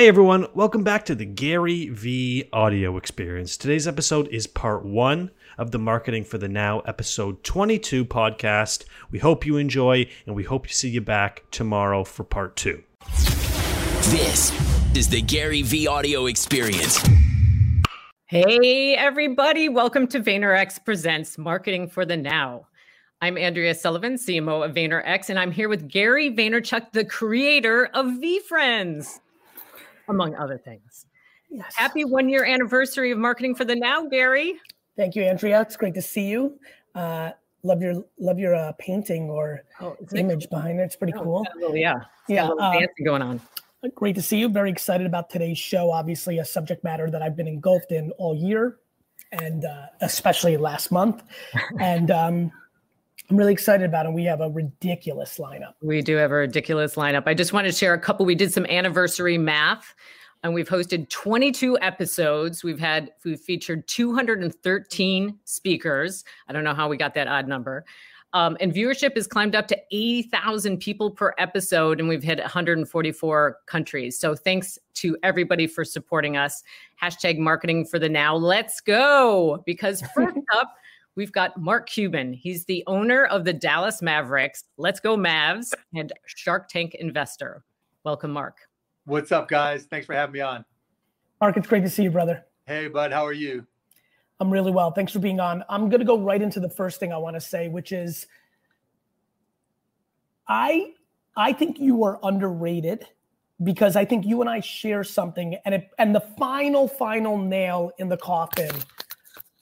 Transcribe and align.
Hey 0.00 0.08
everyone, 0.08 0.46
welcome 0.54 0.82
back 0.82 1.04
to 1.04 1.14
the 1.14 1.26
GaryVee 1.26 2.48
audio 2.54 2.96
experience. 2.96 3.58
Today's 3.58 3.86
episode 3.86 4.28
is 4.28 4.46
part 4.46 4.82
one 4.82 5.30
of 5.58 5.72
the 5.72 5.78
Marketing 5.78 6.24
for 6.24 6.38
the 6.38 6.48
Now, 6.48 6.80
episode 6.86 7.44
22 7.44 8.06
podcast. 8.06 8.86
We 9.10 9.18
hope 9.18 9.44
you 9.44 9.58
enjoy 9.58 10.08
and 10.24 10.34
we 10.34 10.44
hope 10.44 10.68
to 10.68 10.74
see 10.74 10.88
you 10.88 11.02
back 11.02 11.42
tomorrow 11.50 12.04
for 12.04 12.24
part 12.24 12.56
two. 12.56 12.82
This 14.04 14.50
is 14.96 15.10
the 15.10 15.20
GaryVee 15.20 15.86
audio 15.86 16.24
experience. 16.24 16.98
Hey, 18.24 18.94
everybody. 18.96 19.68
Welcome 19.68 20.06
to 20.06 20.20
VaynerX 20.20 20.82
Presents 20.82 21.36
Marketing 21.36 21.86
for 21.86 22.06
the 22.06 22.16
Now. 22.16 22.68
I'm 23.20 23.36
Andrea 23.36 23.74
Sullivan, 23.74 24.14
CMO 24.14 24.64
of 24.64 24.74
VaynerX, 24.74 25.28
and 25.28 25.38
I'm 25.38 25.52
here 25.52 25.68
with 25.68 25.90
Gary 25.90 26.30
Vaynerchuk, 26.30 26.92
the 26.92 27.04
creator 27.04 27.90
of 27.92 28.06
VeeFriends, 28.06 29.20
among 30.10 30.34
other 30.34 30.58
things. 30.58 31.06
Yes. 31.48 31.74
Happy 31.74 32.04
one 32.04 32.28
year 32.28 32.44
anniversary 32.44 33.10
of 33.10 33.18
Marketing 33.18 33.54
for 33.54 33.64
the 33.64 33.74
Now, 33.74 34.06
Gary. 34.06 34.54
Thank 34.96 35.16
you, 35.16 35.22
Andrea. 35.24 35.60
It's 35.62 35.76
great 35.76 35.94
to 35.94 36.02
see 36.02 36.28
you. 36.28 36.58
Uh, 36.94 37.30
love 37.62 37.80
your 37.82 38.04
love 38.18 38.38
your 38.38 38.54
uh, 38.54 38.72
painting 38.78 39.30
or 39.30 39.62
Oh, 39.80 39.96
image 40.14 40.48
behind 40.50 40.78
it. 40.78 40.84
It's 40.84 40.96
pretty 40.96 41.12
cool? 41.14 41.24
cool. 41.24 41.46
Little- 41.56 41.76
yeah. 41.76 41.96
It's 41.96 42.04
Yeah, 42.28 42.46
a 42.46 42.48
little 42.48 42.60
uh, 42.62 42.72
dancing 42.72 43.04
going 43.04 43.22
on. 43.22 43.40
Great 43.94 44.14
to 44.16 44.22
see 44.22 44.38
you. 44.38 44.48
Very 44.50 44.70
excited 44.70 45.06
about 45.06 45.30
today's 45.30 45.56
show. 45.58 45.90
Obviously, 45.90 46.38
a 46.38 46.44
subject 46.44 46.84
matter 46.84 47.10
that 47.10 47.22
I've 47.22 47.34
been 47.34 47.48
engulfed 47.48 47.92
in 47.92 48.10
all 48.18 48.34
year, 48.36 48.76
and 49.32 49.64
uh, 49.64 49.86
especially 50.02 50.58
last 50.58 50.92
month. 50.92 51.22
and 51.80 52.10
um, 52.10 52.52
I'm 53.30 53.36
really 53.36 53.52
excited 53.52 53.84
about 53.84 54.06
it. 54.06 54.12
We 54.12 54.24
have 54.24 54.40
a 54.40 54.50
ridiculous 54.50 55.38
lineup. 55.38 55.74
We 55.80 56.02
do 56.02 56.16
have 56.16 56.32
a 56.32 56.34
ridiculous 56.34 56.96
lineup. 56.96 57.22
I 57.26 57.34
just 57.34 57.52
want 57.52 57.68
to 57.68 57.72
share 57.72 57.94
a 57.94 57.98
couple. 57.98 58.26
We 58.26 58.34
did 58.34 58.52
some 58.52 58.66
anniversary 58.66 59.38
math 59.38 59.94
and 60.42 60.52
we've 60.52 60.68
hosted 60.68 61.08
22 61.10 61.78
episodes. 61.80 62.64
We've 62.64 62.80
had, 62.80 63.12
we've 63.24 63.38
featured 63.38 63.86
213 63.86 65.38
speakers. 65.44 66.24
I 66.48 66.52
don't 66.52 66.64
know 66.64 66.74
how 66.74 66.88
we 66.88 66.96
got 66.96 67.14
that 67.14 67.28
odd 67.28 67.46
number. 67.46 67.84
Um, 68.32 68.56
and 68.60 68.72
viewership 68.72 69.16
has 69.16 69.26
climbed 69.26 69.54
up 69.54 69.66
to 69.68 69.78
80,000 69.90 70.78
people 70.78 71.10
per 71.10 71.34
episode, 71.36 71.98
and 71.98 72.08
we've 72.08 72.22
hit 72.22 72.38
144 72.38 73.58
countries. 73.66 74.18
So 74.18 74.36
thanks 74.36 74.78
to 74.94 75.16
everybody 75.22 75.66
for 75.66 75.84
supporting 75.84 76.36
us. 76.36 76.62
Hashtag 77.00 77.38
marketing 77.38 77.86
for 77.86 77.98
the 77.98 78.08
now. 78.08 78.36
Let's 78.36 78.80
go. 78.80 79.62
Because 79.66 80.02
first 80.14 80.38
up, 80.54 80.74
we've 81.16 81.32
got 81.32 81.60
Mark 81.60 81.88
Cuban. 81.88 82.32
He's 82.32 82.64
the 82.64 82.84
owner 82.86 83.24
of 83.26 83.44
the 83.44 83.52
Dallas 83.52 84.02
Mavericks, 84.02 84.64
Let's 84.76 85.00
Go 85.00 85.16
Mavs, 85.16 85.72
and 85.94 86.12
Shark 86.26 86.68
Tank 86.68 86.94
investor. 86.94 87.64
Welcome, 88.04 88.30
Mark. 88.32 88.58
What's 89.04 89.32
up, 89.32 89.48
guys? 89.48 89.84
Thanks 89.84 90.06
for 90.06 90.14
having 90.14 90.32
me 90.32 90.40
on. 90.40 90.64
Mark, 91.40 91.56
it's 91.56 91.66
great 91.66 91.82
to 91.82 91.90
see 91.90 92.02
you, 92.02 92.10
brother. 92.10 92.44
Hey, 92.66 92.88
bud, 92.88 93.12
how 93.12 93.26
are 93.26 93.32
you? 93.32 93.66
I'm 94.40 94.50
really 94.50 94.70
well. 94.70 94.90
Thanks 94.90 95.12
for 95.12 95.18
being 95.18 95.40
on. 95.40 95.64
I'm 95.68 95.88
going 95.88 96.00
to 96.00 96.06
go 96.06 96.18
right 96.18 96.40
into 96.40 96.60
the 96.60 96.70
first 96.70 96.98
thing 96.98 97.12
I 97.12 97.18
want 97.18 97.36
to 97.36 97.40
say, 97.40 97.68
which 97.68 97.92
is 97.92 98.26
I 100.48 100.92
I 101.36 101.52
think 101.52 101.78
you 101.78 102.02
are 102.04 102.18
underrated 102.22 103.06
because 103.62 103.96
I 103.96 104.04
think 104.04 104.24
you 104.26 104.40
and 104.40 104.48
I 104.48 104.60
share 104.60 105.04
something 105.04 105.56
and 105.64 105.74
it 105.74 105.90
and 105.98 106.14
the 106.14 106.20
final 106.38 106.88
final 106.88 107.36
nail 107.36 107.92
in 107.98 108.08
the 108.08 108.16
coffin 108.16 108.70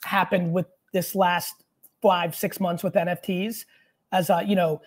happened 0.04 0.52
with 0.52 0.66
this 0.92 1.14
last 1.14 1.64
5 2.02 2.34
6 2.34 2.60
months 2.60 2.82
with 2.82 2.94
NFTs 2.94 3.64
as 4.12 4.30
uh, 4.30 4.42
you 4.44 4.56
know 4.56 4.80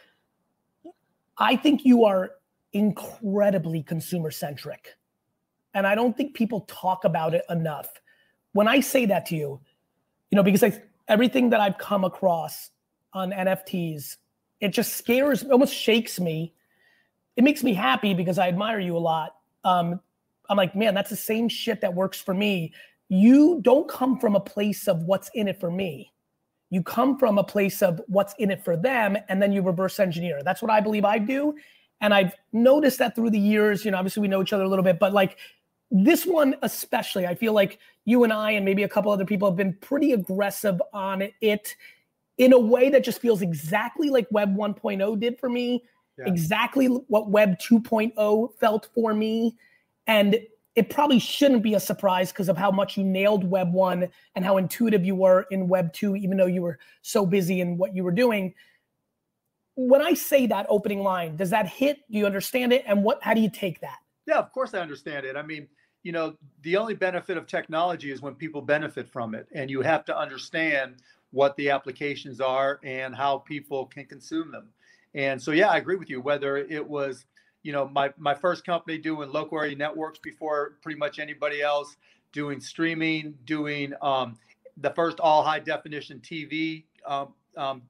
I 1.37 1.55
think 1.55 1.85
you 1.85 2.05
are 2.05 2.31
incredibly 2.73 3.83
consumer 3.83 4.31
centric. 4.31 4.95
And 5.73 5.87
I 5.87 5.95
don't 5.95 6.15
think 6.15 6.33
people 6.33 6.61
talk 6.61 7.05
about 7.05 7.33
it 7.33 7.43
enough. 7.49 7.89
When 8.53 8.67
I 8.67 8.79
say 8.79 9.05
that 9.07 9.25
to 9.27 9.35
you, 9.35 9.59
you 10.29 10.35
know, 10.35 10.43
because 10.43 10.63
I, 10.63 10.81
everything 11.07 11.49
that 11.49 11.59
I've 11.59 11.77
come 11.77 12.03
across 12.03 12.71
on 13.13 13.31
NFTs, 13.31 14.17
it 14.59 14.69
just 14.69 14.95
scares, 14.95 15.43
almost 15.43 15.73
shakes 15.73 16.19
me. 16.19 16.53
It 17.37 17.43
makes 17.43 17.63
me 17.63 17.73
happy 17.73 18.13
because 18.13 18.37
I 18.37 18.47
admire 18.47 18.79
you 18.79 18.95
a 18.95 18.99
lot. 18.99 19.35
Um, 19.63 19.99
I'm 20.49 20.57
like, 20.57 20.75
man, 20.75 20.93
that's 20.93 21.09
the 21.09 21.15
same 21.15 21.47
shit 21.47 21.81
that 21.81 21.93
works 21.93 22.19
for 22.19 22.33
me. 22.33 22.73
You 23.13 23.59
don't 23.61 23.89
come 23.89 24.17
from 24.17 24.37
a 24.37 24.39
place 24.39 24.87
of 24.87 25.03
what's 25.03 25.29
in 25.33 25.49
it 25.49 25.59
for 25.59 25.69
me. 25.69 26.13
You 26.69 26.81
come 26.81 27.19
from 27.19 27.37
a 27.37 27.43
place 27.43 27.81
of 27.81 27.99
what's 28.07 28.33
in 28.39 28.49
it 28.49 28.63
for 28.63 28.77
them, 28.77 29.17
and 29.27 29.41
then 29.41 29.51
you 29.51 29.61
reverse 29.61 29.99
engineer. 29.99 30.41
That's 30.43 30.61
what 30.61 30.71
I 30.71 30.79
believe 30.79 31.03
I 31.03 31.17
do. 31.17 31.53
And 31.99 32.13
I've 32.13 32.33
noticed 32.53 32.99
that 32.99 33.13
through 33.13 33.31
the 33.31 33.37
years, 33.37 33.83
you 33.83 33.91
know, 33.91 33.97
obviously 33.97 34.21
we 34.21 34.29
know 34.29 34.41
each 34.41 34.53
other 34.53 34.63
a 34.63 34.67
little 34.69 34.81
bit, 34.81 34.97
but 34.97 35.11
like 35.11 35.37
this 35.91 36.25
one 36.25 36.55
especially, 36.61 37.27
I 37.27 37.35
feel 37.35 37.51
like 37.51 37.79
you 38.05 38.23
and 38.23 38.31
I 38.31 38.51
and 38.51 38.63
maybe 38.63 38.83
a 38.83 38.87
couple 38.87 39.11
other 39.11 39.25
people 39.25 39.49
have 39.49 39.57
been 39.57 39.73
pretty 39.81 40.13
aggressive 40.13 40.81
on 40.93 41.21
it 41.41 41.75
in 42.37 42.53
a 42.53 42.59
way 42.59 42.89
that 42.89 43.03
just 43.03 43.19
feels 43.19 43.41
exactly 43.41 44.09
like 44.09 44.25
Web 44.31 44.55
1.0 44.55 45.19
did 45.19 45.37
for 45.37 45.49
me, 45.49 45.83
Yeah. 46.17 46.27
exactly 46.27 46.85
what 46.87 47.29
Web 47.29 47.59
2.0 47.59 48.57
felt 48.57 48.87
for 48.95 49.13
me. 49.13 49.57
And 50.07 50.39
it 50.75 50.89
probably 50.89 51.19
shouldn't 51.19 51.63
be 51.63 51.73
a 51.73 51.79
surprise 51.79 52.31
because 52.31 52.47
of 52.47 52.57
how 52.57 52.71
much 52.71 52.97
you 52.97 53.03
nailed 53.03 53.43
Web 53.43 53.73
1 53.73 54.07
and 54.35 54.45
how 54.45 54.57
intuitive 54.57 55.05
you 55.05 55.15
were 55.15 55.45
in 55.51 55.67
Web 55.67 55.91
2, 55.91 56.15
even 56.15 56.37
though 56.37 56.45
you 56.45 56.61
were 56.61 56.79
so 57.01 57.25
busy 57.25 57.59
in 57.59 57.77
what 57.77 57.93
you 57.93 58.03
were 58.03 58.11
doing. 58.11 58.53
When 59.75 60.01
I 60.01 60.13
say 60.13 60.47
that 60.47 60.65
opening 60.69 61.01
line, 61.01 61.35
does 61.35 61.49
that 61.49 61.67
hit? 61.67 61.99
Do 62.09 62.17
you 62.17 62.25
understand 62.25 62.71
it? 62.71 62.83
And 62.87 63.03
what 63.03 63.21
how 63.21 63.33
do 63.33 63.41
you 63.41 63.49
take 63.49 63.81
that? 63.81 63.97
Yeah, 64.25 64.37
of 64.37 64.51
course 64.53 64.73
I 64.73 64.79
understand 64.79 65.25
it. 65.25 65.35
I 65.35 65.41
mean, 65.41 65.67
you 66.03 66.11
know, 66.11 66.35
the 66.61 66.77
only 66.77 66.93
benefit 66.93 67.37
of 67.37 67.47
technology 67.47 68.11
is 68.11 68.21
when 68.21 68.35
people 68.35 68.61
benefit 68.61 69.09
from 69.09 69.35
it, 69.35 69.47
and 69.53 69.69
you 69.69 69.81
have 69.81 70.05
to 70.05 70.17
understand 70.17 70.95
what 71.31 71.55
the 71.57 71.69
applications 71.69 72.41
are 72.41 72.79
and 72.83 73.15
how 73.15 73.39
people 73.39 73.85
can 73.85 74.05
consume 74.05 74.51
them. 74.51 74.69
And 75.13 75.41
so, 75.41 75.51
yeah, 75.51 75.69
I 75.69 75.77
agree 75.77 75.95
with 75.95 76.09
you. 76.09 76.21
Whether 76.21 76.57
it 76.57 76.85
was, 76.85 77.25
you 77.63 77.71
know, 77.71 77.87
my 77.87 78.11
my 78.17 78.33
first 78.33 78.65
company 78.65 78.97
doing 78.97 79.31
local 79.31 79.59
area 79.59 79.75
networks 79.75 80.19
before 80.19 80.73
pretty 80.81 80.97
much 80.97 81.19
anybody 81.19 81.61
else, 81.61 81.95
doing 82.31 82.59
streaming, 82.59 83.35
doing 83.45 83.93
um, 84.01 84.37
the 84.77 84.91
first 84.91 85.19
all 85.19 85.43
high 85.43 85.59
definition 85.59 86.19
TV 86.19 86.83
um, 87.05 87.33
um, 87.57 87.81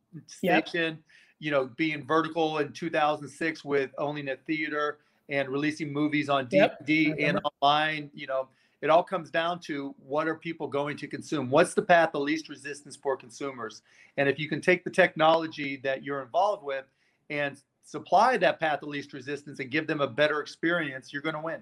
Yep. 0.41 0.67
station, 0.67 0.99
you 1.39 1.51
know, 1.51 1.69
being 1.77 2.05
vertical 2.05 2.59
in 2.59 2.73
2006 2.73 3.63
with 3.63 3.91
owning 3.97 4.29
a 4.29 4.35
theater 4.35 4.99
and 5.29 5.47
releasing 5.49 5.91
movies 5.91 6.29
on 6.29 6.47
DVD 6.47 7.13
I 7.13 7.27
and 7.27 7.39
online. 7.61 8.11
You 8.13 8.27
know, 8.27 8.47
it 8.81 8.89
all 8.89 9.03
comes 9.03 9.29
down 9.29 9.59
to 9.61 9.95
what 10.05 10.27
are 10.27 10.35
people 10.35 10.67
going 10.67 10.97
to 10.97 11.07
consume? 11.07 11.49
What's 11.49 11.73
the 11.73 11.81
path 11.81 12.11
of 12.13 12.23
least 12.23 12.49
resistance 12.49 12.95
for 12.95 13.15
consumers? 13.15 13.83
And 14.17 14.27
if 14.27 14.39
you 14.39 14.49
can 14.49 14.59
take 14.59 14.83
the 14.83 14.89
technology 14.89 15.77
that 15.83 16.03
you're 16.03 16.21
involved 16.21 16.63
with 16.63 16.85
and 17.29 17.61
supply 17.83 18.37
that 18.37 18.59
path 18.59 18.83
of 18.83 18.89
least 18.89 19.13
resistance 19.13 19.59
and 19.59 19.69
give 19.71 19.87
them 19.87 20.01
a 20.01 20.07
better 20.07 20.41
experience, 20.41 21.11
you're 21.11 21.21
going 21.21 21.35
to 21.35 21.41
win. 21.41 21.61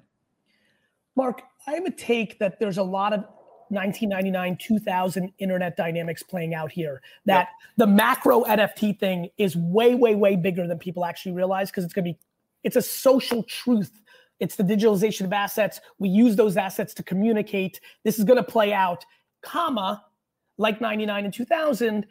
Mark, 1.16 1.41
I 1.68 1.72
have 1.72 1.85
a 1.85 1.91
take 1.91 2.40
that 2.40 2.59
there's 2.59 2.78
a 2.78 2.84
lot 2.84 3.13
of 3.13 3.25
1999, 3.69 4.58
2000 4.59 5.31
internet 5.38 5.78
dynamics 5.78 6.24
playing 6.24 6.53
out 6.53 6.72
here. 6.72 7.02
That 7.25 7.50
the 7.78 7.88
macro 7.88 8.44
NFT 8.44 9.00
thing 9.00 9.29
is 9.38 9.56
way, 9.56 9.96
way, 9.96 10.16
way 10.16 10.35
bigger 10.35 10.68
than 10.68 10.79
people 10.79 11.06
actually 11.06 11.34
realize 11.34 11.69
because 11.69 11.84
it's 11.84 11.94
going 11.94 12.06
to 12.06 12.13
be, 12.13 12.19
it's 12.63 12.75
a 12.75 12.81
social 12.81 13.44
truth. 13.44 14.02
It's 14.40 14.56
the 14.56 14.63
digitalization 14.63 15.25
of 15.25 15.34
assets. 15.34 15.81
We 16.00 16.09
use 16.09 16.35
those 16.35 16.58
assets 16.58 16.94
to 16.96 17.03
communicate. 17.03 17.79
This 18.03 18.18
is 18.18 18.25
going 18.25 18.38
to 18.38 18.44
play 18.44 18.74
out, 18.74 19.06
comma, 19.41 20.03
like 20.58 20.81
99 20.81 21.25
and 21.25 21.34
2000. 21.34 22.06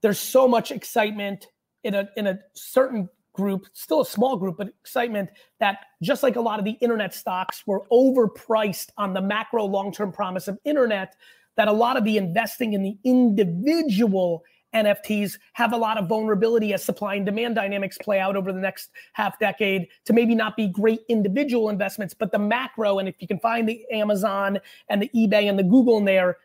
There's 0.00 0.18
so 0.18 0.48
much 0.48 0.70
excitement 0.70 1.48
in 1.84 1.94
a 1.94 2.08
in 2.16 2.26
a 2.26 2.38
certain 2.54 3.08
group, 3.34 3.66
still 3.74 4.00
a 4.00 4.06
small 4.06 4.36
group, 4.36 4.56
but 4.56 4.68
excitement 4.68 5.28
that 5.60 5.78
just 6.02 6.22
like 6.22 6.36
a 6.36 6.40
lot 6.40 6.58
of 6.58 6.64
the 6.64 6.78
internet 6.80 7.12
stocks 7.12 7.62
were 7.66 7.82
overpriced 7.92 8.88
on 8.96 9.12
the 9.12 9.20
macro 9.20 9.64
long-term 9.64 10.10
promise 10.10 10.48
of 10.48 10.58
internet, 10.64 11.14
that 11.56 11.68
a 11.68 11.72
lot 11.72 11.96
of 11.96 12.04
the 12.04 12.16
investing 12.16 12.72
in 12.72 12.82
the 12.82 12.96
individual 13.04 14.42
NFTs 14.74 15.38
have 15.52 15.72
a 15.72 15.76
lot 15.76 15.98
of 15.98 16.08
vulnerability 16.08 16.72
as 16.72 16.82
supply 16.82 17.14
and 17.14 17.24
demand 17.24 17.54
dynamics 17.54 17.96
play 18.02 18.18
out 18.18 18.34
over 18.34 18.52
the 18.52 18.58
next 18.58 18.90
half 19.12 19.38
decade 19.38 19.86
to 20.04 20.12
maybe 20.12 20.34
not 20.34 20.56
be 20.56 20.66
great 20.66 21.00
individual 21.08 21.68
investments, 21.68 22.12
but 22.12 22.32
the 22.32 22.38
macro. 22.38 22.98
And 22.98 23.08
if 23.08 23.14
you 23.20 23.28
can 23.28 23.38
find 23.38 23.68
the 23.68 23.84
Amazon 23.92 24.58
and 24.88 25.00
the 25.00 25.10
eBay 25.14 25.48
and 25.48 25.58
the 25.58 25.62
Google 25.62 25.98
in 25.98 26.04
there, 26.04 26.38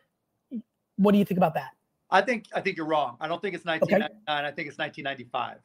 what 0.97 1.13
do 1.13 1.17
you 1.17 1.25
think 1.25 1.37
about 1.37 1.55
that? 1.55 1.71
I 2.11 2.21
think 2.21 2.45
I 2.53 2.61
think 2.61 2.77
you're 2.77 2.87
wrong. 2.87 3.17
I 3.19 3.27
don't 3.27 3.41
think 3.41 3.55
it's 3.55 3.65
1999. 3.65 4.45
I 4.45 4.51
think 4.51 4.67
it's 4.67 4.77
1995, 4.77 5.57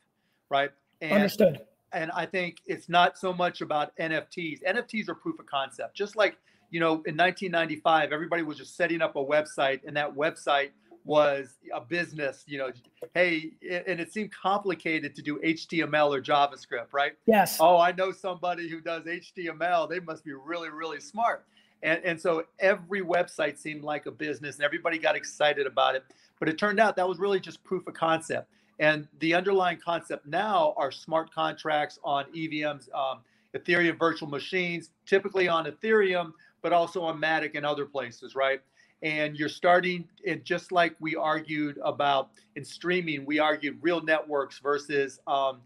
right? 0.51 0.71
And 1.01 1.13
Understood. 1.13 1.61
and 1.93 2.11
I 2.13 2.27
think 2.27 2.59
it's 2.67 2.89
not 2.89 3.19
so 3.19 3.33
much 3.33 3.61
about 3.61 3.97
NFTs. 3.97 4.63
NFTs 4.63 5.09
are 5.09 5.15
proof 5.15 5.39
of 5.39 5.47
concept. 5.47 5.95
Just 5.97 6.17
like 6.17 6.37
you 6.71 6.81
know, 6.81 6.95
in 7.07 7.17
1995, 7.17 8.11
everybody 8.11 8.43
was 8.43 8.59
just 8.59 8.77
setting 8.77 9.01
up 9.01 9.15
a 9.15 9.25
website, 9.25 9.81
and 9.87 9.97
that 9.97 10.13
website 10.13 10.71
was 11.05 11.59
a 11.73 11.81
business, 11.81 12.45
you 12.47 12.59
know, 12.59 12.71
hey, 13.15 13.53
and 13.63 14.01
it 14.01 14.13
seemed 14.13 14.33
complicated 14.33 15.15
to 15.15 15.23
do 15.23 15.39
HTML 15.45 16.17
or 16.17 16.23
JavaScript, 16.23 16.93
right? 16.93 17.13
Yes. 17.27 17.59
Oh, 17.61 17.79
I 17.79 17.93
know 17.93 18.11
somebody 18.11 18.69
who 18.69 18.81
does 18.81 19.05
HTML. 19.05 19.89
They 19.89 20.01
must 20.01 20.25
be 20.25 20.33
really, 20.33 20.71
really 20.71 21.01
smart. 21.01 21.45
And, 21.83 22.03
and 22.05 22.21
so 22.21 22.45
every 22.59 23.03
website 23.03 23.59
seemed 23.59 23.85
like 23.85 24.07
a 24.07 24.11
business 24.11 24.57
and 24.57 24.65
everybody 24.65 24.99
got 24.99 25.15
excited 25.15 25.67
about 25.67 25.95
it. 25.95 26.05
But 26.41 26.49
it 26.49 26.57
turned 26.57 26.81
out 26.81 26.97
that 26.97 27.07
was 27.07 27.19
really 27.19 27.39
just 27.39 27.63
proof 27.65 27.87
of 27.87 27.93
concept. 27.93 28.49
And 28.79 29.07
the 29.21 29.35
underlying 29.35 29.79
concept 29.85 30.27
now 30.27 30.75
are 30.77 30.91
smart 30.91 31.33
contracts 31.33 31.99
on 32.03 32.25
EVMs, 32.33 32.93
um, 32.95 33.21
Ethereum 33.55 33.99
virtual 33.99 34.29
machines, 34.29 34.91
typically 35.07 35.47
on 35.49 35.67
Ethereum, 35.67 36.33
but 36.61 36.73
also 36.73 37.03
on 37.03 37.21
Matic 37.21 37.53
and 37.55 37.65
other 37.65 37.87
places, 37.87 38.35
right? 38.35 38.61
and 39.05 39.37
you're 39.37 39.49
starting 39.49 40.09
it 40.25 40.45
just 40.45 40.73
like 40.73 40.97
we 40.99 41.15
argued 41.15 41.79
about 41.85 42.31
in 42.57 42.65
streaming 42.65 43.25
we 43.25 43.39
argued 43.39 43.81
RealNetworks 43.81 44.61
versus 44.61 45.21
um, 45.27 45.61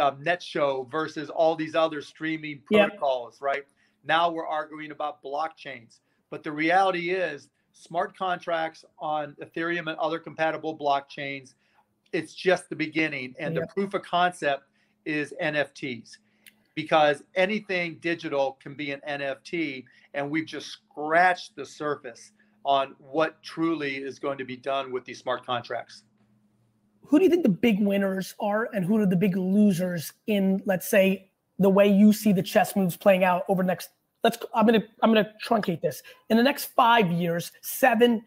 uh, 0.00 0.12
NetShow 0.12 0.90
versus 0.90 1.30
all 1.30 1.54
these 1.54 1.74
other 1.74 2.02
streaming 2.02 2.60
protocols 2.64 3.34
yep. 3.36 3.42
right 3.42 3.62
now 4.04 4.30
we're 4.30 4.46
arguing 4.46 4.90
about 4.90 5.22
blockchains 5.22 5.98
but 6.30 6.42
the 6.42 6.50
reality 6.50 7.10
is 7.10 7.48
smart 7.72 8.16
contracts 8.16 8.84
on 8.98 9.36
ethereum 9.42 9.88
and 9.88 9.98
other 9.98 10.18
compatible 10.18 10.76
blockchains 10.76 11.54
it's 12.12 12.34
just 12.34 12.68
the 12.68 12.76
beginning 12.76 13.34
and 13.38 13.54
yep. 13.54 13.64
the 13.64 13.72
proof 13.72 13.94
of 13.94 14.02
concept 14.02 14.64
is 15.04 15.32
nfts 15.42 16.18
because 16.74 17.22
anything 17.34 17.98
digital 18.00 18.58
can 18.62 18.74
be 18.74 18.92
an 18.92 19.00
nft 19.08 19.84
and 20.14 20.30
we've 20.30 20.46
just 20.46 20.68
scratched 20.68 21.54
the 21.56 21.64
surface 21.64 22.32
on 22.64 22.94
what 22.98 23.42
truly 23.42 23.96
is 23.96 24.18
going 24.18 24.36
to 24.38 24.44
be 24.44 24.56
done 24.56 24.92
with 24.92 25.04
these 25.04 25.18
smart 25.18 25.44
contracts. 25.44 26.02
Who 27.06 27.18
do 27.18 27.24
you 27.24 27.30
think 27.30 27.42
the 27.42 27.48
big 27.48 27.80
winners 27.80 28.34
are, 28.38 28.68
and 28.74 28.84
who 28.84 28.98
are 28.98 29.06
the 29.06 29.16
big 29.16 29.36
losers 29.36 30.12
in, 30.26 30.62
let's 30.66 30.86
say, 30.86 31.30
the 31.58 31.70
way 31.70 31.88
you 31.88 32.12
see 32.12 32.32
the 32.32 32.42
chess 32.42 32.76
moves 32.76 32.96
playing 32.96 33.24
out 33.24 33.44
over 33.48 33.62
the 33.62 33.66
next? 33.66 33.88
Let's. 34.22 34.36
I'm 34.54 34.66
gonna. 34.66 34.82
I'm 35.02 35.14
gonna 35.14 35.32
truncate 35.42 35.80
this. 35.80 36.02
In 36.28 36.36
the 36.36 36.42
next 36.42 36.66
five 36.76 37.10
years, 37.10 37.52
seven. 37.62 38.22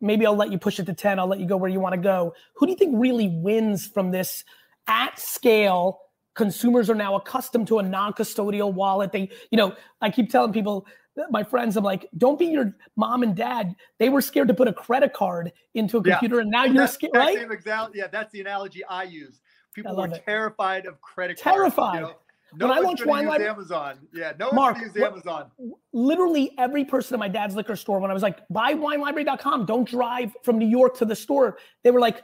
Maybe 0.00 0.26
I'll 0.26 0.36
let 0.36 0.50
you 0.50 0.58
push 0.58 0.78
it 0.78 0.86
to 0.86 0.94
ten. 0.94 1.18
I'll 1.18 1.26
let 1.26 1.40
you 1.40 1.46
go 1.46 1.56
where 1.56 1.70
you 1.70 1.80
want 1.80 1.94
to 1.94 2.00
go. 2.00 2.34
Who 2.54 2.66
do 2.66 2.72
you 2.72 2.78
think 2.78 2.94
really 2.98 3.28
wins 3.28 3.86
from 3.86 4.10
this 4.10 4.44
at 4.86 5.18
scale? 5.18 6.00
Consumers 6.34 6.88
are 6.88 6.94
now 6.94 7.16
accustomed 7.16 7.66
to 7.68 7.80
a 7.80 7.82
non-custodial 7.82 8.72
wallet. 8.72 9.12
They, 9.12 9.30
you 9.50 9.58
know, 9.58 9.74
I 10.00 10.10
keep 10.10 10.30
telling 10.30 10.52
people 10.52 10.86
my 11.28 11.42
friends, 11.42 11.76
I'm 11.76 11.84
like, 11.84 12.08
don't 12.16 12.38
be 12.38 12.46
your 12.46 12.72
mom 12.96 13.22
and 13.22 13.34
dad. 13.34 13.74
They 13.98 14.08
were 14.08 14.20
scared 14.20 14.48
to 14.48 14.54
put 14.54 14.68
a 14.68 14.72
credit 14.72 15.12
card 15.12 15.52
into 15.74 15.98
a 15.98 16.02
computer, 16.02 16.36
yeah. 16.36 16.42
and 16.42 16.50
now 16.50 16.64
you're 16.64 16.86
scared, 16.86 17.12
right? 17.14 17.36
Exa- 17.36 17.90
yeah, 17.94 18.06
that's 18.06 18.32
the 18.32 18.40
analogy 18.40 18.84
I 18.84 19.02
use. 19.02 19.40
People 19.74 19.96
were 19.96 20.06
it. 20.06 20.22
terrified 20.24 20.86
of 20.86 21.00
credit 21.00 21.36
terrified. 21.36 21.74
cards. 21.74 21.74
Terrified. 21.74 21.94
You 21.94 22.00
know? 22.00 22.14
No 22.54 22.68
when 22.68 22.76
I 22.76 22.80
launched 22.80 23.06
Wine 23.06 23.26
Library, 23.26 23.50
Amazon. 23.50 23.98
Yeah, 24.12 24.32
no 24.38 24.50
Mark, 24.52 24.76
one's 24.76 24.94
use 24.94 25.02
Amazon. 25.02 25.50
Literally 25.92 26.52
every 26.58 26.84
person 26.84 27.14
in 27.14 27.20
my 27.20 27.28
dad's 27.28 27.54
liquor 27.54 27.76
store, 27.76 28.00
when 28.00 28.10
I 28.10 28.14
was 28.14 28.22
like, 28.22 28.40
buy 28.48 28.74
winelibrary.com, 28.74 29.66
don't 29.66 29.88
drive 29.88 30.36
from 30.42 30.58
New 30.58 30.68
York 30.68 30.96
to 30.98 31.04
the 31.04 31.16
store. 31.16 31.58
They 31.84 31.90
were 31.90 32.00
like, 32.00 32.22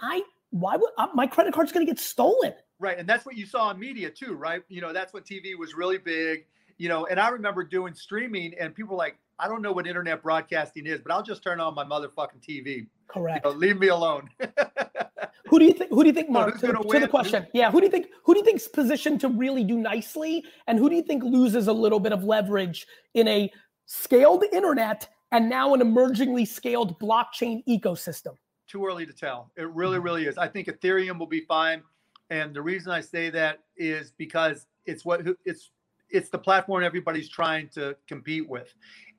I, 0.00 0.22
why 0.50 0.76
would 0.76 0.90
uh, 0.98 1.08
my 1.14 1.26
credit 1.26 1.54
card's 1.54 1.72
to 1.72 1.84
get 1.84 1.98
stolen? 1.98 2.54
Right. 2.78 2.98
And 2.98 3.08
that's 3.08 3.24
what 3.24 3.36
you 3.36 3.46
saw 3.46 3.70
in 3.70 3.78
media 3.78 4.10
too, 4.10 4.34
right? 4.34 4.62
You 4.68 4.80
know, 4.80 4.92
that's 4.92 5.12
what 5.12 5.24
TV 5.24 5.56
was 5.58 5.74
really 5.74 5.98
big 5.98 6.46
you 6.78 6.88
know, 6.88 7.06
and 7.06 7.20
I 7.20 7.28
remember 7.28 7.64
doing 7.64 7.94
streaming 7.94 8.54
and 8.58 8.74
people 8.74 8.96
like, 8.96 9.16
I 9.38 9.48
don't 9.48 9.62
know 9.62 9.72
what 9.72 9.86
internet 9.86 10.22
broadcasting 10.22 10.86
is, 10.86 11.00
but 11.00 11.12
I'll 11.12 11.22
just 11.22 11.42
turn 11.42 11.60
on 11.60 11.74
my 11.74 11.84
motherfucking 11.84 12.40
TV. 12.48 12.86
Correct. 13.08 13.44
You 13.44 13.50
know, 13.50 13.56
leave 13.56 13.78
me 13.78 13.88
alone. 13.88 14.30
who 15.46 15.58
do 15.58 15.64
you 15.64 15.72
think? 15.72 15.90
Who 15.90 16.02
do 16.02 16.08
you 16.08 16.12
think, 16.12 16.30
Mark? 16.30 16.58
to, 16.60 16.72
to 16.72 17.00
the 17.00 17.08
question, 17.08 17.46
yeah. 17.52 17.70
Who 17.70 17.80
do 17.80 17.86
you 17.86 17.90
think? 17.90 18.08
Who 18.24 18.34
do 18.34 18.40
you 18.40 18.44
think's 18.44 18.68
positioned 18.68 19.20
to 19.20 19.28
really 19.28 19.64
do 19.64 19.76
nicely, 19.76 20.44
and 20.66 20.78
who 20.78 20.88
do 20.88 20.96
you 20.96 21.02
think 21.02 21.24
loses 21.24 21.66
a 21.66 21.72
little 21.72 22.00
bit 22.00 22.12
of 22.12 22.22
leverage 22.22 22.86
in 23.14 23.26
a 23.28 23.50
scaled 23.86 24.44
internet 24.52 25.08
and 25.32 25.48
now 25.48 25.74
an 25.74 25.80
emergingly 25.80 26.44
scaled 26.44 26.98
blockchain 27.00 27.64
ecosystem? 27.66 28.36
Too 28.68 28.86
early 28.86 29.04
to 29.04 29.12
tell. 29.12 29.50
It 29.56 29.68
really, 29.70 29.98
really 29.98 30.26
is. 30.26 30.38
I 30.38 30.48
think 30.48 30.68
Ethereum 30.68 31.18
will 31.18 31.26
be 31.26 31.40
fine, 31.40 31.82
and 32.30 32.54
the 32.54 32.62
reason 32.62 32.92
I 32.92 33.00
say 33.00 33.30
that 33.30 33.60
is 33.76 34.12
because 34.16 34.66
it's 34.86 35.04
what 35.04 35.22
it's 35.44 35.70
it's 36.10 36.28
the 36.28 36.38
platform 36.38 36.84
everybody's 36.84 37.28
trying 37.28 37.68
to 37.70 37.96
compete 38.06 38.48
with. 38.48 38.72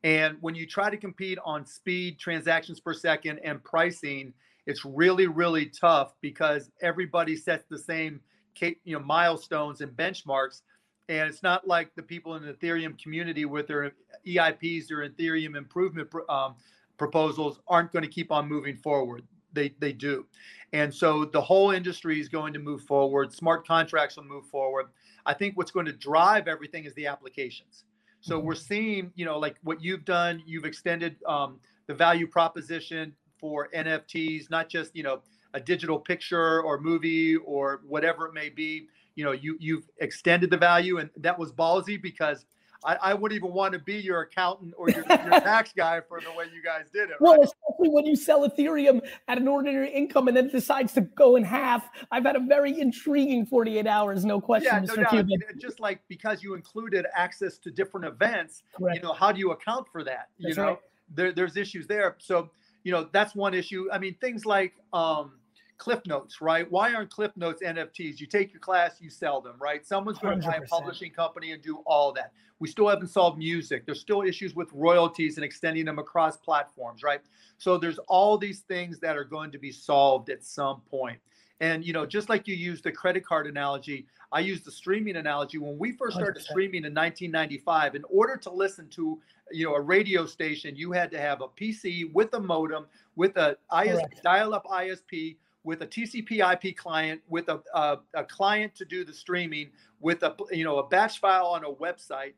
And 0.05 0.37
when 0.39 0.53
you 0.53 0.67
try 0.67 0.91
to 0.91 0.97
compete 0.97 1.39
on 1.43 1.65
speed, 1.65 2.19
transactions 2.19 2.79
per 2.79 2.93
second, 2.93 3.39
and 3.43 3.61
pricing, 3.63 4.33
it's 4.67 4.85
really, 4.85 5.25
really 5.25 5.65
tough 5.65 6.13
because 6.21 6.69
everybody 6.79 7.35
sets 7.35 7.65
the 7.67 7.79
same 7.79 8.21
you 8.61 8.75
know 8.85 8.99
milestones 8.99 9.81
and 9.81 9.91
benchmarks. 9.91 10.61
And 11.09 11.27
it's 11.27 11.41
not 11.41 11.67
like 11.67 11.93
the 11.95 12.03
people 12.03 12.35
in 12.35 12.45
the 12.45 12.53
Ethereum 12.53 13.01
community 13.01 13.45
with 13.45 13.65
their 13.67 13.93
EIPs, 14.27 14.87
their 14.87 15.09
Ethereum 15.09 15.57
improvement 15.57 16.07
um, 16.29 16.55
proposals 16.97 17.59
aren't 17.67 17.91
going 17.91 18.03
to 18.03 18.09
keep 18.09 18.31
on 18.31 18.47
moving 18.47 18.77
forward. 18.77 19.23
They, 19.53 19.73
they 19.79 19.91
do. 19.91 20.27
And 20.71 20.93
so 20.93 21.25
the 21.25 21.41
whole 21.41 21.71
industry 21.71 22.19
is 22.19 22.29
going 22.29 22.53
to 22.53 22.59
move 22.59 22.83
forward. 22.83 23.33
Smart 23.33 23.67
contracts 23.67 24.17
will 24.17 24.25
move 24.25 24.45
forward. 24.47 24.87
I 25.25 25.33
think 25.33 25.57
what's 25.57 25.71
going 25.71 25.87
to 25.87 25.93
drive 25.93 26.47
everything 26.47 26.85
is 26.85 26.93
the 26.93 27.07
applications. 27.07 27.85
So 28.25 28.37
mm-hmm. 28.37 28.47
we're 28.47 28.55
seeing, 28.55 29.11
you 29.13 29.23
know, 29.23 29.37
like 29.37 29.57
what 29.61 29.83
you've 29.83 30.03
done, 30.03 30.41
you've 30.47 30.65
extended 30.65 31.17
um, 31.27 31.59
the 31.85 31.93
value 31.93 32.25
proposition 32.25 33.13
for 33.39 33.69
NFTs, 33.75 34.49
not 34.49 34.67
just, 34.67 34.95
you 34.95 35.03
know, 35.03 35.21
a 35.53 35.59
digital 35.59 35.99
picture 35.99 36.59
or 36.63 36.79
movie 36.81 37.35
or 37.35 37.81
whatever 37.87 38.25
it 38.25 38.33
may 38.33 38.49
be. 38.49 38.87
You 39.13 39.25
know, 39.25 39.31
you 39.31 39.57
you've 39.59 39.87
extended 39.99 40.49
the 40.49 40.57
value, 40.57 40.97
and 40.97 41.11
that 41.17 41.37
was 41.37 41.51
ballsy 41.51 42.01
because 42.01 42.45
I, 42.83 42.95
I 42.95 43.13
wouldn't 43.13 43.37
even 43.37 43.53
want 43.53 43.73
to 43.73 43.79
be 43.79 43.95
your 43.95 44.21
accountant 44.21 44.73
or 44.77 44.89
your, 44.89 45.03
your 45.07 45.07
tax 45.41 45.71
guy 45.75 46.01
for 46.01 46.19
the 46.21 46.31
way 46.31 46.45
you 46.53 46.61
guys 46.61 46.85
did 46.93 47.09
it. 47.09 47.17
Well, 47.19 47.37
right? 47.37 47.43
especially 47.43 47.89
when 47.89 48.05
you 48.05 48.15
sell 48.15 48.47
Ethereum 48.47 49.01
at 49.27 49.37
an 49.37 49.47
ordinary 49.47 49.91
income 49.91 50.27
and 50.27 50.35
then 50.35 50.49
decides 50.49 50.93
to 50.93 51.01
go 51.01 51.35
in 51.35 51.43
half. 51.43 51.89
I've 52.11 52.23
had 52.23 52.35
a 52.35 52.39
very 52.39 52.79
intriguing 52.79 53.45
48 53.45 53.87
hours, 53.87 54.25
no 54.25 54.41
question, 54.41 54.69
yeah, 54.73 54.81
Mr. 54.81 54.97
No 54.97 55.09
Cuban. 55.09 55.39
Just 55.57 55.79
like 55.79 56.01
because 56.07 56.43
you 56.43 56.53
included 56.53 57.05
access 57.15 57.57
to 57.59 57.71
different 57.71 58.05
events, 58.05 58.63
Correct. 58.77 58.97
you 58.97 59.01
know, 59.01 59.13
how 59.13 59.31
do 59.31 59.39
you 59.39 59.51
account 59.51 59.87
for 59.91 60.03
that? 60.03 60.29
You 60.37 60.49
that's 60.49 60.57
know, 60.57 60.63
right. 60.65 60.79
there, 61.13 61.31
there's 61.31 61.57
issues 61.57 61.87
there. 61.87 62.15
So, 62.19 62.49
you 62.83 62.91
know, 62.91 63.07
that's 63.11 63.35
one 63.35 63.53
issue. 63.53 63.87
I 63.91 63.97
mean, 63.97 64.15
things 64.21 64.45
like 64.45 64.73
um, 64.93 65.33
Cliff 65.77 65.99
Notes, 66.05 66.41
right? 66.41 66.69
Why 66.71 66.93
aren't 66.93 67.09
Cliff 67.09 67.31
Notes 67.35 67.61
NFTs? 67.63 68.19
You 68.19 68.27
take 68.27 68.53
your 68.53 68.59
class, 68.59 68.97
you 68.99 69.09
sell 69.09 69.41
them, 69.41 69.55
right? 69.59 69.85
Someone's 69.85 70.19
going 70.19 70.39
to 70.41 70.47
buy 70.47 70.55
a 70.55 70.61
publishing 70.61 71.11
company 71.11 71.51
and 71.51 71.61
do 71.61 71.77
all 71.85 72.13
that. 72.13 72.31
We 72.59 72.69
still 72.69 72.87
haven't 72.87 73.09
solved 73.09 73.37
music. 73.37 73.85
There's 73.85 73.99
still 73.99 74.21
issues 74.21 74.55
with 74.55 74.69
royalties 74.71 75.35
and 75.37 75.43
extending 75.43 75.85
them 75.85 75.99
across 75.99 76.37
platforms, 76.37 77.03
right? 77.03 77.19
So 77.57 77.77
there's 77.77 77.99
all 78.07 78.37
these 78.37 78.61
things 78.61 78.99
that 78.99 79.17
are 79.17 79.25
going 79.25 79.51
to 79.51 79.57
be 79.57 79.71
solved 79.71 80.29
at 80.29 80.43
some 80.43 80.81
point. 80.89 81.19
And 81.61 81.85
you 81.85 81.93
know, 81.93 82.05
just 82.05 82.29
like 82.29 82.47
you 82.47 82.55
used 82.55 82.83
the 82.83 82.91
credit 82.91 83.25
card 83.25 83.47
analogy, 83.47 84.07
I 84.31 84.39
use 84.39 84.61
the 84.61 84.71
streaming 84.71 85.15
analogy. 85.15 85.57
When 85.57 85.77
we 85.77 85.93
first 85.93 86.17
started 86.17 86.41
100%. 86.41 86.47
streaming 86.47 86.83
in 86.83 86.93
1995, 86.93 87.95
in 87.95 88.03
order 88.09 88.35
to 88.37 88.49
listen 88.49 88.89
to 88.89 89.19
you 89.51 89.65
know 89.65 89.75
a 89.75 89.81
radio 89.81 90.25
station, 90.25 90.75
you 90.75 90.91
had 90.91 91.09
to 91.11 91.19
have 91.19 91.41
a 91.41 91.47
PC 91.47 92.11
with 92.11 92.33
a 92.33 92.39
modem, 92.39 92.85
with 93.15 93.37
a 93.37 93.57
IS, 93.81 94.01
dial-up 94.21 94.65
ISP, 94.65 95.37
with 95.65 95.81
a 95.81 95.87
TCP/IP 95.87 96.77
client, 96.77 97.21
with 97.27 97.49
a, 97.49 97.59
a, 97.73 97.97
a 98.13 98.23
client 98.23 98.75
to 98.75 98.85
do 98.85 99.03
the 99.03 99.13
streaming, 99.13 99.71
with 99.99 100.23
a 100.23 100.35
you 100.51 100.63
know 100.63 100.77
a 100.77 100.87
batch 100.87 101.19
file 101.19 101.47
on 101.47 101.65
a 101.65 101.71
website. 101.71 102.33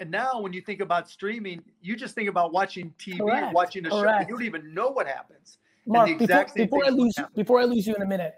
And 0.00 0.10
now, 0.10 0.40
when 0.40 0.52
you 0.52 0.60
think 0.60 0.80
about 0.80 1.08
streaming, 1.08 1.62
you 1.80 1.96
just 1.96 2.14
think 2.14 2.28
about 2.28 2.52
watching 2.52 2.94
TV, 2.98 3.18
Correct. 3.18 3.54
watching 3.54 3.86
a 3.86 3.90
Correct. 3.90 4.22
show. 4.22 4.28
You 4.28 4.34
don't 4.34 4.44
even 4.44 4.74
know 4.74 4.88
what 4.90 5.06
happens. 5.06 5.58
Mark, 5.86 6.18
before, 6.18 6.46
before 6.54 6.84
I 6.84 6.90
lose 6.90 7.14
before 7.34 7.60
I 7.60 7.64
lose 7.64 7.86
you 7.86 7.94
in 7.94 8.02
a 8.02 8.06
minute, 8.06 8.34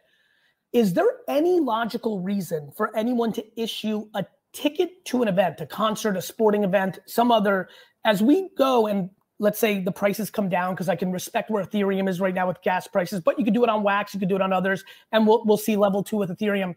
is 0.73 0.93
there 0.93 1.11
any 1.29 1.59
logical 1.59 2.21
reason 2.21 2.71
for 2.77 2.97
anyone 2.97 3.33
to 3.33 3.61
issue 3.61 4.07
a 4.15 4.25
ticket 4.53 5.05
to 5.07 5.23
an 5.23 5.29
event, 5.29 5.61
a 5.61 5.67
concert, 5.67 6.17
a 6.17 6.23
sporting 6.23 6.65
event, 6.65 6.99
some 7.07 7.33
other, 7.33 7.69
as 8.05 8.23
we 8.23 8.51
go 8.57 8.87
and 8.87 9.11
let's 9.41 9.59
say 9.59 9.81
the 9.81 9.91
prices 9.91 10.31
come 10.31 10.49
down 10.49 10.75
because 10.75 10.89
I 10.89 10.95
can 10.95 11.11
respect 11.11 11.51
where 11.51 11.65
Ethereum 11.65 12.09
is 12.09 12.21
right 12.21 12.35
now 12.35 12.47
with 12.47 12.63
gas 12.63 12.87
prices, 12.87 13.21
but 13.21 13.39
you 13.39 13.45
could 13.45 13.55
do 13.55 13.65
it 13.65 13.71
on 13.71 13.83
Wax, 13.83 14.15
you 14.15 14.21
could 14.21 14.29
do 14.29 14.37
it 14.37 14.43
on 14.43 14.53
others, 14.53 14.85
and 15.11 15.27
we'll 15.27 15.45
we'll 15.45 15.57
see 15.57 15.77
level 15.77 16.05
two 16.05 16.17
with 16.19 16.31
Ethereum. 16.31 16.77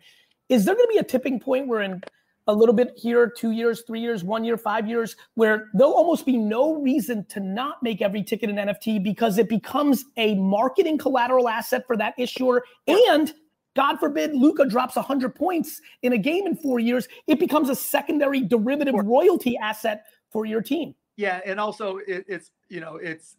Is 0.50 0.65
there 0.65 0.74
going 0.74 0.88
to 0.88 0.93
be 0.93 1.00
a 1.00 1.03
tipping 1.03 1.39
point 1.39 1.67
where 1.67 1.82
in 1.82 2.01
a 2.48 2.53
little 2.53 2.75
bit 2.75 2.93
here, 2.98 3.29
two 3.29 3.51
years, 3.51 3.84
three 3.88 4.01
years, 4.01 4.24
one 4.24 4.43
year, 4.43 4.58
five 4.58 4.88
years, 4.88 5.15
where 5.36 5.70
there'll 5.74 5.93
almost 5.93 6.25
be 6.25 6.36
no 6.36 6.82
reason 6.82 7.25
to 7.29 7.39
not 7.39 7.82
make 7.82 8.01
every 8.01 8.24
ticket 8.24 8.50
an 8.50 8.58
NFT 8.58 9.01
because 9.01 9.38
it 9.38 9.48
becomes 9.48 10.03
a 10.17 10.36
marketing 10.36 10.98
collateral 10.98 11.48
asset 11.48 11.86
for 11.88 11.96
that 11.98 12.13
issuer 12.17 12.63
and 12.88 13.34
God 13.75 13.98
forbid 13.98 14.36
Luka 14.36 14.65
drops 14.65 14.96
100 14.96 15.34
points 15.34 15.82
in 16.03 16.13
a 16.13 16.17
game 16.17 16.46
in 16.46 16.55
four 16.55 16.79
years, 16.79 17.08
it 17.27 17.39
becomes 17.39 17.70
a 17.70 17.75
secondary 17.75 18.41
derivative 18.41 18.93
royalty 18.93 19.58
asset 19.58 20.05
for 20.32 20.46
your 20.46 20.62
team. 20.62 20.93
Yeah, 21.17 21.41
and 21.46 21.60
also 21.60 21.98
it, 22.08 22.25
it's 22.27 22.51
you 22.70 22.79
know 22.79 22.96
it's 22.96 23.36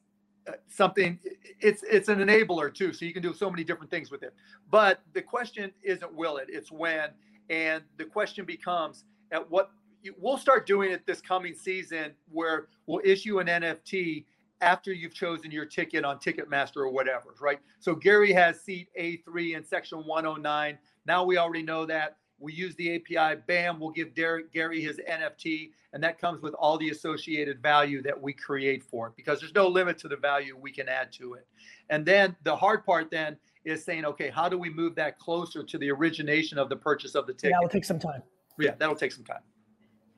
uh, 0.48 0.52
something 0.68 1.18
it's 1.60 1.82
it's 1.82 2.08
an 2.08 2.18
enabler 2.18 2.72
too 2.72 2.92
so 2.92 3.04
you 3.04 3.12
can 3.12 3.22
do 3.22 3.32
so 3.34 3.50
many 3.50 3.64
different 3.64 3.90
things 3.90 4.10
with 4.10 4.22
it. 4.22 4.34
But 4.70 5.02
the 5.12 5.22
question 5.22 5.72
isn't 5.82 6.14
will 6.14 6.36
it 6.36 6.46
it's 6.48 6.70
when 6.70 7.08
and 7.50 7.82
the 7.98 8.04
question 8.04 8.44
becomes 8.44 9.04
at 9.32 9.48
what 9.50 9.70
we'll 10.18 10.38
start 10.38 10.66
doing 10.66 10.90
it 10.90 11.06
this 11.06 11.20
coming 11.20 11.54
season 11.54 12.12
where 12.30 12.68
we'll 12.86 13.00
issue 13.04 13.40
an 13.40 13.46
nft 13.46 14.24
after 14.60 14.92
you've 14.92 15.14
chosen 15.14 15.50
your 15.50 15.64
ticket 15.64 16.04
on 16.04 16.18
ticketmaster 16.18 16.76
or 16.76 16.90
whatever 16.90 17.34
right? 17.40 17.58
So 17.80 17.94
gary 17.94 18.32
has 18.32 18.60
seat 18.60 18.88
a3 18.98 19.56
in 19.56 19.64
section 19.64 19.98
109 20.06 20.78
now 21.06 21.24
we 21.24 21.38
already 21.38 21.62
know 21.62 21.86
that 21.86 22.18
we 22.38 22.52
use 22.52 22.74
the 22.76 22.96
api 22.96 23.40
bam 23.46 23.78
we'll 23.80 23.90
give 23.90 24.14
Derek, 24.14 24.52
gary 24.52 24.80
his 24.80 25.00
nft 25.08 25.70
and 25.94 26.02
that 26.02 26.18
comes 26.18 26.42
with 26.42 26.54
all 26.54 26.76
the 26.76 26.90
associated 26.90 27.62
value 27.62 28.02
that 28.02 28.20
we 28.20 28.32
create 28.32 28.82
for 28.82 29.06
it 29.06 29.12
because 29.16 29.38
there's 29.38 29.54
no 29.54 29.68
limit 29.68 29.96
to 29.98 30.08
the 30.08 30.16
value 30.16 30.58
we 30.60 30.72
can 30.72 30.88
add 30.88 31.12
to 31.12 31.34
it. 31.34 31.46
And 31.88 32.04
then 32.04 32.34
the 32.42 32.54
hard 32.54 32.84
part 32.84 33.12
then 33.12 33.36
is 33.64 33.84
saying, 33.84 34.04
okay, 34.04 34.28
how 34.28 34.48
do 34.48 34.58
we 34.58 34.68
move 34.68 34.96
that 34.96 35.20
closer 35.20 35.62
to 35.62 35.78
the 35.78 35.90
origination 35.90 36.58
of 36.58 36.68
the 36.68 36.74
purchase 36.74 37.14
of 37.14 37.28
the 37.28 37.32
ticket? 37.32 37.50
Yeah, 37.52 37.58
it'll 37.58 37.68
take 37.68 37.84
some 37.84 38.00
time. 38.00 38.22
Yeah, 38.58 38.74
that'll 38.76 38.96
take 38.96 39.12
some 39.12 39.24
time. 39.24 39.42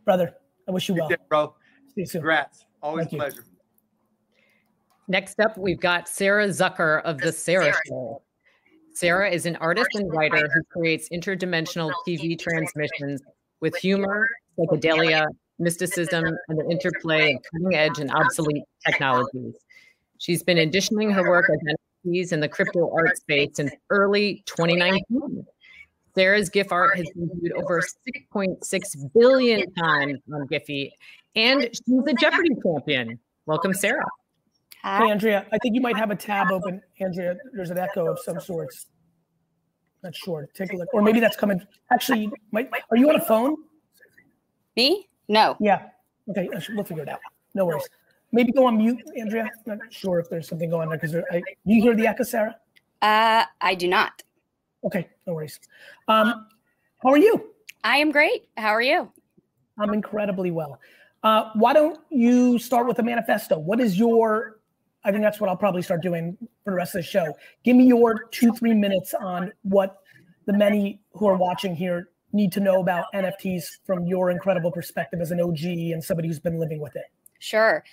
Brother, 0.07 0.35
I 0.67 0.71
wish 0.71 0.89
you 0.89 0.95
well. 0.95 1.09
Did, 1.09 1.21
bro. 1.29 1.55
See 1.95 2.01
you 2.01 2.07
soon. 2.07 2.21
Congrats. 2.21 2.65
Always 2.83 3.09
Thank 3.09 3.13
a 3.13 3.17
pleasure. 3.27 3.45
Next 5.09 5.39
up, 5.41 5.59
we've 5.59 5.79
got 5.79 6.09
Sarah 6.09 6.49
Zucker 6.49 7.03
of 7.03 7.19
The 7.19 7.33
Sarah 7.33 7.75
Show. 7.87 8.23
Sarah 8.97 9.31
is 9.31 9.45
an 9.45 9.57
artist 9.57 9.91
and 9.93 10.11
writer 10.11 10.49
who 10.55 10.63
creates 10.71 11.11
interdimensional 11.11 11.93
TV 12.09 12.39
transmissions 12.39 13.21
with 13.61 13.77
humor, 13.77 14.27
psychedelia, 14.59 15.27
mysticism, 15.59 16.25
and 16.49 16.59
the 16.59 16.67
interplay 16.71 17.35
of 17.35 17.43
cutting 17.53 17.75
edge 17.75 17.99
and 17.99 18.11
obsolete 18.11 18.63
technologies. 18.87 19.55
She's 20.17 20.43
been 20.43 20.57
editioning 20.57 21.11
her 21.11 21.29
work 21.29 21.45
as 21.51 21.77
NFTs 22.07 22.33
in 22.33 22.41
the 22.41 22.49
crypto 22.49 22.91
art 22.97 23.19
space 23.19 23.51
since 23.53 23.71
early 23.91 24.43
2019. 24.47 25.45
Sarah's 26.15 26.49
GIF 26.49 26.73
art 26.73 26.97
has 26.97 27.07
been 27.15 27.29
viewed 27.39 27.53
over 27.53 27.83
6.6 28.33 29.13
billion 29.13 29.71
times 29.75 30.21
on 30.33 30.49
Giphy, 30.49 30.91
and 31.35 31.65
she's 31.65 32.03
a 32.07 32.15
Jeopardy 32.15 32.57
champion. 32.65 33.19
Welcome, 33.45 33.75
Sarah. 33.75 34.07
Hey, 34.87 35.11
Andrea, 35.11 35.45
I 35.53 35.59
think 35.59 35.75
you 35.75 35.81
might 35.81 35.97
have 35.97 36.13
a 36.13 36.15
tab 36.15 36.53
open. 36.53 36.81
Andrea, 37.01 37.35
there's 37.53 37.71
an 37.71 37.79
echo 37.79 38.07
of 38.07 38.21
some 38.21 38.39
sorts. 38.39 38.87
Not 40.05 40.15
sure. 40.15 40.49
Take 40.55 40.73
a 40.73 40.77
look. 40.77 40.95
Or 40.95 41.03
maybe 41.03 41.19
that's 41.19 41.37
coming. 41.37 41.61
Actually, 41.91 42.31
might, 42.53 42.71
are 42.93 42.97
you 42.97 43.09
on 43.09 43.17
a 43.17 43.21
phone? 43.21 43.57
Me? 44.77 45.09
No. 45.27 45.57
Yeah. 45.59 45.89
Okay, 46.31 46.49
we'll 46.71 46.85
figure 46.85 47.03
it 47.03 47.09
out. 47.09 47.19
No 47.53 47.67
worries. 47.67 47.89
Maybe 48.31 48.53
go 48.53 48.67
on 48.67 48.79
mute, 48.79 49.03
Andrea. 49.19 49.51
Not 49.67 49.79
sure 49.91 50.21
if 50.21 50.31
there's 50.31 50.47
something 50.49 50.71
going 50.71 50.83
on 50.83 50.89
there 50.91 50.99
because 50.99 51.43
you 51.65 51.83
hear 51.83 51.97
the 51.97 52.07
echo, 52.07 52.23
Sarah? 52.23 52.55
Uh, 53.03 53.45
I 53.61 53.75
do 53.75 53.89
not. 53.89 54.23
Okay, 54.85 55.09
no 55.27 55.35
worries. 55.35 55.59
Um, 56.07 56.47
how 57.03 57.11
are 57.11 57.19
you? 57.19 57.51
I 57.83 57.97
am 57.97 58.13
great. 58.13 58.49
How 58.57 58.69
are 58.69 58.83
you? 58.83 59.11
I'm 59.81 59.93
incredibly 59.93 60.53
well. 60.53 60.79
Uh, 61.25 61.51
why 61.55 61.73
don't 61.73 61.99
you 62.11 62.57
start 62.61 62.87
with 62.87 63.01
a 63.01 63.03
manifesto? 63.03 63.59
What 63.59 63.81
is 63.81 63.99
your? 63.99 64.56
I 65.07 65.13
think 65.13 65.23
that's 65.23 65.41
what 65.41 65.49
I'll 65.49 65.57
probably 65.57 65.83
start 65.83 66.03
doing 66.03 66.37
for 66.65 66.73
the 66.73 66.77
rest 66.77 66.97
of 66.97 66.99
the 66.99 67.07
show. 67.07 67.33
Give 67.65 67.77
me 67.77 67.85
your 67.85 68.25
two, 68.33 68.53
three 68.53 68.75
minutes 68.75 69.15
on 69.15 69.53
what 69.63 69.99
the 70.47 70.53
many 70.53 71.01
who 71.13 71.29
are 71.29 71.37
watching 71.37 71.77
here 71.77 72.09
need 72.33 72.51
to 72.53 72.61
know 72.61 72.81
about 72.81 73.05
NFTs 73.15 73.63
from 73.87 74.05
your 74.05 74.31
incredible 74.31 74.73
perspective 74.73 75.21
as 75.21 75.31
an 75.31 75.41
OG 75.41 75.63
and 75.63 76.03
somebody 76.03 76.27
who's 76.27 76.41
been 76.41 76.59
living 76.59 76.81
with 76.81 76.97
it? 76.97 77.05
Sure. 77.39 77.85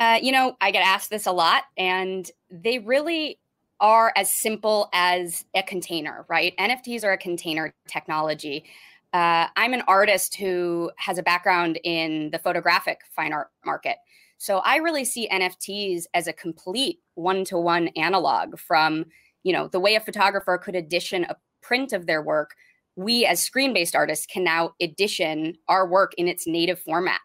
Uh, 0.00 0.18
you 0.20 0.32
know, 0.32 0.56
I 0.60 0.72
get 0.72 0.84
asked 0.84 1.08
this 1.08 1.26
a 1.26 1.32
lot, 1.32 1.64
and 1.78 2.28
they 2.50 2.80
really 2.80 3.38
are 3.78 4.12
as 4.16 4.28
simple 4.28 4.88
as 4.92 5.44
a 5.54 5.62
container, 5.62 6.26
right? 6.28 6.52
NFTs 6.58 7.04
are 7.04 7.12
a 7.12 7.18
container 7.18 7.74
technology. 7.86 8.64
Uh, 9.12 9.46
I'm 9.56 9.72
an 9.72 9.82
artist 9.86 10.34
who 10.34 10.90
has 10.96 11.16
a 11.16 11.22
background 11.22 11.78
in 11.84 12.30
the 12.32 12.38
photographic 12.38 13.00
fine 13.14 13.32
art 13.32 13.50
market. 13.64 13.98
So 14.38 14.58
I 14.58 14.76
really 14.76 15.04
see 15.04 15.28
NFTs 15.28 16.04
as 16.14 16.26
a 16.26 16.32
complete 16.32 17.00
one-to-one 17.14 17.88
analog 17.96 18.58
from, 18.58 19.06
you 19.42 19.52
know, 19.52 19.68
the 19.68 19.80
way 19.80 19.94
a 19.94 20.00
photographer 20.00 20.58
could 20.58 20.74
edition 20.74 21.24
a 21.24 21.36
print 21.62 21.92
of 21.92 22.06
their 22.06 22.22
work 22.22 22.54
we 22.96 23.26
as 23.26 23.42
screen 23.42 23.72
based 23.74 23.94
artists 23.94 24.26
can 24.26 24.42
now 24.42 24.72
edition 24.80 25.56
our 25.68 25.86
work 25.86 26.14
in 26.16 26.28
its 26.28 26.46
native 26.46 26.80
format. 26.80 27.20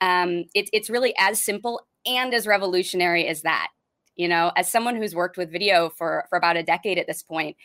Um, 0.00 0.46
it, 0.54 0.68
it's 0.72 0.90
really 0.90 1.14
as 1.18 1.40
simple 1.40 1.82
and 2.06 2.34
as 2.34 2.46
revolutionary 2.46 3.28
as 3.28 3.42
that. 3.42 3.68
You 4.16 4.28
know, 4.28 4.52
as 4.56 4.70
someone 4.70 4.96
who's 4.96 5.14
worked 5.14 5.36
with 5.36 5.52
video 5.52 5.90
for, 5.90 6.26
for 6.28 6.36
about 6.36 6.56
a 6.56 6.62
decade 6.62 6.98
at 6.98 7.06
this 7.06 7.22
point, 7.22 7.56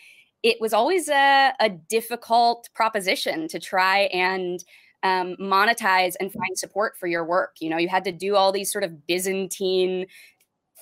it 0.43 0.57
was 0.61 0.73
always 0.73 1.09
a, 1.09 1.53
a 1.59 1.69
difficult 1.69 2.69
proposition 2.75 3.47
to 3.49 3.59
try 3.59 4.01
and 4.13 4.63
um, 5.07 5.35
monetize 5.39 6.15
and 6.19 6.31
find 6.31 6.57
support 6.57 6.97
for 6.97 7.07
your 7.07 7.23
work. 7.23 7.55
You 7.59 7.69
know, 7.69 7.77
you 7.77 7.87
had 7.87 8.03
to 8.03 8.11
do 8.11 8.35
all 8.35 8.51
these 8.51 8.71
sort 8.71 8.83
of 8.83 9.07
Byzantine 9.07 10.07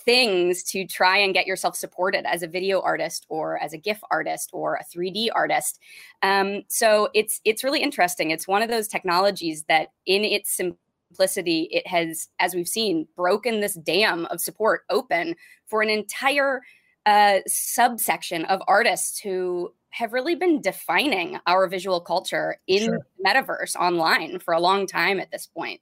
things 0.04 0.64
to 0.64 0.86
try 0.86 1.18
and 1.18 1.34
get 1.34 1.48
yourself 1.48 1.76
supported 1.76 2.26
as 2.28 2.44
a 2.44 2.48
video 2.48 2.80
artist 2.82 3.26
or 3.30 3.60
as 3.60 3.74
a 3.74 3.78
GIF 3.78 4.00
artist 4.12 4.50
or 4.54 4.76
a 4.76 4.84
3D 4.84 5.30
artist. 5.34 5.80
Um, 6.22 6.64
so 6.68 7.10
it's 7.14 7.40
it's 7.46 7.64
really 7.64 7.82
interesting. 7.82 8.32
It's 8.32 8.48
one 8.48 8.62
of 8.62 8.70
those 8.70 8.88
technologies 8.88 9.64
that, 9.68 9.90
in 10.06 10.24
its 10.24 10.52
simplicity, 10.52 11.70
it 11.72 11.88
has, 11.88 12.30
as 12.40 12.56
we've 12.56 12.68
seen, 12.68 13.08
broken 13.16 13.60
this 13.60 13.76
dam 13.76 14.26
of 14.28 14.42
support 14.42 14.82
open 14.90 15.36
for 15.68 15.82
an 15.82 15.90
entire 15.90 16.62
uh, 17.06 17.40
subsection 17.48 18.46
of 18.46 18.62
artists 18.68 19.20
who 19.20 19.72
have 19.96 20.12
really 20.12 20.36
been 20.36 20.60
defining 20.60 21.40
our 21.48 21.68
visual 21.68 22.02
culture 22.02 22.58
in 22.68 22.84
sure. 22.84 23.08
metaverse 23.26 23.78
online 23.78 24.40
for 24.40 24.54
a 24.54 24.60
long 24.60 24.86
time 24.86 25.22
at 25.22 25.32
this 25.32 25.48
point. 25.48 25.80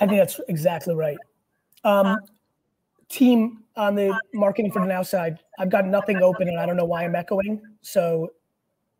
I 0.00 0.06
think 0.06 0.18
that's 0.18 0.40
exactly 0.48 0.94
right. 0.94 1.18
Um, 1.84 2.16
team 3.10 3.64
on 3.76 3.94
the 3.94 4.18
marketing 4.32 4.72
for 4.72 4.80
the 4.80 4.86
now 4.86 5.02
side, 5.02 5.40
I've 5.58 5.68
got 5.68 5.86
nothing 5.86 6.22
open 6.22 6.48
and 6.48 6.58
I 6.58 6.64
don't 6.64 6.78
know 6.78 6.86
why 6.86 7.04
I'm 7.04 7.14
echoing. 7.14 7.60
So 7.82 8.32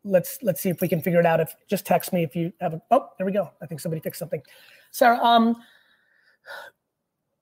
let's 0.03 0.37
let's 0.43 0.61
see 0.61 0.69
if 0.69 0.79
we 0.79 0.87
can 0.87 1.01
figure 1.01 1.19
it 1.19 1.25
out. 1.25 1.39
If 1.39 1.55
just 1.67 1.87
text 1.87 2.13
me 2.13 2.21
if 2.21 2.35
you 2.35 2.53
have 2.61 2.75
a 2.75 2.81
oh 2.91 3.09
there 3.17 3.25
we 3.25 3.31
go. 3.31 3.49
I 3.63 3.65
think 3.65 3.81
somebody 3.81 3.99
fixed 3.99 4.19
something. 4.19 4.43
Sarah, 4.91 5.17
um, 5.17 5.55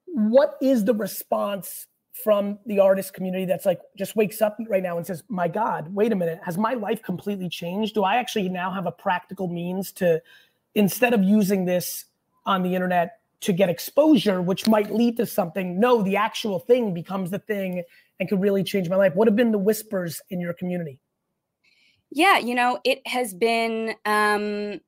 what 0.06 0.56
is 0.62 0.86
the 0.86 0.94
response 0.94 1.88
from 2.24 2.60
the 2.66 2.80
artist 2.80 3.14
community 3.14 3.46
that's 3.46 3.66
like 3.66 3.80
just 3.98 4.16
wakes 4.16 4.42
up 4.42 4.58
right 4.68 4.84
now 4.84 4.98
and 4.98 5.06
says, 5.06 5.24
"My 5.30 5.48
God, 5.48 5.94
wait 5.94 6.12
a 6.12 6.16
minute, 6.16 6.40
has 6.44 6.58
my 6.58 6.74
life 6.74 7.02
completely 7.02 7.50
changed? 7.50 7.96
Do 7.96 8.04
I 8.04 8.18
actually 8.18 8.50
now 8.50 8.72
have 8.72 8.86
a 8.86 8.92
practical 8.92 9.48
means 9.48 9.92
to 9.94 10.22
instead 10.76 11.14
of 11.14 11.24
using 11.24 11.66
this 11.66 12.06
on 12.46 12.64
the 12.64 12.76
internet 12.76 13.20
to 13.44 13.52
get 13.52 13.70
exposure, 13.70 14.42
which 14.42 14.68
might 14.68 14.94
lead 14.94 15.18
to 15.18 15.26
something. 15.26 15.78
No, 15.80 16.02
the 16.02 16.16
actual 16.16 16.60
thing 16.60 16.94
becomes 16.94 17.30
the 17.30 17.40
thing 17.40 17.84
and 18.20 18.30
could 18.30 18.40
really 18.42 18.64
change 18.64 18.90
my 18.90 18.96
life. 18.96 19.16
What 19.16 19.28
have 19.28 19.36
been 19.36 19.52
the 19.52 19.58
whispers 19.58 20.22
in 20.30 20.40
your 20.40 20.54
community? 20.54 21.00
Yeah, 22.10 22.38
you 22.38 22.56
know, 22.56 22.80
it 22.84 23.06
has 23.08 23.34
been 23.34 23.96
um 24.06 24.80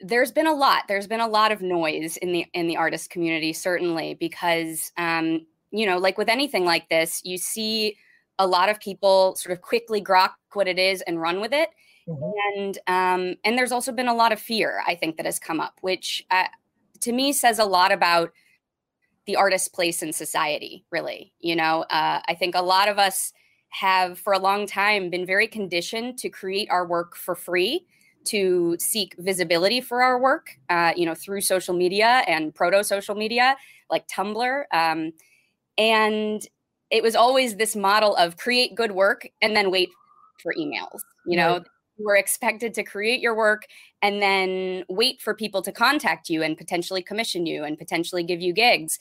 there's 0.00 0.30
been 0.30 0.46
a 0.46 0.54
lot. 0.54 0.84
There's 0.88 1.06
been 1.06 1.20
a 1.20 1.26
lot 1.26 1.50
of 1.50 1.62
noise 1.62 2.16
in 2.18 2.32
the 2.32 2.46
in 2.52 2.68
the 2.68 2.76
artist 2.76 3.10
community 3.10 3.52
certainly 3.52 4.14
because 4.14 4.92
um 4.96 5.46
you 5.76 5.86
know, 5.86 5.98
like 5.98 6.18
with 6.18 6.28
anything 6.28 6.64
like 6.64 6.88
this, 6.88 7.20
you 7.24 7.38
see 7.38 7.96
a 8.38 8.46
lot 8.46 8.68
of 8.68 8.80
people 8.80 9.34
sort 9.36 9.52
of 9.52 9.62
quickly 9.62 10.02
grok 10.02 10.32
what 10.52 10.68
it 10.68 10.78
is 10.78 11.02
and 11.02 11.20
run 11.20 11.40
with 11.40 11.52
it. 11.52 11.70
Mm-hmm. 12.08 12.60
And 12.60 12.78
um 12.86 13.36
and 13.44 13.58
there's 13.58 13.72
also 13.72 13.92
been 13.92 14.08
a 14.08 14.14
lot 14.14 14.32
of 14.32 14.40
fear 14.40 14.82
I 14.86 14.94
think 14.94 15.16
that 15.16 15.26
has 15.26 15.38
come 15.38 15.60
up, 15.60 15.78
which 15.80 16.24
uh, 16.30 16.44
to 17.00 17.12
me 17.12 17.32
says 17.32 17.58
a 17.58 17.64
lot 17.64 17.92
about 17.92 18.32
the 19.26 19.36
artist's 19.36 19.68
place 19.68 20.02
in 20.02 20.12
society, 20.12 20.84
really. 20.90 21.32
You 21.40 21.56
know, 21.56 21.82
uh, 21.90 22.20
I 22.28 22.34
think 22.38 22.54
a 22.54 22.62
lot 22.62 22.88
of 22.88 22.98
us 22.98 23.32
have 23.70 24.18
for 24.18 24.32
a 24.32 24.38
long 24.38 24.66
time 24.66 25.10
been 25.10 25.26
very 25.26 25.48
conditioned 25.48 26.18
to 26.18 26.28
create 26.28 26.70
our 26.70 26.86
work 26.86 27.16
for 27.16 27.34
free 27.34 27.86
to 28.26 28.76
seek 28.78 29.14
visibility 29.18 29.80
for 29.80 30.02
our 30.02 30.18
work 30.18 30.58
uh, 30.68 30.92
you 30.96 31.06
know 31.06 31.14
through 31.14 31.40
social 31.40 31.74
media 31.74 32.22
and 32.26 32.54
proto 32.54 32.82
social 32.82 33.14
media 33.14 33.56
like 33.90 34.06
tumblr 34.08 34.64
um, 34.72 35.12
and 35.78 36.46
it 36.90 37.02
was 37.02 37.16
always 37.16 37.56
this 37.56 37.74
model 37.74 38.14
of 38.16 38.36
create 38.36 38.74
good 38.74 38.92
work 38.92 39.26
and 39.42 39.56
then 39.56 39.70
wait 39.70 39.88
for 40.42 40.52
emails 40.54 41.00
you 41.26 41.36
know 41.36 41.54
right 41.54 41.66
you 41.96 42.04
were 42.04 42.16
expected 42.16 42.74
to 42.74 42.82
create 42.82 43.20
your 43.20 43.34
work 43.34 43.66
and 44.02 44.20
then 44.20 44.84
wait 44.88 45.20
for 45.20 45.34
people 45.34 45.62
to 45.62 45.72
contact 45.72 46.28
you 46.28 46.42
and 46.42 46.56
potentially 46.56 47.02
commission 47.02 47.46
you 47.46 47.64
and 47.64 47.78
potentially 47.78 48.22
give 48.22 48.40
you 48.40 48.52
gigs. 48.52 48.98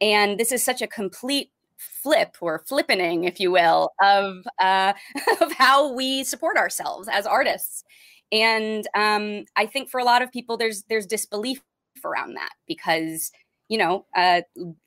And 0.00 0.38
this 0.38 0.52
is 0.52 0.62
such 0.62 0.82
a 0.82 0.86
complete 0.86 1.50
flip 1.76 2.36
or 2.40 2.62
flippening, 2.70 3.26
if 3.26 3.40
you 3.40 3.50
will, 3.50 3.90
of 4.00 4.46
uh, 4.60 4.92
of 5.40 5.52
how 5.52 5.92
we 5.92 6.24
support 6.24 6.56
ourselves 6.56 7.08
as 7.08 7.26
artists. 7.26 7.84
And 8.32 8.86
um, 8.94 9.44
I 9.56 9.66
think 9.66 9.88
for 9.88 9.98
a 9.98 10.04
lot 10.04 10.22
of 10.22 10.32
people, 10.32 10.56
there's 10.56 10.84
there's 10.84 11.06
disbelief 11.06 11.62
around 12.04 12.34
that 12.34 12.52
because 12.68 13.32
you 13.68 13.78
know, 13.78 14.06
uh, 14.14 14.42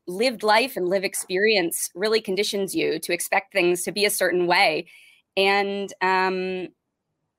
lived 0.08 0.44
life 0.44 0.78
and 0.78 0.88
live 0.88 1.04
experience 1.04 1.90
really 1.96 2.22
conditions 2.22 2.74
you 2.74 3.00
to 3.00 3.14
expect 3.14 3.52
things 3.52 3.84
to 3.84 3.92
be 3.92 4.06
a 4.06 4.10
certain 4.10 4.48
way. 4.48 4.88
And 5.36 5.94
um, 6.02 6.70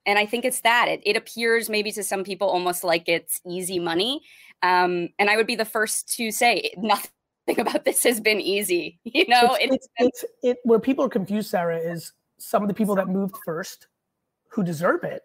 and 0.07 0.19
I 0.19 0.27
think 0.27 0.45
it's 0.45 0.61
that 0.63 0.89
it, 0.89 1.03
it 1.05 1.17
appears 1.17 1.69
maybe 1.69 1.93
to 1.93 2.03
some 2.03 2.25
people 2.25 2.49
almost 2.49 2.85
like 2.85 3.09
it's 3.09 3.41
easy 3.47 3.79
money. 3.79 4.23
Um, 4.63 5.09
and 5.19 5.31
I 5.31 5.37
would 5.37 5.47
be 5.47 5.57
the 5.57 5.65
first 5.65 6.15
to 6.17 6.31
say 6.31 6.73
nothing 6.77 7.11
about 7.59 7.85
this 7.85 8.03
has 8.05 8.21
been 8.21 8.41
easy. 8.41 8.99
You 9.05 9.27
know, 9.29 9.57
it's, 9.61 9.75
it's, 9.75 9.89
it's, 9.99 10.25
it 10.43 10.59
where 10.65 10.79
people 10.79 11.05
are 11.05 11.11
confused. 11.11 11.51
Sarah 11.51 11.79
is 11.79 12.13
some 12.39 12.63
of 12.63 12.69
the 12.69 12.75
people 12.75 12.95
that 12.95 13.09
moved 13.09 13.37
first, 13.45 13.89
who 14.49 14.63
deserve 14.63 15.05
it, 15.05 15.23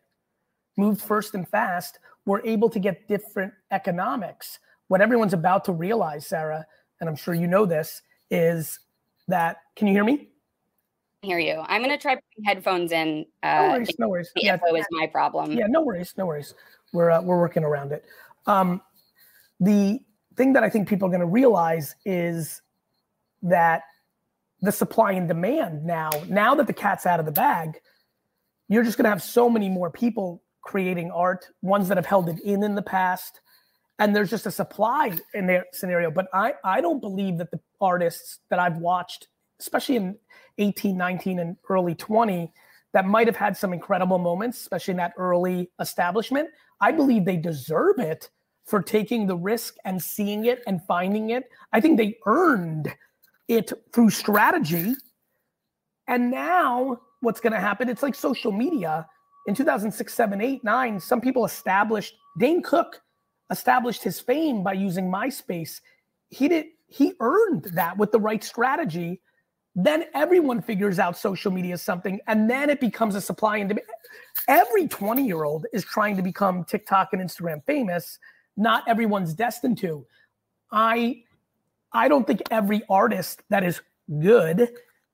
moved 0.77 1.01
first 1.01 1.33
and 1.33 1.47
fast, 1.47 1.99
were 2.25 2.41
able 2.45 2.69
to 2.69 2.79
get 2.79 3.07
different 3.07 3.53
economics. 3.71 4.59
What 4.87 5.01
everyone's 5.01 5.33
about 5.33 5.65
to 5.65 5.71
realize, 5.71 6.27
Sarah, 6.27 6.65
and 6.99 7.09
I'm 7.09 7.15
sure 7.15 7.33
you 7.33 7.47
know 7.47 7.65
this, 7.65 8.01
is 8.29 8.79
that 9.27 9.57
can 9.75 9.87
you 9.87 9.93
hear 9.93 10.03
me? 10.03 10.29
I 11.23 11.27
hear 11.27 11.39
you. 11.39 11.63
I'm 11.67 11.81
going 11.81 11.95
to 11.95 12.01
try 12.01 12.15
putting 12.15 12.43
headphones 12.45 12.91
in. 12.91 13.25
Uh, 13.41 13.61
no 13.61 13.71
worries. 13.71 13.95
No 13.99 14.09
worries. 14.09 14.31
The 14.35 14.41
yeah, 14.43 14.53
echo 14.53 14.75
is 14.75 14.85
my 14.91 15.07
problem. 15.07 15.51
Yeah, 15.53 15.65
no 15.67 15.81
worries. 15.81 16.13
No 16.17 16.25
worries. 16.25 16.53
We're 16.93 17.11
uh, 17.11 17.21
we're 17.21 17.39
working 17.39 17.63
around 17.63 17.91
it. 17.91 18.05
Um, 18.45 18.81
the 19.59 19.99
thing 20.35 20.53
that 20.53 20.63
I 20.63 20.69
think 20.69 20.87
people 20.87 21.07
are 21.07 21.11
going 21.11 21.21
to 21.21 21.25
realize 21.25 21.95
is 22.05 22.61
that 23.41 23.83
the 24.61 24.71
supply 24.71 25.13
and 25.13 25.27
demand 25.27 25.85
now, 25.85 26.09
now 26.27 26.55
that 26.55 26.67
the 26.67 26.73
cat's 26.73 27.05
out 27.05 27.19
of 27.19 27.25
the 27.25 27.31
bag, 27.31 27.79
you're 28.67 28.83
just 28.83 28.97
going 28.97 29.03
to 29.03 29.09
have 29.09 29.21
so 29.23 29.49
many 29.49 29.69
more 29.69 29.89
people 29.89 30.41
creating 30.61 31.11
art, 31.11 31.47
ones 31.61 31.87
that 31.87 31.97
have 31.97 32.05
held 32.05 32.27
it 32.27 32.39
in 32.41 32.63
in 32.63 32.75
the 32.75 32.81
past, 32.81 33.41
and 33.99 34.15
there's 34.15 34.29
just 34.29 34.45
a 34.45 34.51
supply 34.51 35.17
in 35.33 35.47
their 35.47 35.65
scenario. 35.71 36.11
But 36.11 36.27
I 36.33 36.53
I 36.63 36.81
don't 36.81 36.99
believe 36.99 37.37
that 37.37 37.51
the 37.51 37.59
artists 37.79 38.39
that 38.49 38.59
I've 38.59 38.77
watched, 38.77 39.27
especially 39.59 39.95
in 39.95 40.17
18, 40.57 40.97
19, 40.97 41.39
and 41.39 41.57
early 41.69 41.95
20 41.95 42.51
that 42.93 43.05
might 43.05 43.27
have 43.27 43.35
had 43.35 43.57
some 43.57 43.73
incredible 43.73 44.17
moments, 44.17 44.61
especially 44.61 44.93
in 44.93 44.97
that 44.97 45.13
early 45.17 45.69
establishment. 45.81 46.49
I 46.79 46.93
believe 46.93 47.25
they 47.25 47.35
deserve 47.35 47.99
it 47.99 48.29
for 48.65 48.81
taking 48.81 49.27
the 49.27 49.35
risk 49.35 49.75
and 49.83 50.01
seeing 50.01 50.45
it 50.45 50.63
and 50.65 50.81
finding 50.87 51.31
it. 51.31 51.49
I 51.73 51.81
think 51.81 51.97
they 51.97 52.17
earned 52.25 52.93
it 53.49 53.73
through 53.91 54.11
strategy. 54.11 54.95
And 56.07 56.31
now 56.31 57.01
what's 57.19 57.41
going 57.41 57.51
to 57.51 57.59
happen? 57.59 57.89
It's 57.89 58.01
like 58.01 58.15
social 58.15 58.53
media. 58.53 59.05
In 59.47 59.55
2006, 59.55 60.13
7, 60.13 60.41
8, 60.41 60.63
9, 60.63 60.99
some 60.99 61.19
people 61.19 61.43
established, 61.43 62.15
Dane 62.39 62.63
Cook 62.63 63.01
established 63.51 64.03
his 64.03 64.19
fame 64.19 64.63
by 64.63 64.73
using 64.73 65.09
MySpace. 65.09 65.81
He 66.29 66.47
did 66.47 66.67
he 66.87 67.13
earned 67.19 67.65
that 67.73 67.97
with 67.97 68.11
the 68.11 68.19
right 68.19 68.43
strategy 68.43 69.21
then 69.75 70.05
everyone 70.13 70.61
figures 70.61 70.99
out 70.99 71.17
social 71.17 71.51
media 71.51 71.73
is 71.73 71.81
something, 71.81 72.19
and 72.27 72.49
then 72.49 72.69
it 72.69 72.79
becomes 72.79 73.13
a 73.13 73.21
supply 73.21 73.57
and 73.57 73.67
demand. 73.67 73.85
Every 74.47 74.87
20 74.87 75.25
year 75.25 75.43
old 75.43 75.65
is 75.73 75.83
trying 75.83 76.15
to 76.15 76.21
become 76.21 76.63
TikTok 76.63 77.09
and 77.11 77.21
Instagram 77.21 77.63
famous. 77.65 78.17
Not 78.55 78.87
everyone's 78.87 79.33
destined 79.33 79.77
to. 79.79 80.05
I 80.71 81.23
I 81.91 82.07
don't 82.07 82.25
think 82.25 82.41
every 82.51 82.83
artist 82.89 83.43
that 83.49 83.63
is 83.63 83.81
good 84.21 84.69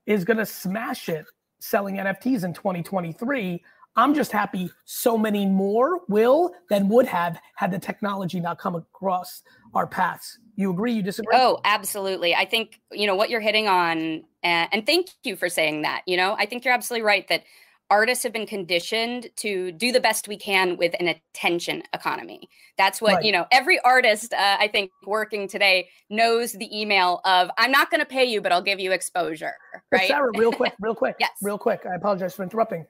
is 0.06 0.24
going 0.24 0.38
to 0.38 0.46
smash 0.46 1.10
it 1.10 1.26
selling 1.60 1.98
NFTs 1.98 2.44
in 2.44 2.54
2023. 2.54 3.64
I'm 3.96 4.14
just 4.14 4.32
happy 4.32 4.70
so 4.86 5.18
many 5.18 5.46
more 5.46 6.02
will 6.08 6.52
than 6.70 6.88
would 6.90 7.06
have 7.08 7.40
had 7.56 7.72
the 7.72 7.80
technology 7.80 8.40
not 8.40 8.58
come 8.58 8.76
across 8.76 9.44
our 9.74 9.86
paths. 9.86 10.40
You 10.56 10.72
agree? 10.72 10.94
You 10.94 11.04
disagree? 11.04 11.36
Oh, 11.38 11.60
absolutely. 11.66 12.34
I 12.36 12.46
think, 12.46 12.80
you 12.92 13.08
know, 13.08 13.16
what 13.16 13.30
you're 13.30 13.42
hitting 13.42 13.68
on, 13.68 14.24
and, 14.44 14.86
thank 14.86 15.10
you 15.24 15.36
for 15.36 15.50
saying 15.50 15.82
that. 15.82 16.04
You 16.06 16.18
know, 16.18 16.36
I 16.38 16.46
think 16.46 16.64
you're 16.64 16.74
absolutely 16.74 17.06
right 17.06 17.28
that 17.28 17.44
artists 17.90 18.24
have 18.24 18.32
been 18.32 18.48
conditioned 18.48 19.28
to 19.36 19.72
do 19.74 19.92
the 19.92 20.00
best 20.00 20.28
we 20.28 20.38
can 20.38 20.78
with 20.78 20.96
an 21.00 21.10
attention 21.10 21.84
economy. 21.94 22.48
That's 22.78 23.02
what, 23.02 23.16
right. 23.16 23.26
you 23.26 23.34
know, 23.34 23.46
every 23.52 23.80
artist, 23.82 24.34
uh, 24.34 24.58
I 24.60 24.70
think, 24.70 24.92
working 25.06 25.48
today 25.48 25.90
knows 26.10 26.54
the 26.54 26.80
email 26.80 27.20
of, 27.26 27.52
I'm 27.58 27.72
not 27.72 27.92
going 27.92 28.00
to 28.00 28.06
pay 28.06 28.24
you, 28.24 28.40
but 28.42 28.54
I'll 28.54 28.62
give 28.62 28.80
you 28.80 28.94
exposure. 28.94 29.54
Right. 29.74 29.82
But 29.92 30.08
Sarah, 30.08 30.32
real 30.38 30.54
quick, 30.54 30.74
real 30.80 30.96
quick. 30.96 31.18
yes. 31.20 31.32
Real 31.42 31.58
quick. 31.58 31.82
I 31.86 31.96
apologize 31.96 32.34
for 32.34 32.44
interrupting. 32.44 32.86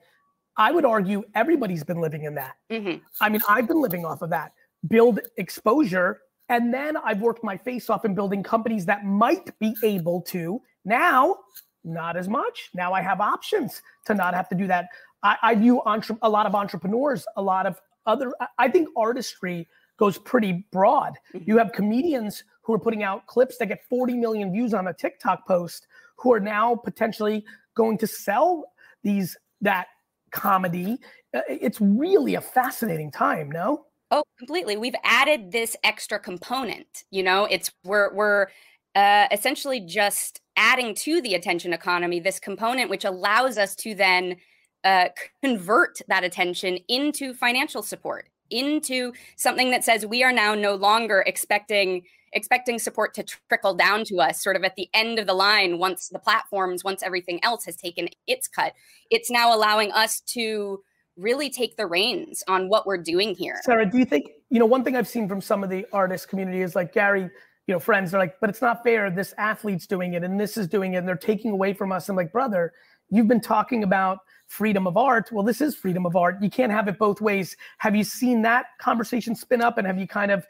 I 0.56 0.70
would 0.70 0.84
argue 0.84 1.22
everybody's 1.34 1.84
been 1.84 2.00
living 2.00 2.24
in 2.24 2.34
that. 2.34 2.54
Mm-hmm. 2.70 3.02
I 3.20 3.28
mean, 3.28 3.40
I've 3.48 3.66
been 3.66 3.80
living 3.80 4.04
off 4.04 4.22
of 4.22 4.30
that. 4.30 4.52
Build 4.88 5.20
exposure 5.36 6.20
and 6.48 6.72
then 6.72 6.96
I've 6.98 7.20
worked 7.20 7.42
my 7.42 7.56
face 7.56 7.88
off 7.88 8.04
in 8.04 8.14
building 8.14 8.42
companies 8.42 8.84
that 8.86 9.04
might 9.06 9.58
be 9.58 9.74
able 9.82 10.20
to. 10.22 10.60
Now, 10.84 11.38
not 11.84 12.16
as 12.16 12.28
much. 12.28 12.70
Now 12.74 12.92
I 12.92 13.00
have 13.00 13.20
options 13.20 13.82
to 14.04 14.14
not 14.14 14.34
have 14.34 14.48
to 14.50 14.54
do 14.54 14.66
that. 14.66 14.88
I, 15.22 15.36
I 15.42 15.54
view 15.54 15.80
entre- 15.86 16.18
a 16.20 16.28
lot 16.28 16.46
of 16.46 16.54
entrepreneurs, 16.54 17.24
a 17.36 17.42
lot 17.42 17.66
of 17.66 17.80
other, 18.04 18.32
I 18.58 18.68
think 18.68 18.88
artistry 18.96 19.66
goes 19.96 20.18
pretty 20.18 20.66
broad. 20.72 21.14
Mm-hmm. 21.34 21.50
You 21.50 21.56
have 21.58 21.72
comedians 21.72 22.44
who 22.62 22.74
are 22.74 22.78
putting 22.78 23.02
out 23.02 23.26
clips 23.26 23.56
that 23.58 23.66
get 23.66 23.84
40 23.88 24.14
million 24.14 24.52
views 24.52 24.74
on 24.74 24.88
a 24.88 24.92
TikTok 24.92 25.46
post 25.46 25.86
who 26.16 26.32
are 26.32 26.40
now 26.40 26.76
potentially 26.76 27.44
going 27.74 27.96
to 27.98 28.06
sell 28.06 28.72
these 29.02 29.36
that 29.60 29.86
comedy. 30.32 30.98
Uh, 31.34 31.40
it's 31.48 31.80
really 31.80 32.34
a 32.34 32.40
fascinating 32.40 33.10
time, 33.10 33.50
no? 33.50 33.86
Oh, 34.10 34.24
completely. 34.38 34.76
We've 34.76 34.94
added 35.04 35.52
this 35.52 35.76
extra 35.84 36.18
component. 36.18 37.04
You 37.10 37.22
know, 37.22 37.44
it's 37.46 37.70
we're 37.84 38.12
we're 38.14 38.48
uh, 38.94 39.26
essentially 39.30 39.80
just 39.80 40.40
adding 40.56 40.94
to 40.94 41.22
the 41.22 41.34
attention 41.34 41.72
economy 41.72 42.20
this 42.20 42.38
component, 42.38 42.90
which 42.90 43.04
allows 43.04 43.56
us 43.56 43.74
to 43.76 43.94
then 43.94 44.36
uh, 44.84 45.08
convert 45.42 46.00
that 46.08 46.24
attention 46.24 46.78
into 46.88 47.32
financial 47.32 47.82
support, 47.82 48.28
into 48.52 49.12
something 49.36 49.70
that 49.70 49.84
says 49.84 50.06
we 50.06 50.22
are 50.22 50.32
now 50.32 50.54
no 50.54 50.74
longer 50.74 51.24
expecting 51.26 52.02
expecting 52.34 52.78
support 52.78 53.12
to 53.12 53.22
trickle 53.48 53.74
down 53.74 54.04
to 54.04 54.16
us 54.16 54.42
sort 54.42 54.56
of 54.56 54.64
at 54.64 54.74
the 54.76 54.88
end 54.94 55.18
of 55.18 55.26
the 55.26 55.34
line 55.34 55.78
once 55.78 56.08
the 56.08 56.18
platforms 56.18 56.82
once 56.84 57.02
everything 57.02 57.38
else 57.42 57.64
has 57.64 57.76
taken 57.76 58.08
its 58.26 58.48
cut 58.48 58.72
it's 59.10 59.30
now 59.30 59.54
allowing 59.54 59.92
us 59.92 60.20
to 60.20 60.82
really 61.16 61.50
take 61.50 61.76
the 61.76 61.86
reins 61.86 62.42
on 62.48 62.68
what 62.68 62.86
we're 62.86 62.98
doing 62.98 63.34
here. 63.34 63.60
Sarah, 63.62 63.88
do 63.88 63.98
you 63.98 64.04
think, 64.04 64.30
you 64.50 64.58
know, 64.58 64.66
one 64.66 64.84
thing 64.84 64.96
I've 64.96 65.08
seen 65.08 65.28
from 65.28 65.40
some 65.40 65.62
of 65.62 65.70
the 65.70 65.86
artist 65.92 66.28
community 66.28 66.62
is 66.62 66.74
like 66.74 66.92
Gary, 66.92 67.22
you 67.66 67.74
know, 67.74 67.78
friends, 67.78 68.10
they're 68.10 68.20
like, 68.20 68.36
but 68.40 68.50
it's 68.50 68.62
not 68.62 68.82
fair. 68.82 69.10
This 69.10 69.34
athlete's 69.38 69.86
doing 69.86 70.14
it 70.14 70.24
and 70.24 70.40
this 70.40 70.56
is 70.56 70.66
doing 70.66 70.94
it 70.94 70.98
and 70.98 71.08
they're 71.08 71.16
taking 71.16 71.52
away 71.52 71.74
from 71.74 71.92
us. 71.92 72.08
I'm 72.08 72.16
like, 72.16 72.32
brother, 72.32 72.72
you've 73.10 73.28
been 73.28 73.40
talking 73.40 73.84
about 73.84 74.18
freedom 74.52 74.86
of 74.86 74.98
art. 74.98 75.32
Well, 75.32 75.44
this 75.44 75.62
is 75.62 75.74
freedom 75.74 76.04
of 76.04 76.14
art. 76.14 76.36
You 76.42 76.50
can't 76.50 76.70
have 76.70 76.86
it 76.86 76.98
both 76.98 77.22
ways. 77.22 77.56
Have 77.78 77.96
you 77.96 78.04
seen 78.04 78.42
that 78.42 78.66
conversation 78.78 79.34
spin 79.34 79.62
up 79.62 79.78
and 79.78 79.86
have 79.86 79.98
you 79.98 80.06
kind 80.06 80.30
of, 80.30 80.46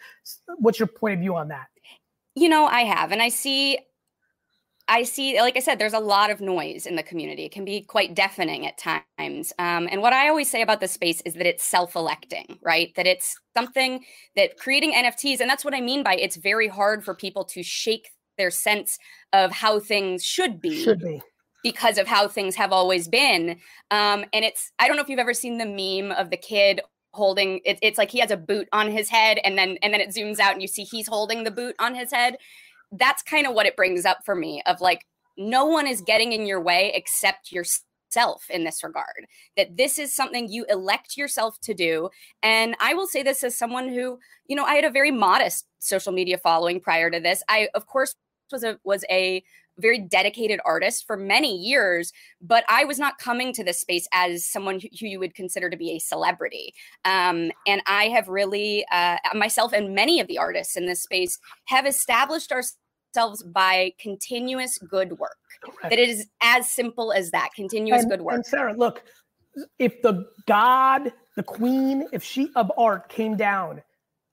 what's 0.59 0.81
your 0.81 0.89
point 0.89 1.15
of 1.15 1.21
view 1.21 1.37
on 1.37 1.47
that? 1.49 1.69
You 2.35 2.49
know, 2.49 2.67
I 2.67 2.81
have. 2.81 3.13
And 3.13 3.23
I 3.23 3.29
see 3.29 3.79
I 4.89 5.05
see, 5.05 5.41
like 5.41 5.57
I 5.57 5.61
said, 5.61 5.79
there's 5.79 5.93
a 5.93 6.01
lot 6.01 6.31
of 6.31 6.41
noise 6.41 6.87
in 6.87 6.97
the 6.97 7.05
community. 7.05 7.45
It 7.45 7.53
can 7.53 7.65
be 7.65 7.83
quite 7.83 8.17
deafening 8.17 8.67
at 8.67 8.77
times. 8.77 9.53
Um, 9.61 9.89
and 9.91 10.03
what 10.03 10.13
I 10.13 10.29
always 10.29 10.51
say 10.51 10.61
about 10.61 10.81
the 10.81 10.89
space 10.89 11.21
is 11.21 11.35
that 11.35 11.47
it's 11.47 11.63
self 11.63 11.95
electing, 11.95 12.59
right? 12.61 12.93
That 12.97 13.07
it's 13.07 13.39
something 13.57 14.05
that 14.35 14.59
creating 14.59 14.93
NFTs, 14.93 15.41
and 15.41 15.49
that's 15.49 15.65
what 15.65 15.73
I 15.73 15.81
mean 15.81 16.03
by 16.03 16.17
it's 16.17 16.35
very 16.35 16.67
hard 16.67 17.05
for 17.05 17.15
people 17.15 17.45
to 17.45 17.63
shake 17.63 18.11
their 18.37 18.51
sense 18.51 18.99
of 19.33 19.53
how 19.53 19.79
things 19.79 20.25
should 20.25 20.61
be. 20.61 20.83
Should 20.83 21.01
be. 21.01 21.23
Because 21.63 21.99
of 21.99 22.07
how 22.09 22.27
things 22.27 22.57
have 22.57 22.73
always 22.73 23.07
been. 23.07 23.51
Um, 23.91 24.25
and 24.33 24.45
it's, 24.45 24.73
I 24.79 24.89
don't 24.89 24.97
know 24.97 25.03
if 25.03 25.09
you've 25.09 25.21
ever 25.21 25.35
seen 25.35 25.59
the 25.59 25.67
meme 25.67 26.11
of 26.13 26.31
the 26.31 26.37
kid 26.37 26.81
holding 27.13 27.61
it, 27.65 27.79
it's 27.83 27.99
like 27.99 28.11
he 28.11 28.21
has 28.21 28.31
a 28.31 28.37
boot 28.37 28.69
on 28.73 28.91
his 28.91 29.09
head 29.09 29.39
and 29.45 29.57
then 29.57 29.77
and 29.83 29.93
then 29.93 30.01
it 30.01 30.11
zooms 30.11 30.39
out 30.39 30.53
and 30.53 30.63
you 30.63 30.69
see 30.69 30.85
he's 30.85 31.07
holding 31.07 31.45
the 31.45 31.51
boot 31.51 31.75
on 31.79 31.95
his 31.95 32.13
head. 32.13 32.37
That's 32.91 33.23
kind 33.23 33.47
of 33.47 33.55
what 33.55 33.67
it 33.67 33.77
brings 33.77 34.05
up 34.05 34.19
for 34.25 34.35
me 34.35 34.63
of 34.67 34.81
like 34.81 35.07
no 35.37 35.65
one 35.65 35.87
is 35.87 36.01
getting 36.01 36.33
in 36.33 36.47
your 36.47 36.61
way 36.61 36.93
except 36.95 37.53
yourself 37.53 38.45
in 38.51 38.65
this 38.65 38.83
regard. 38.83 39.27
That 39.57 39.77
this 39.77 39.99
is 39.99 40.15
something 40.15 40.49
you 40.49 40.65
elect 40.69 41.17
yourself 41.17 41.59
to 41.63 41.75
do. 41.75 42.11
And 42.43 42.77
i 42.81 42.95
will 42.95 43.07
say 43.07 43.23
this 43.23 43.45
as 43.45 43.57
someone 43.57 43.89
who 43.89 44.19
you 44.47 44.57
know 44.57 44.65
i 44.65 44.75
had 44.75 44.85
a 44.85 44.91
very 44.91 45.11
modest 45.11 45.67
social 45.79 46.13
media 46.13 46.39
following 46.39 46.81
prior 46.81 47.11
to 47.11 47.21
this. 47.21 47.43
I 47.49 47.69
of 47.75 47.87
course 47.87 48.15
was 48.51 48.65
a 48.65 48.79
was 48.85 49.05
a 49.11 49.43
very 49.79 49.99
dedicated 49.99 50.61
artist 50.65 51.07
for 51.07 51.17
many 51.17 51.57
years, 51.57 52.13
but 52.41 52.65
I 52.69 52.85
was 52.85 52.99
not 52.99 53.19
coming 53.19 53.53
to 53.55 53.65
this 53.65 53.81
space 53.81 54.07
as 54.13 54.47
someone 54.47 54.81
who, 54.81 54.89
you 54.91 55.19
would 55.19 55.35
consider 55.35 55.71
to 55.71 55.77
be 55.77 55.93
a 55.93 55.99
celebrity. 55.99 56.75
Um, 57.05 57.51
and 57.67 57.83
I 57.87 58.05
have 58.09 58.29
really, 58.29 58.85
uh, 58.93 59.17
myself 59.35 59.73
and 59.73 59.95
many 59.95 60.21
of 60.21 60.27
the 60.27 60.39
artists 60.39 60.77
in 60.77 60.87
this 60.87 61.03
space 61.03 61.39
have 61.67 61.87
established 61.87 62.53
ourselves 62.53 62.79
ourselves 63.15 63.43
by 63.43 63.93
continuous 63.99 64.79
good 64.79 65.19
work. 65.19 65.37
Correct. 65.63 65.83
That 65.83 65.99
it 65.99 66.09
is 66.09 66.27
as 66.43 66.71
simple 66.71 67.13
as 67.13 67.31
that 67.31 67.51
continuous 67.55 68.03
and, 68.03 68.11
good 68.11 68.23
work. 68.23 68.35
And 68.35 68.47
Sarah, 68.47 68.75
look, 68.75 69.03
if 69.79 70.01
the 70.03 70.27
God, 70.47 71.13
the 71.37 71.43
queen, 71.43 72.07
if 72.13 72.23
she 72.23 72.51
of 72.57 72.73
art 72.77 73.09
came 73.09 73.37
down 73.37 73.83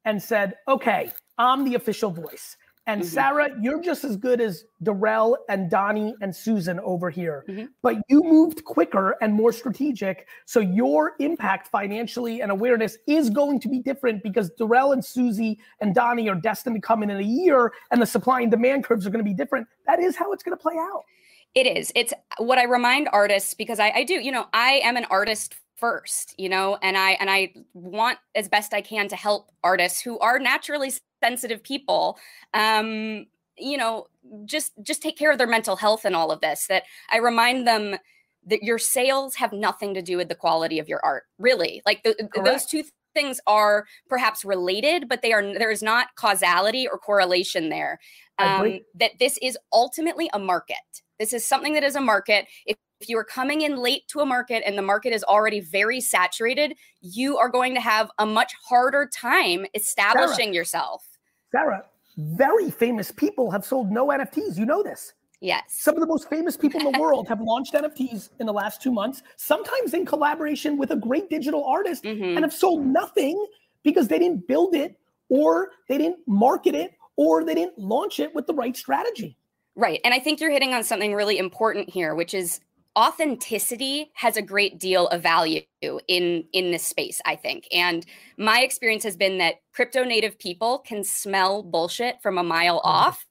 and 0.05 0.21
said, 0.21 0.55
okay, 0.67 1.11
I'm 1.37 1.65
the 1.65 1.75
official 1.75 2.09
voice 2.09 2.55
And 2.89 3.03
mm-hmm. 3.03 3.09
Sarah, 3.09 3.49
you're 3.61 3.83
just 3.83 4.03
as 4.03 4.17
good 4.17 4.41
as 4.41 4.65
Darrell 4.81 5.37
and 5.47 5.69
Donnie 5.69 6.15
and 6.21 6.35
Susan 6.35 6.79
over 6.79 7.11
here. 7.11 7.45
Mm-hmm. 7.47 7.65
But 7.83 7.97
you 8.09 8.23
moved 8.23 8.65
quicker 8.65 9.15
and 9.21 9.31
more 9.31 9.53
strategic. 9.53 10.27
So 10.45 10.59
your 10.59 11.13
impact 11.19 11.67
financially 11.67 12.41
and 12.41 12.51
awareness 12.51 12.97
is 13.05 13.29
going 13.29 13.59
to 13.59 13.69
be 13.69 13.77
different 13.77 14.23
because 14.23 14.49
Darrell 14.57 14.93
and 14.93 15.05
Susie 15.05 15.59
and 15.81 15.93
Donnie 15.93 16.27
are 16.29 16.35
destined 16.35 16.77
to 16.77 16.81
come 16.81 17.03
in 17.03 17.11
in 17.11 17.17
a 17.17 17.21
year 17.21 17.73
and 17.91 18.01
the 18.01 18.07
supply 18.07 18.41
and 18.41 18.49
demand 18.49 18.85
curves 18.85 19.05
are 19.05 19.11
going 19.11 19.23
to 19.23 19.29
be 19.29 19.35
different. 19.35 19.67
That 19.85 19.99
is 19.99 20.15
how 20.15 20.33
it's 20.33 20.41
going 20.41 20.57
to 20.57 20.61
play 20.61 20.75
out. 20.75 21.03
It 21.53 21.67
is. 21.67 21.91
It's 21.95 22.13
what 22.39 22.57
I 22.57 22.63
remind 22.63 23.07
artists 23.13 23.53
because 23.53 23.79
I, 23.79 23.91
I 23.91 24.03
do, 24.03 24.15
you 24.15 24.31
know, 24.31 24.47
I 24.51 24.81
am 24.83 24.97
an 24.97 25.05
artist 25.11 25.57
first 25.79 26.35
you 26.37 26.49
know 26.49 26.77
and 26.81 26.97
i 26.97 27.11
and 27.11 27.29
i 27.29 27.51
want 27.73 28.17
as 28.35 28.47
best 28.47 28.73
i 28.73 28.81
can 28.81 29.07
to 29.07 29.15
help 29.15 29.49
artists 29.63 30.01
who 30.01 30.19
are 30.19 30.39
naturally 30.39 30.91
sensitive 31.23 31.63
people 31.63 32.17
um 32.53 33.25
you 33.57 33.77
know 33.77 34.05
just 34.45 34.73
just 34.83 35.01
take 35.01 35.17
care 35.17 35.31
of 35.31 35.37
their 35.37 35.47
mental 35.47 35.75
health 35.75 36.05
and 36.05 36.15
all 36.15 36.31
of 36.31 36.41
this 36.41 36.67
that 36.67 36.83
i 37.11 37.17
remind 37.17 37.67
them 37.67 37.95
that 38.45 38.63
your 38.63 38.77
sales 38.77 39.35
have 39.35 39.53
nothing 39.53 39.93
to 39.93 40.01
do 40.01 40.17
with 40.17 40.29
the 40.29 40.35
quality 40.35 40.79
of 40.79 40.87
your 40.87 40.99
art 41.03 41.23
really. 41.37 41.81
Like 41.85 42.03
the, 42.03 42.15
those 42.43 42.65
two 42.65 42.83
things 43.13 43.39
are 43.47 43.85
perhaps 44.07 44.45
related 44.45 45.09
but 45.09 45.21
they 45.21 45.33
are 45.33 45.41
there 45.41 45.71
is 45.71 45.81
not 45.81 46.07
causality 46.15 46.87
or 46.87 46.99
correlation 46.99 47.69
there 47.69 47.99
um, 48.37 48.79
that 48.95 49.11
this 49.19 49.37
is 49.41 49.57
ultimately 49.73 50.29
a 50.33 50.39
market. 50.39 50.77
This 51.17 51.33
is 51.33 51.45
something 51.45 51.73
that 51.73 51.83
is 51.83 51.95
a 51.95 52.01
market. 52.01 52.45
If 52.65 52.77
if 52.99 53.07
you 53.09 53.17
are 53.17 53.23
coming 53.23 53.61
in 53.61 53.77
late 53.77 54.07
to 54.09 54.19
a 54.19 54.25
market 54.25 54.63
and 54.65 54.77
the 54.77 54.81
market 54.81 55.13
is 55.13 55.23
already 55.23 55.61
very 55.61 56.01
saturated, 56.01 56.75
you 57.01 57.37
are 57.37 57.49
going 57.49 57.73
to 57.73 57.81
have 57.81 58.11
a 58.19 58.25
much 58.25 58.53
harder 58.67 59.09
time 59.13 59.65
establishing 59.73 60.47
Sarah, 60.47 60.55
yourself. 60.55 61.07
Sarah, 61.51 61.85
very 62.17 62.69
famous 62.69 63.11
people 63.11 63.51
have 63.51 63.65
sold 63.65 63.91
no 63.91 64.07
NFTs. 64.07 64.57
You 64.57 64.65
know 64.65 64.83
this. 64.83 65.13
Yes. 65.41 65.63
Some 65.69 65.95
of 65.95 66.01
the 66.01 66.07
most 66.07 66.29
famous 66.29 66.57
people 66.57 66.81
in 66.81 66.91
the 66.91 66.99
world 67.01 67.27
have 67.29 67.39
launched 67.39 67.73
NFTs 67.73 68.29
in 68.39 68.45
the 68.45 68.53
last 68.53 68.81
two 68.81 68.91
months, 68.91 69.23
sometimes 69.37 69.93
in 69.93 70.05
collaboration 70.05 70.77
with 70.77 70.91
a 70.91 70.97
great 70.97 71.29
digital 71.29 71.63
artist, 71.63 72.03
mm-hmm. 72.03 72.35
and 72.35 72.39
have 72.39 72.53
sold 72.53 72.85
nothing 72.85 73.45
because 73.83 74.09
they 74.09 74.19
didn't 74.19 74.47
build 74.47 74.75
it 74.75 74.97
or 75.29 75.69
they 75.87 75.97
didn't 75.97 76.19
market 76.27 76.75
it 76.75 76.91
or 77.15 77.45
they 77.45 77.55
didn't 77.55 77.77
launch 77.77 78.19
it 78.19 78.35
with 78.35 78.47
the 78.47 78.53
right 78.53 78.75
strategy. 78.75 79.37
Right. 79.75 80.01
And 80.03 80.13
I 80.13 80.19
think 80.19 80.41
you're 80.41 80.51
hitting 80.51 80.73
on 80.73 80.83
something 80.83 81.13
really 81.13 81.37
important 81.37 81.89
here, 81.89 82.13
which 82.13 82.33
is 82.33 82.59
authenticity 82.97 84.11
has 84.15 84.35
a 84.35 84.41
great 84.41 84.79
deal 84.79 85.07
of 85.07 85.21
value 85.21 85.61
in 86.07 86.43
in 86.53 86.71
this 86.71 86.85
space 86.85 87.21
i 87.25 87.35
think 87.35 87.67
and 87.71 88.05
my 88.37 88.61
experience 88.61 89.03
has 89.03 89.15
been 89.15 89.37
that 89.37 89.55
crypto 89.73 90.03
native 90.03 90.37
people 90.39 90.79
can 90.79 91.03
smell 91.03 91.61
bullshit 91.61 92.21
from 92.21 92.37
a 92.37 92.43
mile 92.43 92.79
mm-hmm. 92.79 92.89
off 92.89 93.25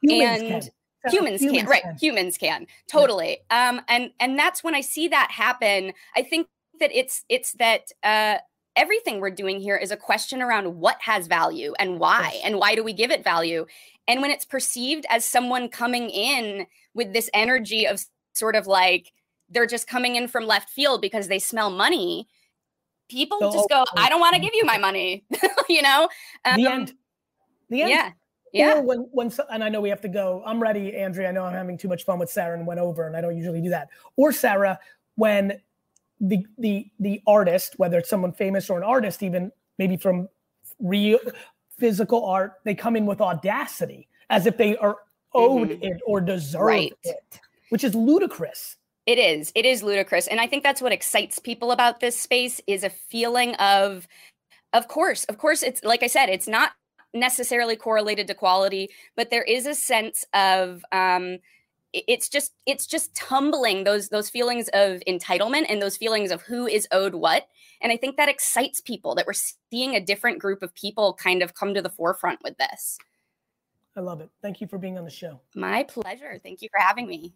humans 0.00 0.40
and 0.40 0.48
can. 0.48 1.12
humans, 1.12 1.40
humans 1.40 1.58
can 1.58 1.66
right 1.66 1.82
humans 2.00 2.38
can 2.38 2.66
totally 2.90 3.38
yeah. 3.50 3.68
um 3.68 3.80
and 3.88 4.10
and 4.20 4.38
that's 4.38 4.62
when 4.62 4.74
i 4.74 4.80
see 4.80 5.08
that 5.08 5.30
happen 5.30 5.92
i 6.16 6.22
think 6.22 6.46
that 6.78 6.90
it's 6.92 7.24
it's 7.28 7.52
that 7.54 7.90
uh 8.04 8.36
everything 8.76 9.20
we're 9.20 9.30
doing 9.30 9.60
here 9.60 9.76
is 9.76 9.90
a 9.90 9.96
question 9.96 10.40
around 10.40 10.66
what 10.76 10.96
has 11.00 11.26
value 11.26 11.74
and 11.78 11.98
why 11.98 12.30
yes. 12.32 12.42
and 12.44 12.58
why 12.58 12.74
do 12.74 12.82
we 12.82 12.92
give 12.92 13.10
it 13.10 13.22
value 13.22 13.66
and 14.06 14.20
when 14.20 14.30
it's 14.30 14.44
perceived 14.44 15.06
as 15.10 15.24
someone 15.24 15.68
coming 15.68 16.10
in 16.10 16.66
with 16.94 17.12
this 17.12 17.30
energy 17.32 17.86
of 17.86 18.04
sort 18.34 18.56
of 18.56 18.66
like 18.66 19.12
they're 19.48 19.66
just 19.66 19.86
coming 19.86 20.16
in 20.16 20.28
from 20.28 20.46
left 20.46 20.68
field 20.70 21.00
because 21.00 21.28
they 21.28 21.38
smell 21.38 21.70
money 21.70 22.28
people 23.08 23.38
so, 23.40 23.52
just 23.52 23.68
go 23.68 23.84
i 23.96 24.08
don't 24.08 24.20
want 24.20 24.34
to 24.34 24.40
give 24.40 24.54
you 24.54 24.64
my 24.64 24.78
money 24.78 25.24
you 25.68 25.82
know 25.82 26.08
um, 26.44 26.56
the 26.56 26.66
end 26.66 26.92
the 27.70 27.82
end 27.82 27.90
yeah 27.90 28.10
yeah. 28.54 28.76
Or 28.76 28.82
when, 28.82 28.98
when, 29.10 29.32
and 29.50 29.64
I 29.64 29.68
know 29.68 29.80
we 29.80 29.88
have 29.88 30.00
to 30.02 30.08
go. 30.08 30.40
I'm 30.46 30.62
ready, 30.62 30.96
Andrea. 30.96 31.28
I 31.28 31.32
know 31.32 31.44
I'm 31.44 31.54
having 31.54 31.76
too 31.76 31.88
much 31.88 32.04
fun 32.04 32.20
with 32.20 32.30
Sarah 32.30 32.56
and 32.56 32.64
went 32.64 32.78
over, 32.78 33.08
and 33.08 33.16
I 33.16 33.20
don't 33.20 33.36
usually 33.36 33.60
do 33.60 33.70
that. 33.70 33.88
Or 34.14 34.30
Sarah, 34.30 34.78
when 35.16 35.60
the 36.20 36.46
the 36.58 36.88
the 37.00 37.20
artist, 37.26 37.74
whether 37.78 37.98
it's 37.98 38.08
someone 38.08 38.32
famous 38.32 38.70
or 38.70 38.78
an 38.78 38.84
artist, 38.84 39.24
even 39.24 39.50
maybe 39.76 39.96
from 39.96 40.28
real 40.78 41.18
physical 41.76 42.24
art, 42.24 42.52
they 42.62 42.76
come 42.76 42.94
in 42.94 43.06
with 43.06 43.20
audacity 43.20 44.08
as 44.30 44.46
if 44.46 44.56
they 44.56 44.76
are 44.76 44.98
owed 45.34 45.70
mm-hmm. 45.70 45.82
it 45.82 46.00
or 46.06 46.20
deserve 46.20 46.62
right. 46.62 46.92
it 47.02 47.40
which 47.70 47.84
is 47.84 47.94
ludicrous. 47.94 48.76
It 49.06 49.18
is. 49.18 49.52
It 49.54 49.66
is 49.66 49.82
ludicrous. 49.82 50.26
And 50.26 50.40
I 50.40 50.46
think 50.46 50.62
that's 50.62 50.80
what 50.80 50.92
excites 50.92 51.38
people 51.38 51.72
about 51.72 52.00
this 52.00 52.18
space 52.18 52.60
is 52.66 52.84
a 52.84 52.90
feeling 52.90 53.54
of 53.56 54.06
of 54.72 54.88
course, 54.88 55.24
of 55.24 55.38
course 55.38 55.62
it's 55.62 55.84
like 55.84 56.02
I 56.02 56.08
said, 56.08 56.28
it's 56.28 56.48
not 56.48 56.72
necessarily 57.12 57.76
correlated 57.76 58.26
to 58.26 58.34
quality, 58.34 58.90
but 59.16 59.30
there 59.30 59.42
is 59.42 59.66
a 59.66 59.74
sense 59.74 60.24
of 60.34 60.84
um 60.92 61.38
it's 61.94 62.28
just 62.28 62.52
it's 62.66 62.86
just 62.86 63.14
tumbling 63.14 63.84
those 63.84 64.08
those 64.08 64.28
feelings 64.28 64.68
of 64.74 65.00
entitlement 65.06 65.66
and 65.68 65.80
those 65.80 65.96
feelings 65.96 66.30
of 66.30 66.42
who 66.42 66.66
is 66.66 66.88
owed 66.90 67.14
what 67.14 67.46
and 67.80 67.92
i 67.92 67.96
think 67.96 68.16
that 68.16 68.28
excites 68.28 68.80
people 68.80 69.14
that 69.14 69.26
we're 69.26 69.32
seeing 69.70 69.94
a 69.94 70.00
different 70.00 70.40
group 70.40 70.62
of 70.62 70.74
people 70.74 71.14
kind 71.14 71.42
of 71.42 71.54
come 71.54 71.72
to 71.72 71.80
the 71.80 71.88
forefront 71.88 72.40
with 72.42 72.56
this 72.58 72.98
i 73.96 74.00
love 74.00 74.20
it 74.20 74.28
thank 74.42 74.60
you 74.60 74.66
for 74.66 74.76
being 74.76 74.98
on 74.98 75.04
the 75.04 75.10
show 75.10 75.40
my 75.54 75.84
pleasure 75.84 76.40
thank 76.42 76.62
you 76.62 76.68
for 76.68 76.80
having 76.80 77.06
me 77.06 77.32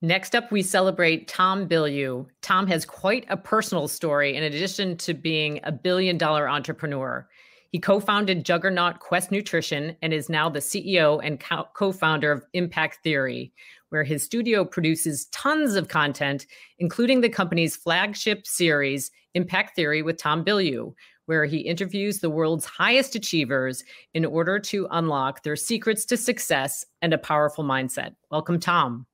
Next 0.00 0.36
up, 0.36 0.52
we 0.52 0.62
celebrate 0.62 1.26
Tom 1.26 1.68
Bilyeu. 1.68 2.26
Tom 2.40 2.68
has 2.68 2.84
quite 2.84 3.26
a 3.28 3.36
personal 3.36 3.88
story 3.88 4.36
in 4.36 4.44
addition 4.44 4.96
to 4.98 5.12
being 5.12 5.58
a 5.64 5.72
billion 5.72 6.16
dollar 6.16 6.48
entrepreneur. 6.48 7.28
He 7.72 7.80
co 7.80 7.98
founded 7.98 8.44
Juggernaut 8.44 9.00
Quest 9.00 9.32
Nutrition 9.32 9.96
and 10.00 10.12
is 10.12 10.28
now 10.28 10.48
the 10.48 10.60
CEO 10.60 11.20
and 11.24 11.42
co 11.74 11.90
founder 11.90 12.30
of 12.30 12.46
Impact 12.52 12.98
Theory, 13.02 13.52
where 13.88 14.04
his 14.04 14.22
studio 14.22 14.64
produces 14.64 15.26
tons 15.32 15.74
of 15.74 15.88
content, 15.88 16.46
including 16.78 17.20
the 17.20 17.28
company's 17.28 17.74
flagship 17.74 18.46
series, 18.46 19.10
Impact 19.34 19.74
Theory 19.74 20.02
with 20.02 20.16
Tom 20.16 20.44
Bilyeu, 20.44 20.94
where 21.26 21.44
he 21.44 21.58
interviews 21.58 22.20
the 22.20 22.30
world's 22.30 22.66
highest 22.66 23.16
achievers 23.16 23.82
in 24.14 24.24
order 24.24 24.60
to 24.60 24.86
unlock 24.92 25.42
their 25.42 25.56
secrets 25.56 26.04
to 26.04 26.16
success 26.16 26.84
and 27.02 27.12
a 27.12 27.18
powerful 27.18 27.64
mindset. 27.64 28.14
Welcome, 28.30 28.60
Tom. 28.60 29.04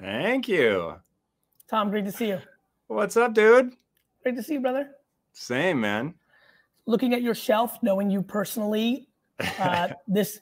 Thank 0.00 0.48
you. 0.48 0.96
Tom, 1.68 1.90
great 1.90 2.04
to 2.04 2.12
see 2.12 2.28
you. 2.28 2.40
What's 2.88 3.16
up, 3.16 3.34
dude? 3.34 3.74
Great 4.22 4.36
to 4.36 4.42
see 4.42 4.54
you, 4.54 4.60
brother. 4.60 4.90
Same, 5.32 5.80
man. 5.80 6.14
Looking 6.86 7.14
at 7.14 7.22
your 7.22 7.34
shelf, 7.34 7.78
knowing 7.82 8.10
you 8.10 8.22
personally, 8.22 9.08
uh, 9.58 9.88
this 10.06 10.40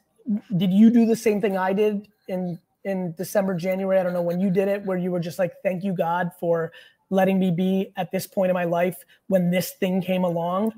did 0.56 0.72
you 0.72 0.90
do 0.90 1.06
the 1.06 1.16
same 1.16 1.40
thing 1.40 1.56
I 1.56 1.72
did 1.72 2.08
in 2.28 2.58
in 2.84 3.14
December, 3.16 3.54
January? 3.54 3.98
I 3.98 4.02
don't 4.02 4.12
know 4.12 4.22
when 4.22 4.40
you 4.40 4.50
did 4.50 4.68
it, 4.68 4.84
where 4.84 4.98
you 4.98 5.10
were 5.10 5.20
just 5.20 5.38
like, 5.38 5.52
"Thank 5.62 5.84
you, 5.84 5.94
God, 5.94 6.30
for 6.38 6.72
letting 7.10 7.38
me 7.38 7.50
be 7.50 7.92
at 7.96 8.10
this 8.10 8.26
point 8.26 8.50
in 8.50 8.54
my 8.54 8.64
life 8.64 9.04
when 9.28 9.50
this 9.50 9.72
thing 9.72 10.02
came 10.02 10.24
along." 10.24 10.72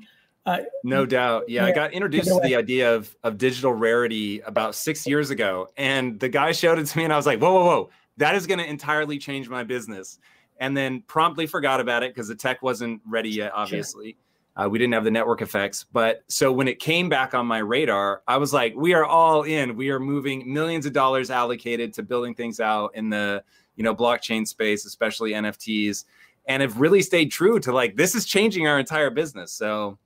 Uh, 0.45 0.59
no 0.83 1.05
doubt. 1.05 1.45
Yeah, 1.47 1.63
yeah, 1.63 1.67
I 1.67 1.71
got 1.71 1.93
introduced 1.93 2.27
to 2.27 2.39
the 2.43 2.55
idea 2.55 2.95
of 2.95 3.15
of 3.23 3.37
digital 3.37 3.73
rarity 3.73 4.41
about 4.41 4.75
six 4.75 5.07
years 5.07 5.29
ago, 5.29 5.67
and 5.77 6.19
the 6.19 6.29
guy 6.29 6.51
showed 6.51 6.79
it 6.79 6.85
to 6.85 6.97
me, 6.97 7.03
and 7.03 7.13
I 7.13 7.17
was 7.17 7.25
like, 7.25 7.39
"Whoa, 7.39 7.53
whoa, 7.53 7.65
whoa! 7.65 7.89
That 8.17 8.35
is 8.35 8.47
going 8.47 8.59
to 8.59 8.65
entirely 8.65 9.17
change 9.17 9.49
my 9.49 9.63
business. 9.63 10.19
And 10.59 10.75
then 10.75 11.01
promptly 11.01 11.47
forgot 11.47 11.81
about 11.81 12.03
it 12.03 12.13
because 12.13 12.29
the 12.29 12.35
tech 12.35 12.61
wasn't 12.61 13.01
ready 13.05 13.29
yet, 13.29 13.51
obviously. 13.53 14.11
Sure. 14.11 14.65
Uh, 14.65 14.69
we 14.69 14.79
didn't 14.79 14.93
have 14.93 15.03
the 15.03 15.11
network 15.11 15.41
effects. 15.41 15.85
But 15.91 16.23
so 16.27 16.51
when 16.51 16.69
it 16.69 16.79
came 16.79 17.09
back 17.09 17.33
on 17.33 17.45
my 17.45 17.57
radar, 17.57 18.21
I 18.25 18.37
was 18.37 18.53
like, 18.53 18.73
we 18.75 18.93
are 18.93 19.03
all 19.03 19.43
in. 19.43 19.75
We 19.75 19.89
are 19.89 19.99
moving 19.99 20.51
millions 20.51 20.85
of 20.85 20.93
dollars 20.93 21.29
allocated 21.29 21.93
to 21.95 22.03
building 22.03 22.33
things 22.33 22.61
out 22.61 22.91
in 22.95 23.09
the, 23.09 23.43
you 23.75 23.83
know, 23.83 23.93
blockchain 23.93 24.47
space, 24.47 24.85
especially 24.85 25.31
NFTs, 25.31 26.05
and 26.47 26.61
have 26.61 26.79
really 26.79 27.01
stayed 27.01 27.31
true 27.31 27.59
to 27.59 27.73
like 27.73 27.97
this 27.97 28.15
is 28.15 28.25
changing 28.25 28.65
our 28.67 28.79
entire 28.79 29.09
business. 29.09 29.51
So 29.51 29.97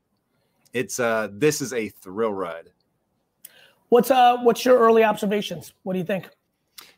it's 0.74 1.00
uh 1.00 1.28
this 1.32 1.62
is 1.62 1.74
a 1.74 1.90
thrill 1.90 2.34
ride. 2.34 2.70
What's 3.90 4.10
uh 4.10 4.38
what's 4.38 4.66
your 4.66 4.80
early 4.80 5.04
observations? 5.04 5.74
What 5.84 5.94
do 5.94 6.00
you 6.00 6.06
think? 6.06 6.30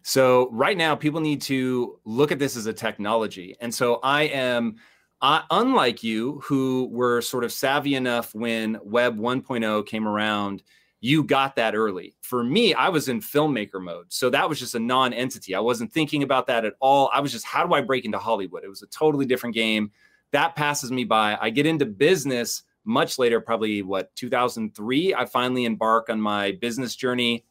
So 0.03 0.49
right 0.51 0.77
now, 0.77 0.95
people 0.95 1.21
need 1.21 1.41
to 1.43 1.99
look 2.05 2.31
at 2.31 2.39
this 2.39 2.55
as 2.55 2.65
a 2.65 2.73
technology. 2.73 3.55
And 3.61 3.73
so 3.73 3.99
I 4.03 4.23
am, 4.23 4.77
uh, 5.21 5.41
unlike 5.51 6.03
you, 6.03 6.41
who 6.43 6.89
were 6.91 7.21
sort 7.21 7.43
of 7.43 7.51
savvy 7.51 7.95
enough 7.95 8.33
when 8.33 8.79
Web 8.83 9.17
1.0 9.17 9.85
came 9.85 10.07
around, 10.07 10.63
you 11.01 11.23
got 11.23 11.55
that 11.55 11.75
early. 11.75 12.15
For 12.21 12.43
me, 12.43 12.73
I 12.73 12.89
was 12.89 13.09
in 13.09 13.21
filmmaker 13.21 13.81
mode. 13.81 14.05
So 14.09 14.29
that 14.29 14.47
was 14.47 14.59
just 14.59 14.75
a 14.75 14.79
non 14.79 15.13
entity. 15.13 15.55
I 15.55 15.59
wasn't 15.59 15.91
thinking 15.91 16.23
about 16.23 16.47
that 16.47 16.63
at 16.63 16.73
all. 16.79 17.09
I 17.13 17.19
was 17.19 17.31
just, 17.31 17.45
how 17.45 17.65
do 17.65 17.73
I 17.73 17.81
break 17.81 18.05
into 18.05 18.19
Hollywood? 18.19 18.63
It 18.63 18.69
was 18.69 18.83
a 18.83 18.87
totally 18.87 19.25
different 19.25 19.55
game. 19.55 19.91
That 20.31 20.55
passes 20.55 20.91
me 20.91 21.03
by. 21.03 21.37
I 21.41 21.49
get 21.49 21.65
into 21.65 21.85
business 21.85 22.63
much 22.85 23.19
later, 23.19 23.41
probably 23.41 23.81
what, 23.81 24.15
2003. 24.15 25.13
I 25.13 25.25
finally 25.25 25.65
embark 25.65 26.09
on 26.09 26.21
my 26.21 26.53
business 26.53 26.95
journey 26.95 27.45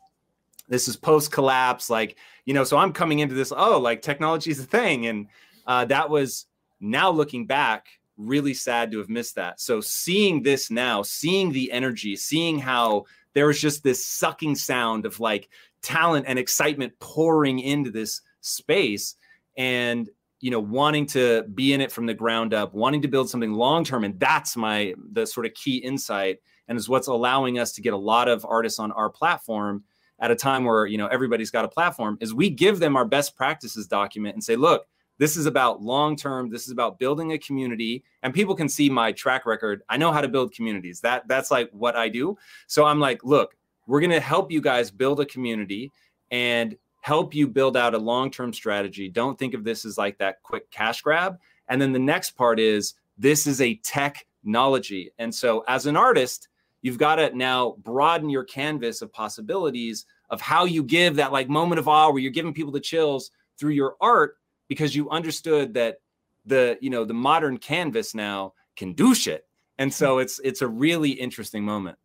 this 0.70 0.88
is 0.88 0.96
post 0.96 1.30
collapse 1.30 1.90
like 1.90 2.16
you 2.46 2.54
know 2.54 2.64
so 2.64 2.78
i'm 2.78 2.92
coming 2.92 3.18
into 3.18 3.34
this 3.34 3.52
oh 3.54 3.78
like 3.78 4.00
technology 4.00 4.50
is 4.50 4.58
a 4.58 4.64
thing 4.64 5.06
and 5.06 5.26
uh, 5.66 5.84
that 5.84 6.08
was 6.08 6.46
now 6.80 7.10
looking 7.10 7.46
back 7.46 7.86
really 8.20 8.54
sad 8.54 8.90
to 8.92 8.98
have 8.98 9.08
missed 9.08 9.34
that. 9.36 9.60
So 9.60 9.80
seeing 9.80 10.42
this 10.42 10.70
now, 10.70 11.02
seeing 11.02 11.52
the 11.52 11.72
energy, 11.72 12.16
seeing 12.16 12.58
how 12.58 13.04
there 13.34 13.46
was 13.46 13.60
just 13.60 13.82
this 13.82 14.04
sucking 14.04 14.56
sound 14.56 15.06
of 15.06 15.20
like 15.20 15.48
talent 15.82 16.26
and 16.28 16.38
excitement 16.38 16.92
pouring 17.00 17.58
into 17.58 17.90
this 17.90 18.20
space 18.42 19.16
and 19.56 20.08
you 20.40 20.50
know 20.50 20.60
wanting 20.60 21.06
to 21.06 21.44
be 21.54 21.72
in 21.72 21.80
it 21.80 21.92
from 21.92 22.06
the 22.06 22.14
ground 22.14 22.54
up 22.54 22.72
wanting 22.74 23.02
to 23.02 23.08
build 23.08 23.28
something 23.28 23.52
long 23.52 23.84
term 23.84 24.04
and 24.04 24.18
that's 24.18 24.56
my 24.56 24.94
the 25.12 25.26
sort 25.26 25.44
of 25.44 25.52
key 25.54 25.76
insight 25.76 26.38
and 26.68 26.78
is 26.78 26.88
what's 26.88 27.08
allowing 27.08 27.58
us 27.58 27.72
to 27.72 27.82
get 27.82 27.92
a 27.92 27.98
lot 27.98 28.28
of 28.28 28.44
artists 28.46 28.78
on 28.78 28.92
our 28.92 29.10
platform 29.10 29.84
at 30.20 30.30
a 30.30 30.36
time 30.36 30.64
where 30.64 30.86
you 30.86 30.98
know 30.98 31.06
everybody's 31.08 31.50
got 31.50 31.64
a 31.64 31.68
platform 31.68 32.16
is 32.20 32.32
we 32.32 32.50
give 32.50 32.78
them 32.78 32.96
our 32.96 33.04
best 33.04 33.36
practices 33.36 33.86
document 33.86 34.34
and 34.34 34.44
say 34.44 34.56
look 34.56 34.86
this 35.18 35.36
is 35.36 35.44
about 35.44 35.82
long 35.82 36.16
term. 36.16 36.48
This 36.48 36.64
is 36.64 36.70
about 36.70 36.98
building 36.98 37.32
a 37.32 37.38
community. 37.38 38.02
And 38.22 38.32
people 38.32 38.54
can 38.54 38.70
see 38.70 38.88
my 38.88 39.12
track 39.12 39.44
record. 39.44 39.82
I 39.86 39.98
know 39.98 40.12
how 40.12 40.22
to 40.22 40.28
build 40.28 40.54
communities. 40.54 41.00
That 41.02 41.28
that's 41.28 41.50
like 41.50 41.68
what 41.72 41.94
i 41.94 42.08
do. 42.08 42.38
So 42.66 42.86
i'm 42.86 42.98
like 42.98 43.22
look 43.22 43.54
we're 43.86 44.00
going 44.00 44.10
to 44.10 44.20
help 44.20 44.52
you 44.52 44.60
guys 44.60 44.90
build 44.90 45.18
a 45.18 45.26
community 45.26 45.90
and 46.30 46.76
help 47.00 47.34
you 47.34 47.48
build 47.48 47.76
out 47.76 47.92
a 47.92 47.98
long-term 47.98 48.52
strategy. 48.52 49.08
Don't 49.08 49.36
think 49.36 49.52
of 49.52 49.64
this 49.64 49.84
as 49.84 49.98
like 49.98 50.16
that 50.18 50.42
quick 50.44 50.70
cash 50.70 51.02
grab. 51.02 51.38
And 51.68 51.82
then 51.82 51.92
the 51.92 51.98
next 51.98 52.36
part 52.36 52.60
is 52.60 52.94
this 53.18 53.48
is 53.48 53.60
a 53.60 53.80
technology. 53.82 55.10
And 55.18 55.34
so 55.34 55.64
as 55.66 55.86
an 55.86 55.96
artist 55.96 56.48
you've 56.82 56.98
got 56.98 57.16
to 57.16 57.36
now 57.36 57.76
broaden 57.82 58.30
your 58.30 58.44
canvas 58.44 59.02
of 59.02 59.12
possibilities 59.12 60.06
of 60.30 60.40
how 60.40 60.64
you 60.64 60.82
give 60.82 61.16
that 61.16 61.32
like 61.32 61.48
moment 61.48 61.78
of 61.78 61.88
awe 61.88 62.10
where 62.10 62.20
you're 62.20 62.30
giving 62.30 62.54
people 62.54 62.72
the 62.72 62.80
chills 62.80 63.30
through 63.58 63.72
your 63.72 63.96
art 64.00 64.36
because 64.68 64.94
you 64.94 65.10
understood 65.10 65.74
that 65.74 65.98
the 66.46 66.78
you 66.80 66.90
know 66.90 67.04
the 67.04 67.14
modern 67.14 67.58
canvas 67.58 68.14
now 68.14 68.54
can 68.76 68.92
do 68.92 69.14
shit. 69.14 69.46
And 69.78 69.92
so 69.92 70.18
it's 70.18 70.40
it's 70.44 70.62
a 70.62 70.68
really 70.68 71.10
interesting 71.10 71.64
moment. 71.64 71.98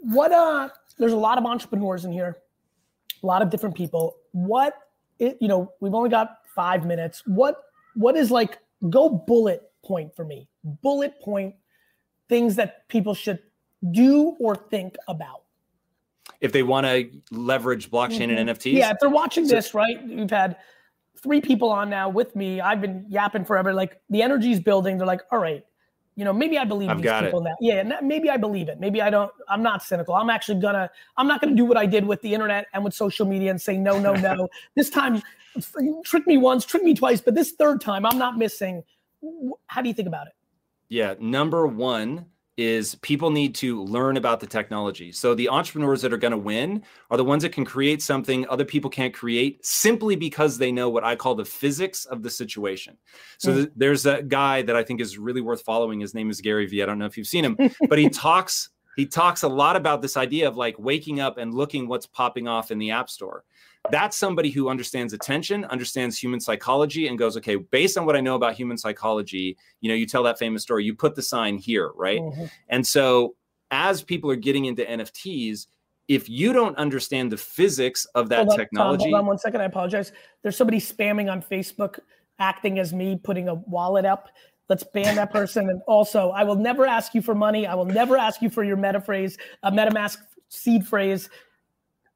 What 0.00 0.32
uh 0.32 0.68
there's 0.98 1.12
a 1.12 1.16
lot 1.16 1.38
of 1.38 1.44
entrepreneurs 1.44 2.04
in 2.04 2.12
here 2.12 2.38
a 3.22 3.26
lot 3.26 3.42
of 3.42 3.50
different 3.50 3.74
people. 3.74 4.16
What 4.32 4.74
it, 5.18 5.38
you 5.40 5.48
know 5.48 5.72
we've 5.80 5.94
only 5.94 6.10
got 6.10 6.38
five 6.54 6.84
minutes. 6.84 7.22
What 7.26 7.56
what 7.94 8.16
is 8.16 8.30
like 8.30 8.58
go 8.90 9.08
bullet 9.08 9.70
point 9.84 10.14
for 10.14 10.24
me? 10.24 10.48
Bullet 10.64 11.20
point 11.20 11.54
things 12.32 12.56
that 12.56 12.88
people 12.88 13.12
should 13.12 13.38
do 13.90 14.34
or 14.40 14.56
think 14.56 14.96
about 15.06 15.42
if 16.40 16.50
they 16.50 16.62
want 16.62 16.86
to 16.86 17.10
leverage 17.30 17.90
blockchain 17.90 18.28
mm-hmm. 18.28 18.48
and 18.48 18.48
NFTs. 18.48 18.72
Yeah, 18.72 18.90
if 18.90 18.96
they're 19.00 19.10
watching 19.10 19.46
so, 19.46 19.54
this, 19.54 19.74
right? 19.74 20.02
We've 20.08 20.30
had 20.30 20.56
three 21.18 21.42
people 21.42 21.68
on 21.68 21.90
now 21.90 22.08
with 22.08 22.34
me. 22.34 22.58
I've 22.58 22.80
been 22.80 23.04
yapping 23.10 23.44
forever. 23.44 23.74
Like 23.74 24.00
the 24.08 24.22
energy's 24.22 24.60
building. 24.60 24.96
They're 24.96 25.06
like, 25.06 25.20
all 25.30 25.40
right, 25.40 25.62
you 26.16 26.24
know, 26.24 26.32
maybe 26.32 26.56
I 26.56 26.64
believe 26.64 26.88
I've 26.88 27.02
these 27.02 27.12
people 27.20 27.40
it. 27.40 27.50
now. 27.50 27.54
Yeah, 27.60 28.00
maybe 28.02 28.30
I 28.30 28.38
believe 28.38 28.70
it. 28.70 28.80
Maybe 28.80 29.02
I 29.02 29.10
don't. 29.10 29.30
I'm 29.50 29.62
not 29.62 29.82
cynical. 29.82 30.14
I'm 30.14 30.30
actually 30.30 30.58
gonna. 30.58 30.90
I'm 31.18 31.26
not 31.26 31.42
gonna 31.42 31.54
do 31.54 31.66
what 31.66 31.76
I 31.76 31.84
did 31.84 32.06
with 32.06 32.22
the 32.22 32.32
internet 32.32 32.66
and 32.72 32.82
with 32.82 32.94
social 32.94 33.26
media 33.26 33.50
and 33.50 33.60
say 33.60 33.76
no, 33.76 33.98
no, 33.98 34.14
no. 34.14 34.48
this 34.74 34.88
time, 34.88 35.20
trick 36.02 36.26
me 36.26 36.38
once, 36.38 36.64
trick 36.64 36.82
me 36.82 36.94
twice, 36.94 37.20
but 37.20 37.34
this 37.34 37.52
third 37.52 37.82
time, 37.82 38.06
I'm 38.06 38.16
not 38.16 38.38
missing. 38.38 38.84
How 39.66 39.82
do 39.82 39.88
you 39.88 39.94
think 39.94 40.08
about 40.08 40.28
it? 40.28 40.32
Yeah, 40.92 41.14
number 41.18 41.66
one, 41.66 42.26
is 42.58 42.96
people 42.96 43.30
need 43.30 43.54
to 43.54 43.82
learn 43.84 44.18
about 44.18 44.40
the 44.40 44.46
technology. 44.46 45.10
So 45.10 45.34
the 45.34 45.48
entrepreneurs 45.48 46.02
that 46.02 46.12
are 46.12 46.18
going 46.18 46.32
to 46.32 46.38
win 46.38 46.82
are 47.10 47.16
the 47.16 47.24
ones 47.24 47.42
that 47.44 47.52
can 47.52 47.64
create 47.64 48.02
something 48.02 48.46
other 48.48 48.66
people 48.66 48.90
can't 48.90 49.14
create 49.14 49.64
simply 49.64 50.16
because 50.16 50.58
they 50.58 50.70
know 50.70 50.90
what 50.90 51.02
I 51.02 51.16
call 51.16 51.34
the 51.34 51.46
physics 51.46 52.04
of 52.04 52.22
the 52.22 52.28
situation. 52.28 52.98
So 53.38 53.52
mm. 53.52 53.54
th- 53.54 53.68
there's 53.74 54.04
a 54.04 54.22
guy 54.22 54.60
that 54.62 54.76
I 54.76 54.82
think 54.82 55.00
is 55.00 55.16
really 55.16 55.40
worth 55.40 55.62
following. 55.62 56.00
His 56.00 56.12
name 56.12 56.28
is 56.28 56.42
Gary 56.42 56.66
Vee. 56.66 56.82
I 56.82 56.86
don't 56.86 56.98
know 56.98 57.06
if 57.06 57.16
you've 57.16 57.26
seen 57.26 57.46
him, 57.46 57.56
but 57.88 57.98
he 57.98 58.10
talks 58.10 58.68
he 58.94 59.06
talks 59.06 59.42
a 59.42 59.48
lot 59.48 59.76
about 59.76 60.02
this 60.02 60.18
idea 60.18 60.46
of 60.46 60.58
like 60.58 60.78
waking 60.78 61.20
up 61.20 61.38
and 61.38 61.54
looking 61.54 61.88
what's 61.88 62.04
popping 62.04 62.46
off 62.46 62.70
in 62.70 62.78
the 62.78 62.90
app 62.90 63.08
store 63.08 63.44
that's 63.90 64.16
somebody 64.16 64.50
who 64.50 64.68
understands 64.68 65.12
attention 65.12 65.64
understands 65.66 66.18
human 66.18 66.40
psychology 66.40 67.08
and 67.08 67.18
goes 67.18 67.36
okay 67.36 67.56
based 67.56 67.98
on 67.98 68.06
what 68.06 68.14
i 68.14 68.20
know 68.20 68.36
about 68.36 68.54
human 68.54 68.76
psychology 68.78 69.56
you 69.80 69.88
know 69.88 69.94
you 69.94 70.06
tell 70.06 70.22
that 70.22 70.38
famous 70.38 70.62
story 70.62 70.84
you 70.84 70.94
put 70.94 71.14
the 71.14 71.22
sign 71.22 71.56
here 71.56 71.90
right? 71.96 72.20
Mm-hmm. 72.20 72.44
and 72.68 72.86
so 72.86 73.34
as 73.70 74.02
people 74.02 74.30
are 74.30 74.36
getting 74.36 74.66
into 74.66 74.84
nfts 74.84 75.66
if 76.08 76.28
you 76.28 76.52
don't 76.52 76.76
understand 76.76 77.32
the 77.32 77.36
physics 77.36 78.06
of 78.14 78.28
that 78.28 78.46
hold 78.46 78.58
technology 78.58 79.04
hold 79.04 79.14
on 79.14 79.26
one 79.26 79.38
second 79.38 79.60
i 79.60 79.64
apologize. 79.64 80.12
There's 80.42 80.56
somebody 80.56 80.78
spamming 80.78 81.30
on 81.30 81.42
facebook 81.42 81.98
acting 82.38 82.78
as 82.78 82.92
me 82.92 83.18
putting 83.22 83.48
a 83.48 83.54
wallet 83.54 84.04
up. 84.04 84.28
Let's 84.68 84.84
ban 84.84 85.16
that 85.16 85.32
person. 85.32 85.70
And 85.70 85.80
also 85.86 86.30
i 86.30 86.44
will 86.44 86.56
never 86.56 86.86
ask 86.86 87.14
you 87.14 87.22
for 87.22 87.34
money. 87.34 87.66
I 87.66 87.74
will 87.74 87.84
never 87.84 88.16
ask 88.16 88.42
you 88.42 88.50
for 88.50 88.64
your 88.64 88.76
meta 88.76 89.00
phrase 89.00 89.38
a 89.62 89.70
metamask 89.70 90.18
seed 90.48 90.86
phrase 90.86 91.30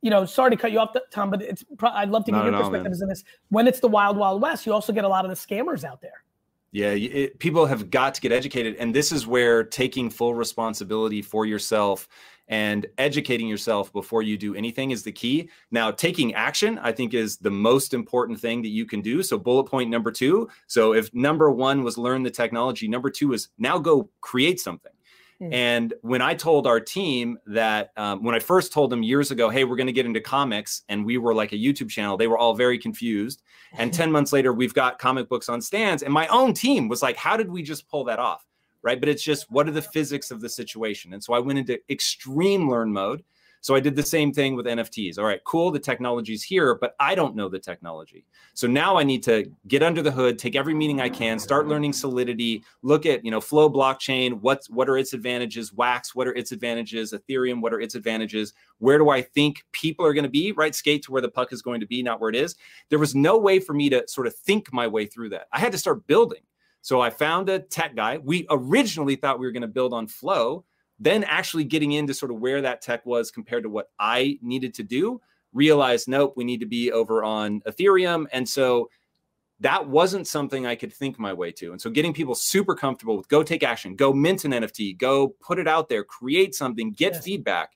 you 0.06 0.10
know, 0.10 0.24
sorry 0.24 0.52
to 0.52 0.56
cut 0.56 0.70
you 0.70 0.78
off, 0.78 0.94
Tom, 1.10 1.30
but 1.30 1.42
it's. 1.42 1.64
I'd 1.82 2.10
love 2.10 2.24
to 2.26 2.30
get 2.30 2.44
your 2.44 2.52
perspectives 2.52 3.02
on 3.02 3.08
this. 3.08 3.24
When 3.48 3.66
it's 3.66 3.80
the 3.80 3.88
wild, 3.88 4.16
wild 4.16 4.40
west, 4.40 4.64
you 4.64 4.72
also 4.72 4.92
get 4.92 5.02
a 5.02 5.08
lot 5.08 5.24
of 5.24 5.30
the 5.32 5.36
scammers 5.36 5.82
out 5.82 6.00
there. 6.00 6.22
Yeah, 6.70 6.90
it, 6.90 7.40
people 7.40 7.66
have 7.66 7.90
got 7.90 8.14
to 8.14 8.20
get 8.20 8.30
educated, 8.30 8.76
and 8.76 8.94
this 8.94 9.10
is 9.10 9.26
where 9.26 9.64
taking 9.64 10.08
full 10.08 10.36
responsibility 10.36 11.22
for 11.22 11.44
yourself 11.44 12.06
and 12.46 12.86
educating 12.98 13.48
yourself 13.48 13.92
before 13.92 14.22
you 14.22 14.38
do 14.38 14.54
anything 14.54 14.92
is 14.92 15.02
the 15.02 15.10
key. 15.10 15.50
Now, 15.72 15.90
taking 15.90 16.34
action, 16.34 16.78
I 16.78 16.92
think, 16.92 17.12
is 17.12 17.36
the 17.38 17.50
most 17.50 17.92
important 17.92 18.38
thing 18.38 18.62
that 18.62 18.68
you 18.68 18.86
can 18.86 19.00
do. 19.00 19.24
So, 19.24 19.36
bullet 19.36 19.64
point 19.64 19.90
number 19.90 20.12
two. 20.12 20.48
So, 20.68 20.94
if 20.94 21.12
number 21.12 21.50
one 21.50 21.82
was 21.82 21.98
learn 21.98 22.22
the 22.22 22.30
technology, 22.30 22.86
number 22.86 23.10
two 23.10 23.32
is 23.32 23.48
now 23.58 23.76
go 23.76 24.08
create 24.20 24.60
something. 24.60 24.92
Mm. 25.40 25.52
And 25.52 25.94
when 26.00 26.22
I 26.22 26.34
told 26.34 26.66
our 26.66 26.80
team 26.80 27.38
that, 27.46 27.92
um, 27.96 28.22
when 28.22 28.34
I 28.34 28.38
first 28.38 28.72
told 28.72 28.90
them 28.90 29.02
years 29.02 29.30
ago, 29.30 29.50
hey, 29.50 29.64
we're 29.64 29.76
going 29.76 29.86
to 29.86 29.92
get 29.92 30.06
into 30.06 30.20
comics, 30.20 30.82
and 30.88 31.04
we 31.04 31.18
were 31.18 31.34
like 31.34 31.52
a 31.52 31.56
YouTube 31.56 31.90
channel, 31.90 32.16
they 32.16 32.26
were 32.26 32.38
all 32.38 32.54
very 32.54 32.78
confused. 32.78 33.42
And 33.74 33.92
10 33.94 34.10
months 34.10 34.32
later, 34.32 34.52
we've 34.52 34.74
got 34.74 34.98
comic 34.98 35.28
books 35.28 35.48
on 35.48 35.60
stands. 35.60 36.02
And 36.02 36.12
my 36.12 36.26
own 36.28 36.54
team 36.54 36.88
was 36.88 37.02
like, 37.02 37.16
how 37.16 37.36
did 37.36 37.50
we 37.50 37.62
just 37.62 37.88
pull 37.88 38.04
that 38.04 38.18
off? 38.18 38.46
Right. 38.82 39.00
But 39.00 39.08
it's 39.08 39.22
just 39.22 39.50
what 39.50 39.66
are 39.68 39.72
the 39.72 39.82
physics 39.82 40.30
of 40.30 40.40
the 40.40 40.48
situation? 40.48 41.12
And 41.12 41.22
so 41.22 41.34
I 41.34 41.40
went 41.40 41.58
into 41.58 41.80
extreme 41.90 42.70
learn 42.70 42.92
mode 42.92 43.24
so 43.60 43.74
I 43.74 43.80
did 43.80 43.96
the 43.96 44.02
same 44.02 44.32
thing 44.32 44.54
with 44.54 44.66
NFTs. 44.66 45.18
All 45.18 45.24
right, 45.24 45.42
cool, 45.44 45.70
the 45.70 45.78
technology's 45.78 46.42
here, 46.42 46.74
but 46.74 46.94
I 47.00 47.14
don't 47.14 47.34
know 47.34 47.48
the 47.48 47.58
technology. 47.58 48.24
So 48.54 48.66
now 48.66 48.96
I 48.96 49.02
need 49.02 49.22
to 49.24 49.50
get 49.68 49.82
under 49.82 50.02
the 50.02 50.10
hood, 50.10 50.38
take 50.38 50.56
every 50.56 50.74
meeting 50.74 51.00
I 51.00 51.08
can, 51.08 51.38
start 51.38 51.66
learning 51.66 51.92
Solidity, 51.92 52.64
look 52.82 53.06
at, 53.06 53.24
you 53.24 53.30
know, 53.30 53.40
Flow 53.40 53.68
blockchain, 53.68 54.40
what's 54.40 54.70
what 54.70 54.88
are 54.88 54.98
its 54.98 55.12
advantages, 55.12 55.72
Wax, 55.72 56.14
what 56.14 56.26
are 56.26 56.34
its 56.34 56.52
advantages, 56.52 57.12
Ethereum, 57.12 57.60
what 57.60 57.72
are 57.72 57.80
its 57.80 57.94
advantages? 57.94 58.54
Where 58.78 58.98
do 58.98 59.10
I 59.10 59.22
think 59.22 59.64
people 59.72 60.06
are 60.06 60.14
going 60.14 60.24
to 60.24 60.30
be? 60.30 60.52
Right, 60.52 60.74
skate 60.74 61.02
to 61.04 61.12
where 61.12 61.22
the 61.22 61.28
puck 61.28 61.52
is 61.52 61.62
going 61.62 61.80
to 61.80 61.86
be, 61.86 62.02
not 62.02 62.20
where 62.20 62.30
it 62.30 62.36
is. 62.36 62.56
There 62.88 62.98
was 62.98 63.14
no 63.14 63.38
way 63.38 63.58
for 63.58 63.72
me 63.72 63.88
to 63.90 64.06
sort 64.06 64.26
of 64.26 64.34
think 64.34 64.72
my 64.72 64.86
way 64.86 65.06
through 65.06 65.30
that. 65.30 65.48
I 65.52 65.58
had 65.58 65.72
to 65.72 65.78
start 65.78 66.06
building. 66.06 66.40
So 66.82 67.00
I 67.00 67.10
found 67.10 67.48
a 67.48 67.58
tech 67.58 67.96
guy. 67.96 68.18
We 68.18 68.46
originally 68.48 69.16
thought 69.16 69.40
we 69.40 69.46
were 69.46 69.52
going 69.52 69.62
to 69.62 69.66
build 69.66 69.92
on 69.92 70.06
Flow 70.06 70.64
then 70.98 71.24
actually 71.24 71.64
getting 71.64 71.92
into 71.92 72.14
sort 72.14 72.32
of 72.32 72.40
where 72.40 72.62
that 72.62 72.80
tech 72.80 73.04
was 73.04 73.30
compared 73.30 73.62
to 73.64 73.68
what 73.68 73.90
I 73.98 74.38
needed 74.42 74.74
to 74.74 74.82
do, 74.82 75.20
realized, 75.52 76.08
nope, 76.08 76.34
we 76.36 76.44
need 76.44 76.60
to 76.60 76.66
be 76.66 76.92
over 76.92 77.22
on 77.22 77.60
Ethereum. 77.62 78.26
And 78.32 78.48
so 78.48 78.88
that 79.60 79.88
wasn't 79.88 80.26
something 80.26 80.66
I 80.66 80.74
could 80.74 80.92
think 80.92 81.18
my 81.18 81.32
way 81.32 81.50
to. 81.52 81.72
And 81.72 81.80
so 81.80 81.90
getting 81.90 82.12
people 82.12 82.34
super 82.34 82.74
comfortable 82.74 83.16
with 83.16 83.28
go 83.28 83.42
take 83.42 83.62
action, 83.62 83.96
go 83.96 84.12
mint 84.12 84.44
an 84.44 84.52
NFT, 84.52 84.98
go 84.98 85.34
put 85.40 85.58
it 85.58 85.68
out 85.68 85.88
there, 85.88 86.04
create 86.04 86.54
something, 86.54 86.92
get 86.92 87.14
yes. 87.14 87.24
feedback. 87.24 87.70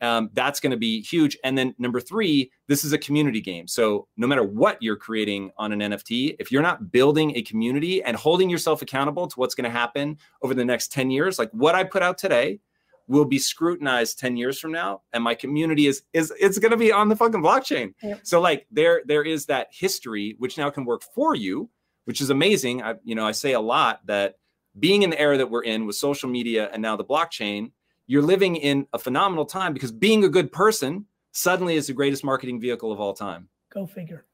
Um, 0.00 0.30
that's 0.34 0.60
going 0.60 0.72
to 0.72 0.76
be 0.76 1.00
huge. 1.00 1.38
And 1.42 1.56
then 1.56 1.74
number 1.78 2.00
three, 2.00 2.50
this 2.68 2.84
is 2.84 2.92
a 2.92 2.98
community 2.98 3.40
game. 3.40 3.66
So 3.66 4.08
no 4.16 4.26
matter 4.26 4.42
what 4.42 4.76
you're 4.82 4.96
creating 4.96 5.52
on 5.56 5.72
an 5.72 5.80
NFT, 5.80 6.36
if 6.38 6.52
you're 6.52 6.62
not 6.62 6.92
building 6.92 7.34
a 7.36 7.42
community 7.42 8.02
and 8.02 8.16
holding 8.16 8.50
yourself 8.50 8.82
accountable 8.82 9.26
to 9.26 9.40
what's 9.40 9.54
going 9.54 9.64
to 9.64 9.70
happen 9.70 10.18
over 10.42 10.52
the 10.52 10.64
next 10.64 10.92
10 10.92 11.10
years, 11.10 11.38
like 11.38 11.50
what 11.52 11.74
I 11.74 11.84
put 11.84 12.02
out 12.02 12.18
today 12.18 12.60
will 13.08 13.24
be 13.24 13.38
scrutinized 13.38 14.18
10 14.18 14.36
years 14.36 14.58
from 14.58 14.72
now 14.72 15.02
and 15.12 15.22
my 15.22 15.34
community 15.34 15.86
is 15.86 16.02
is 16.12 16.32
it's 16.40 16.58
going 16.58 16.72
to 16.72 16.76
be 16.76 16.90
on 16.90 17.08
the 17.08 17.16
fucking 17.16 17.42
blockchain. 17.42 17.94
Yep. 18.02 18.20
So 18.24 18.40
like 18.40 18.66
there 18.70 19.02
there 19.06 19.22
is 19.22 19.46
that 19.46 19.68
history 19.70 20.34
which 20.38 20.58
now 20.58 20.70
can 20.70 20.84
work 20.84 21.02
for 21.14 21.34
you, 21.34 21.70
which 22.04 22.20
is 22.20 22.30
amazing. 22.30 22.82
I 22.82 22.94
you 23.04 23.14
know, 23.14 23.26
I 23.26 23.32
say 23.32 23.52
a 23.52 23.60
lot 23.60 24.04
that 24.06 24.34
being 24.78 25.02
in 25.02 25.10
the 25.10 25.20
era 25.20 25.38
that 25.38 25.50
we're 25.50 25.62
in 25.62 25.86
with 25.86 25.96
social 25.96 26.28
media 26.28 26.68
and 26.72 26.82
now 26.82 26.96
the 26.96 27.04
blockchain 27.04 27.70
you're 28.06 28.22
living 28.22 28.56
in 28.56 28.86
a 28.92 28.98
phenomenal 28.98 29.44
time 29.44 29.72
because 29.72 29.92
being 29.92 30.24
a 30.24 30.28
good 30.28 30.52
person 30.52 31.06
suddenly 31.32 31.76
is 31.76 31.86
the 31.86 31.92
greatest 31.92 32.24
marketing 32.24 32.60
vehicle 32.60 32.92
of 32.92 33.00
all 33.00 33.12
time. 33.12 33.48
Go 33.70 33.86
figure. 33.86 34.24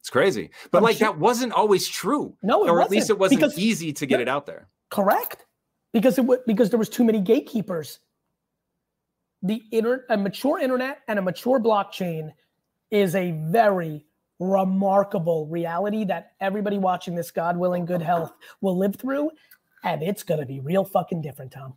It's 0.00 0.10
crazy. 0.10 0.50
But 0.70 0.78
I'm 0.78 0.84
like 0.84 0.98
sure. 0.98 1.08
that 1.08 1.18
wasn't 1.18 1.52
always 1.52 1.88
true. 1.88 2.36
No, 2.42 2.66
or 2.66 2.74
wasn't. 2.74 2.84
at 2.84 2.90
least 2.90 3.10
it 3.10 3.18
wasn't 3.18 3.40
because, 3.40 3.58
easy 3.58 3.92
to 3.92 4.06
get 4.06 4.20
it 4.20 4.28
out 4.28 4.46
there. 4.46 4.68
Correct. 4.90 5.44
Because 5.92 6.18
it 6.18 6.24
was 6.24 6.38
because 6.46 6.70
there 6.70 6.78
was 6.78 6.88
too 6.88 7.04
many 7.04 7.20
gatekeepers. 7.20 7.98
The 9.42 9.62
inter, 9.72 10.04
a 10.08 10.16
mature 10.16 10.58
internet 10.58 11.00
and 11.08 11.18
a 11.18 11.22
mature 11.22 11.60
blockchain 11.60 12.32
is 12.90 13.14
a 13.14 13.32
very 13.50 14.04
remarkable 14.38 15.46
reality 15.46 16.04
that 16.04 16.32
everybody 16.40 16.78
watching 16.78 17.14
this, 17.14 17.30
God 17.30 17.56
willing, 17.56 17.84
good 17.84 18.02
health, 18.02 18.32
will 18.60 18.76
live 18.76 18.96
through. 18.96 19.30
And 19.84 20.02
it's 20.02 20.22
going 20.22 20.40
to 20.40 20.46
be 20.46 20.60
real 20.60 20.84
fucking 20.84 21.22
different, 21.22 21.52
Tom. 21.52 21.74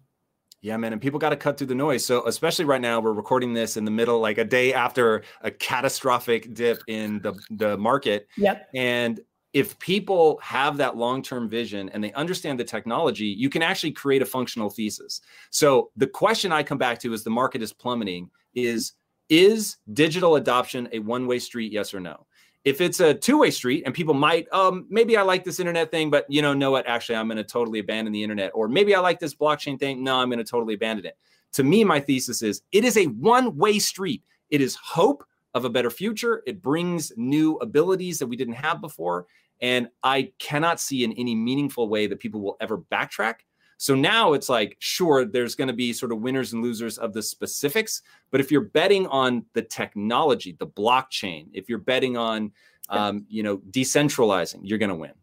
Yeah, 0.62 0.78
man. 0.78 0.93
And 0.93 1.02
people 1.02 1.19
got 1.19 1.30
to 1.30 1.36
cut 1.36 1.58
through 1.58 1.67
the 1.67 1.76
noise. 1.76 2.06
So, 2.06 2.26
especially 2.28 2.65
right 2.65 2.82
now, 2.82 3.00
we're 3.00 3.13
recording 3.13 3.54
this 3.54 3.78
in 3.78 3.86
the 3.86 3.91
middle, 3.91 4.19
like 4.19 4.38
a 4.38 4.45
day 4.45 4.74
after 4.74 5.24
a 5.41 5.50
catastrophic 5.50 6.54
dip 6.54 6.84
in 6.88 7.19
the, 7.21 7.34
the 7.50 7.78
market. 7.78 8.28
Yep. 8.38 8.69
And 8.76 9.19
if 9.54 9.78
people 9.80 10.39
have 10.43 10.78
that 10.78 10.95
long-term 10.95 11.50
vision 11.50 11.89
and 11.89 12.04
they 12.04 12.13
understand 12.13 12.60
the 12.60 12.63
technology, 12.63 13.26
you 13.26 13.50
can 13.50 13.62
actually 13.62 13.91
create 13.91 14.21
a 14.21 14.26
functional 14.26 14.69
thesis. 14.69 15.21
So 15.50 15.91
the 15.97 16.08
question 16.08 16.52
I 16.52 16.63
come 16.63 16.78
back 16.78 17.00
to 17.00 17.13
is 17.13 17.24
the 17.24 17.32
market 17.32 17.62
is 17.62 17.74
plummeting 17.74 18.30
is 18.54 18.93
is 19.30 19.78
digital 19.93 20.36
adoption 20.36 20.89
a 20.91 21.00
one-way 21.00 21.39
street 21.39 21.71
yes 21.71 21.93
or 21.93 22.00
no? 22.00 22.28
If 22.63 22.80
it's 22.80 23.00
a 23.00 23.13
two-way 23.13 23.50
street 23.50 23.84
and 23.86 23.93
people 23.93 24.13
might 24.13 24.47
um 24.52 24.86
maybe 24.89 25.17
I 25.17 25.24
like 25.24 25.43
this 25.43 25.60
internet 25.60 25.89
thing 25.89 26.10
but 26.10 26.26
you 26.30 26.41
know 26.41 26.54
know 26.54 26.71
what 26.71 26.88
actually 26.88 27.15
I'm 27.15 27.28
going 27.28 27.38
to 27.38 27.43
totally 27.43 27.80
abandon 27.80 28.13
the 28.13 28.21
internet 28.21 28.52
or 28.54 28.67
maybe 28.67 28.93
I 28.93 29.00
like 29.00 29.19
this 29.19 29.34
blockchain 29.34 29.80
thing 29.80 30.04
no 30.04 30.19
I'm 30.19 30.30
going 30.30 30.38
to 30.39 30.43
totally 30.43 30.76
abandon 30.76 31.06
it. 31.06 31.17
To 31.54 31.63
me 31.63 31.84
my 31.84 32.00
thesis 32.00 32.41
is 32.41 32.62
it 32.71 32.84
is 32.84 32.97
a 32.97 33.06
one-way 33.06 33.80
street. 33.80 34.24
It 34.50 34.62
is 34.62 34.76
hope 34.76 35.26
of 35.54 35.65
a 35.65 35.69
better 35.69 35.89
future. 35.89 36.43
It 36.45 36.62
brings 36.62 37.12
new 37.17 37.58
abilities 37.58 38.19
that 38.19 38.28
we 38.28 38.36
didn't 38.36 38.54
have 38.56 38.80
before 38.80 39.26
and 39.62 39.88
I 40.04 40.32
cannot 40.39 40.80
see 40.80 41.04
in 41.04 41.13
any 41.13 41.36
meaningful 41.36 41.88
way 41.88 42.08
that 42.08 42.19
people 42.19 42.41
will 42.41 42.58
ever 42.60 42.78
backtrack. 42.78 43.36
So 43.82 43.96
now 43.96 44.34
it's 44.34 44.48
like, 44.48 44.78
sure, 44.78 45.26
there's 45.26 45.56
going 45.56 45.70
to 45.70 45.74
be 45.74 45.91
sort 45.91 46.12
of 46.12 46.20
winners 46.20 46.54
and 46.54 46.62
losers 46.62 47.00
of 47.00 47.13
the 47.13 47.24
specifics. 47.24 48.04
But 48.30 48.39
if 48.39 48.52
you're 48.52 48.62
betting 48.62 49.08
on 49.08 49.44
the 49.54 49.63
technology, 49.63 50.56
the 50.60 50.67
blockchain, 50.67 51.48
if 51.52 51.67
you're 51.67 51.80
betting 51.80 52.15
on, 52.15 52.52
um, 52.89 53.26
you 53.28 53.41
know, 53.41 53.58
decentralizing, 53.72 54.60
you're 54.62 54.78
going 54.78 54.89
to 54.89 54.96
win. 54.96 55.13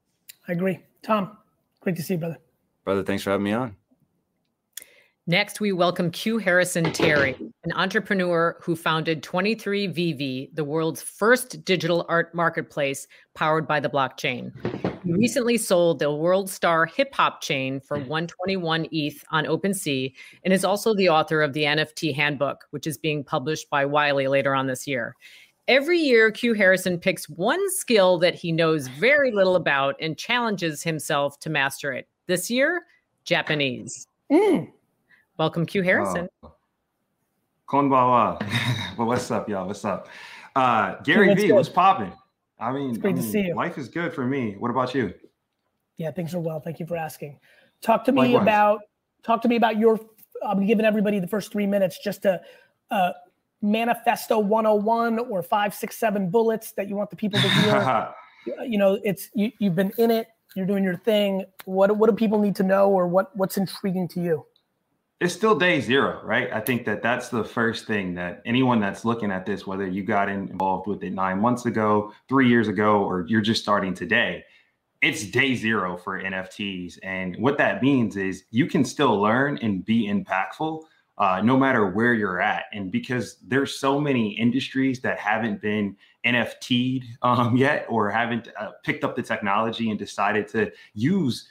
I 0.48 0.52
agree. 0.54 0.80
Tom, 1.04 1.38
great 1.78 1.94
to 1.94 2.02
see 2.02 2.14
you, 2.14 2.18
brother. 2.18 2.38
Brother, 2.82 3.04
thanks 3.04 3.22
for 3.22 3.30
having 3.30 3.44
me 3.44 3.52
on. 3.52 3.76
Next, 5.28 5.60
we 5.60 5.70
welcome 5.70 6.10
QuHarrison 6.10 6.92
Terry, 6.92 7.36
an 7.62 7.72
entrepreneur 7.74 8.56
who 8.60 8.74
founded 8.74 9.22
23 9.22 9.86
Vivi, 9.86 10.50
the 10.54 10.64
world's 10.64 11.00
first 11.00 11.64
digital 11.64 12.04
art 12.08 12.34
marketplace 12.34 13.06
powered 13.36 13.68
by 13.68 13.78
the 13.78 13.88
blockchain. 13.88 14.50
He 15.04 15.12
recently 15.12 15.56
sold 15.56 15.98
the 15.98 16.12
World 16.12 16.50
Star 16.50 16.86
hip 16.86 17.14
hop 17.14 17.40
chain 17.40 17.80
for 17.80 17.98
121 17.98 18.88
ETH 18.90 19.24
on 19.30 19.44
OpenSea 19.44 20.12
and 20.44 20.52
is 20.52 20.64
also 20.64 20.94
the 20.94 21.08
author 21.08 21.42
of 21.42 21.52
the 21.52 21.64
NFT 21.64 22.14
Handbook, 22.14 22.66
which 22.70 22.86
is 22.86 22.98
being 22.98 23.22
published 23.24 23.70
by 23.70 23.84
Wiley 23.84 24.28
later 24.28 24.54
on 24.54 24.66
this 24.66 24.86
year. 24.86 25.14
Every 25.68 25.98
year, 25.98 26.32
QuHarrison 26.32 27.00
picks 27.00 27.28
one 27.28 27.70
skill 27.70 28.18
that 28.18 28.34
he 28.34 28.52
knows 28.52 28.88
very 28.88 29.30
little 29.30 29.56
about 29.56 29.96
and 30.00 30.16
challenges 30.16 30.82
himself 30.82 31.38
to 31.40 31.50
master 31.50 31.92
it. 31.92 32.08
This 32.26 32.50
year, 32.50 32.84
Japanese. 33.24 34.06
Mm. 34.32 34.70
Welcome, 35.36 35.66
QuHarrison. 35.66 36.28
Oh. 36.42 36.54
Konbawa. 37.68 38.40
well, 38.96 39.08
what's 39.08 39.30
up, 39.30 39.48
y'all? 39.48 39.66
What's 39.66 39.84
up? 39.84 40.08
Uh, 40.56 40.96
Gary 41.02 41.34
V, 41.34 41.52
what's 41.52 41.68
popping? 41.68 42.12
I 42.60 42.72
mean, 42.72 42.90
it's 42.90 42.98
great 42.98 43.12
I 43.12 43.14
mean, 43.14 43.24
to 43.24 43.30
see 43.30 43.40
you. 43.40 43.54
Life 43.54 43.78
is 43.78 43.88
good 43.88 44.12
for 44.12 44.26
me. 44.26 44.56
What 44.58 44.70
about 44.70 44.94
you? 44.94 45.14
Yeah, 45.96 46.10
things 46.10 46.34
are 46.34 46.40
well. 46.40 46.60
Thank 46.60 46.80
you 46.80 46.86
for 46.86 46.96
asking. 46.96 47.38
Talk 47.80 48.04
to 48.04 48.12
me 48.12 48.22
Likewise. 48.22 48.42
about 48.42 48.80
talk 49.22 49.42
to 49.42 49.48
me 49.48 49.56
about 49.56 49.78
your. 49.78 50.00
I'm 50.46 50.64
giving 50.66 50.84
everybody 50.84 51.18
the 51.18 51.26
first 51.26 51.52
three 51.52 51.66
minutes 51.66 51.98
just 52.02 52.22
to 52.22 52.40
uh, 52.90 53.12
manifesto 53.60 54.38
101 54.38 55.18
or 55.18 55.42
five, 55.42 55.74
six, 55.74 55.96
seven 55.96 56.30
bullets 56.30 56.72
that 56.72 56.88
you 56.88 56.94
want 56.94 57.10
the 57.10 57.16
people 57.16 57.40
to 57.40 57.48
hear. 57.48 58.14
you 58.64 58.78
know, 58.78 59.00
it's 59.04 59.30
you, 59.34 59.50
you've 59.58 59.74
been 59.74 59.92
in 59.98 60.10
it. 60.10 60.28
You're 60.54 60.66
doing 60.66 60.84
your 60.84 60.96
thing. 60.96 61.44
What 61.64 61.96
what 61.96 62.08
do 62.08 62.16
people 62.16 62.38
need 62.38 62.56
to 62.56 62.62
know, 62.62 62.90
or 62.90 63.06
what 63.06 63.36
what's 63.36 63.56
intriguing 63.56 64.08
to 64.08 64.20
you? 64.20 64.46
It's 65.20 65.34
still 65.34 65.56
day 65.56 65.80
zero, 65.80 66.20
right? 66.24 66.48
I 66.52 66.60
think 66.60 66.84
that 66.84 67.02
that's 67.02 67.28
the 67.28 67.42
first 67.42 67.86
thing 67.86 68.14
that 68.14 68.40
anyone 68.44 68.78
that's 68.78 69.04
looking 69.04 69.32
at 69.32 69.44
this, 69.44 69.66
whether 69.66 69.86
you 69.86 70.04
got 70.04 70.28
involved 70.28 70.86
with 70.86 71.02
it 71.02 71.12
nine 71.12 71.40
months 71.40 71.66
ago, 71.66 72.12
three 72.28 72.48
years 72.48 72.68
ago, 72.68 73.02
or 73.02 73.26
you're 73.28 73.40
just 73.40 73.60
starting 73.60 73.94
today, 73.94 74.44
it's 75.02 75.24
day 75.24 75.56
zero 75.56 75.96
for 75.96 76.22
NFTs. 76.22 76.98
And 77.02 77.36
what 77.38 77.58
that 77.58 77.82
means 77.82 78.16
is 78.16 78.44
you 78.50 78.66
can 78.66 78.84
still 78.84 79.20
learn 79.20 79.58
and 79.58 79.84
be 79.84 80.06
impactful 80.06 80.82
uh, 81.18 81.40
no 81.42 81.56
matter 81.56 81.88
where 81.88 82.14
you're 82.14 82.40
at. 82.40 82.66
And 82.72 82.92
because 82.92 83.38
there's 83.44 83.78
so 83.78 84.00
many 84.00 84.38
industries 84.38 85.00
that 85.00 85.18
haven't 85.18 85.60
been 85.60 85.96
NFT'd 86.24 87.04
um, 87.22 87.56
yet 87.56 87.86
or 87.88 88.08
haven't 88.08 88.48
uh, 88.58 88.70
picked 88.84 89.02
up 89.02 89.16
the 89.16 89.22
technology 89.22 89.90
and 89.90 89.98
decided 89.98 90.46
to 90.48 90.70
use 90.94 91.48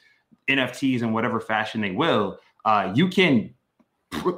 NFTs 0.48 1.02
in 1.02 1.12
whatever 1.12 1.42
fashion 1.42 1.82
they 1.82 1.92
will, 1.92 2.40
uh, 2.64 2.94
you 2.96 3.10
can 3.10 3.54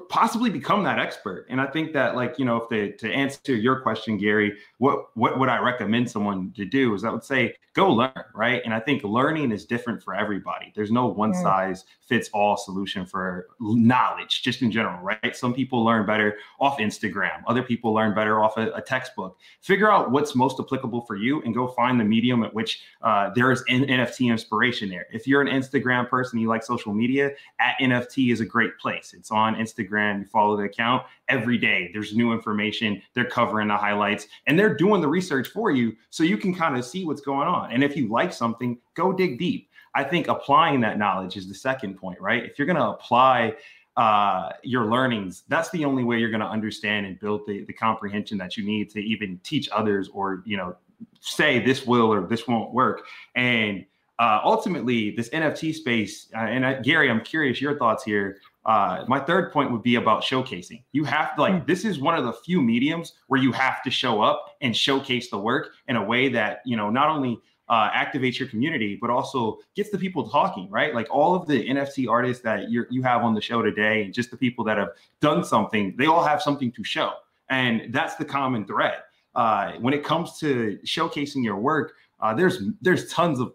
possibly 0.09 0.49
become 0.49 0.83
that 0.83 0.99
expert. 0.99 1.45
And 1.49 1.59
i 1.61 1.65
think 1.67 1.93
that 1.93 2.15
like 2.15 2.37
you 2.37 2.45
know 2.45 2.57
if 2.57 2.69
they 2.69 2.89
to 2.89 3.11
answer 3.11 3.55
your 3.55 3.79
question 3.81 4.17
gary 4.17 4.57
what 4.77 5.15
what 5.15 5.39
would 5.39 5.49
i 5.49 5.57
recommend 5.57 6.09
someone 6.09 6.51
to 6.55 6.65
do 6.65 6.93
is 6.93 7.03
i 7.03 7.09
would 7.09 7.23
say 7.23 7.55
go 7.73 7.91
learn 7.91 8.11
right? 8.33 8.61
And 8.65 8.73
i 8.73 8.79
think 8.79 9.03
learning 9.03 9.51
is 9.51 9.65
different 9.65 10.03
for 10.03 10.15
everybody. 10.15 10.71
There's 10.75 10.91
no 10.91 11.05
one 11.07 11.33
size 11.33 11.85
fits 12.01 12.29
all 12.33 12.57
solution 12.57 13.05
for 13.05 13.47
knowledge 13.59 14.41
just 14.41 14.61
in 14.61 14.71
general 14.71 15.01
right? 15.01 15.35
Some 15.35 15.53
people 15.53 15.85
learn 15.85 16.05
better 16.05 16.37
off 16.59 16.79
instagram. 16.79 17.41
Other 17.47 17.63
people 17.63 17.93
learn 17.93 18.15
better 18.15 18.41
off 18.41 18.57
a, 18.57 18.71
a 18.71 18.81
textbook. 18.81 19.37
Figure 19.61 19.91
out 19.91 20.11
what's 20.11 20.35
most 20.35 20.59
applicable 20.59 21.01
for 21.01 21.15
you 21.15 21.41
and 21.43 21.53
go 21.53 21.67
find 21.67 21.99
the 21.99 22.03
medium 22.03 22.43
at 22.43 22.53
which 22.53 22.81
uh, 23.01 23.29
there 23.35 23.51
is 23.51 23.63
N- 23.69 23.85
nft 23.85 24.29
inspiration 24.29 24.89
there. 24.89 25.07
If 25.11 25.27
you're 25.27 25.41
an 25.41 25.47
instagram 25.47 26.09
person 26.09 26.39
you 26.39 26.47
like 26.47 26.63
social 26.63 26.93
media 26.93 27.31
at 27.59 27.75
nft 27.79 28.31
is 28.31 28.41
a 28.41 28.45
great 28.45 28.77
place. 28.79 29.13
It's 29.13 29.31
on 29.31 29.55
Instagram, 29.55 29.68
you 29.77 30.25
follow 30.25 30.57
the 30.57 30.63
account 30.63 31.03
every 31.27 31.57
day. 31.57 31.89
There's 31.93 32.15
new 32.15 32.33
information. 32.33 33.01
They're 33.13 33.29
covering 33.29 33.67
the 33.67 33.77
highlights 33.77 34.27
and 34.47 34.57
they're 34.57 34.75
doing 34.75 35.01
the 35.01 35.07
research 35.07 35.49
for 35.49 35.71
you 35.71 35.95
so 36.09 36.23
you 36.23 36.37
can 36.37 36.53
kind 36.53 36.77
of 36.77 36.85
see 36.85 37.05
what's 37.05 37.21
going 37.21 37.47
on. 37.47 37.71
And 37.71 37.83
if 37.83 37.95
you 37.95 38.07
like 38.07 38.33
something, 38.33 38.77
go 38.95 39.11
dig 39.11 39.39
deep. 39.39 39.69
I 39.95 40.03
think 40.03 40.27
applying 40.27 40.81
that 40.81 40.97
knowledge 40.97 41.35
is 41.35 41.47
the 41.47 41.55
second 41.55 41.95
point, 41.95 42.19
right? 42.21 42.43
If 42.43 42.57
you're 42.57 42.67
going 42.67 42.77
to 42.77 42.89
apply 42.89 43.55
uh, 43.97 44.51
your 44.63 44.85
learnings, 44.85 45.43
that's 45.47 45.69
the 45.71 45.83
only 45.83 46.03
way 46.03 46.19
you're 46.19 46.29
going 46.29 46.39
to 46.39 46.47
understand 46.47 47.05
and 47.05 47.19
build 47.19 47.41
the, 47.47 47.65
the 47.65 47.73
comprehension 47.73 48.37
that 48.37 48.55
you 48.55 48.65
need 48.65 48.89
to 48.91 48.99
even 48.99 49.39
teach 49.43 49.67
others 49.71 50.09
or, 50.13 50.43
you 50.45 50.57
know, 50.57 50.75
say 51.19 51.63
this 51.63 51.85
will 51.85 52.13
or 52.13 52.27
this 52.27 52.47
won't 52.47 52.73
work. 52.73 53.05
And 53.35 53.85
uh, 54.19 54.41
ultimately, 54.43 55.11
this 55.11 55.29
NFT 55.29 55.73
space, 55.73 56.27
uh, 56.35 56.39
and 56.39 56.65
uh, 56.65 56.81
Gary, 56.81 57.09
I'm 57.09 57.21
curious 57.21 57.61
your 57.61 57.77
thoughts 57.77 58.03
here. 58.03 58.39
Uh, 58.69 59.03
my 59.07 59.19
third 59.19 59.51
point 59.51 59.71
would 59.71 59.81
be 59.81 59.95
about 59.95 60.21
showcasing. 60.21 60.83
You 60.91 61.03
have 61.03 61.35
to 61.35 61.41
like 61.41 61.65
this 61.65 61.83
is 61.83 61.99
one 61.99 62.13
of 62.13 62.23
the 62.23 62.33
few 62.33 62.61
mediums 62.61 63.13
where 63.25 63.41
you 63.41 63.51
have 63.51 63.81
to 63.81 63.89
show 63.89 64.21
up 64.21 64.55
and 64.61 64.77
showcase 64.77 65.31
the 65.31 65.39
work 65.39 65.71
in 65.87 65.95
a 65.95 66.03
way 66.03 66.29
that 66.29 66.61
you 66.65 66.77
know 66.77 66.91
not 66.91 67.09
only 67.09 67.39
uh, 67.67 67.89
activates 67.89 68.37
your 68.37 68.47
community 68.47 68.95
but 69.01 69.09
also 69.09 69.57
gets 69.75 69.89
the 69.89 69.97
people 69.97 70.29
talking. 70.29 70.69
Right, 70.69 70.93
like 70.93 71.07
all 71.09 71.33
of 71.33 71.47
the 71.47 71.67
NFT 71.67 72.07
artists 72.07 72.43
that 72.43 72.69
you 72.69 72.85
you 72.91 73.01
have 73.01 73.23
on 73.23 73.33
the 73.33 73.41
show 73.41 73.63
today, 73.63 74.03
and 74.03 74.13
just 74.13 74.29
the 74.29 74.37
people 74.37 74.63
that 74.65 74.77
have 74.77 74.89
done 75.19 75.43
something, 75.43 75.95
they 75.97 76.05
all 76.05 76.23
have 76.23 76.39
something 76.39 76.71
to 76.73 76.83
show, 76.83 77.13
and 77.49 77.91
that's 77.91 78.17
the 78.17 78.25
common 78.25 78.67
thread. 78.67 78.99
Uh, 79.33 79.71
when 79.79 79.95
it 79.95 80.03
comes 80.03 80.37
to 80.41 80.77
showcasing 80.85 81.43
your 81.43 81.57
work, 81.57 81.93
uh, 82.19 82.35
there's 82.35 82.61
there's 82.81 83.11
tons 83.11 83.39
of 83.39 83.51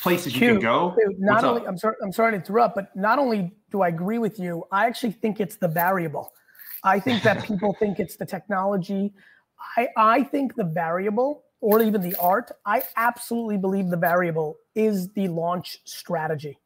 places 0.00 0.34
you 0.34 0.40
can 0.40 0.60
go. 0.60 0.96
Not 1.18 1.44
only 1.44 1.66
I'm 1.66 1.78
sorry, 1.78 1.96
I'm 2.02 2.12
sorry 2.12 2.32
to 2.32 2.36
interrupt, 2.36 2.74
but 2.74 2.94
not 2.96 3.18
only 3.18 3.52
do 3.70 3.82
I 3.82 3.88
agree 3.88 4.18
with 4.18 4.38
you, 4.38 4.64
I 4.72 4.86
actually 4.86 5.12
think 5.12 5.40
it's 5.40 5.56
the 5.56 5.68
variable. 5.68 6.32
I 6.84 7.00
think 7.00 7.22
that 7.22 7.44
people 7.46 7.74
think 7.74 7.98
it's 7.98 8.16
the 8.16 8.26
technology. 8.26 9.12
I 9.76 9.88
I 9.96 10.22
think 10.24 10.54
the 10.54 10.64
variable 10.64 11.44
or 11.60 11.82
even 11.82 12.00
the 12.00 12.14
art, 12.20 12.52
I 12.64 12.82
absolutely 12.96 13.56
believe 13.56 13.88
the 13.88 13.96
variable 13.96 14.58
is 14.74 15.12
the 15.14 15.26
launch 15.28 15.78
strategy. 15.84 16.56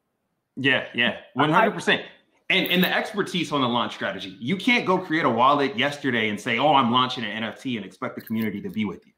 Yeah, 0.57 0.85
yeah, 0.95 1.21
100%. 1.37 2.05
And, 2.51 2.67
and 2.67 2.85
the 2.85 2.95
expertise 2.95 3.53
on 3.53 3.63
the 3.63 3.69
launch 3.69 3.95
strategy. 3.95 4.37
You 4.39 4.57
can't 4.57 4.85
go 4.85 4.99
create 4.99 5.25
a 5.25 5.31
wallet 5.31 5.79
yesterday 5.79 6.29
and 6.29 6.39
say, 6.39 6.59
"Oh, 6.59 6.75
I'm 6.75 6.93
launching 6.93 7.25
an 7.25 7.45
NFT," 7.45 7.77
and 7.77 7.87
expect 7.87 8.15
the 8.15 8.21
community 8.21 8.61
to 8.61 8.69
be 8.69 8.85
with 8.85 9.07
you. 9.07 9.13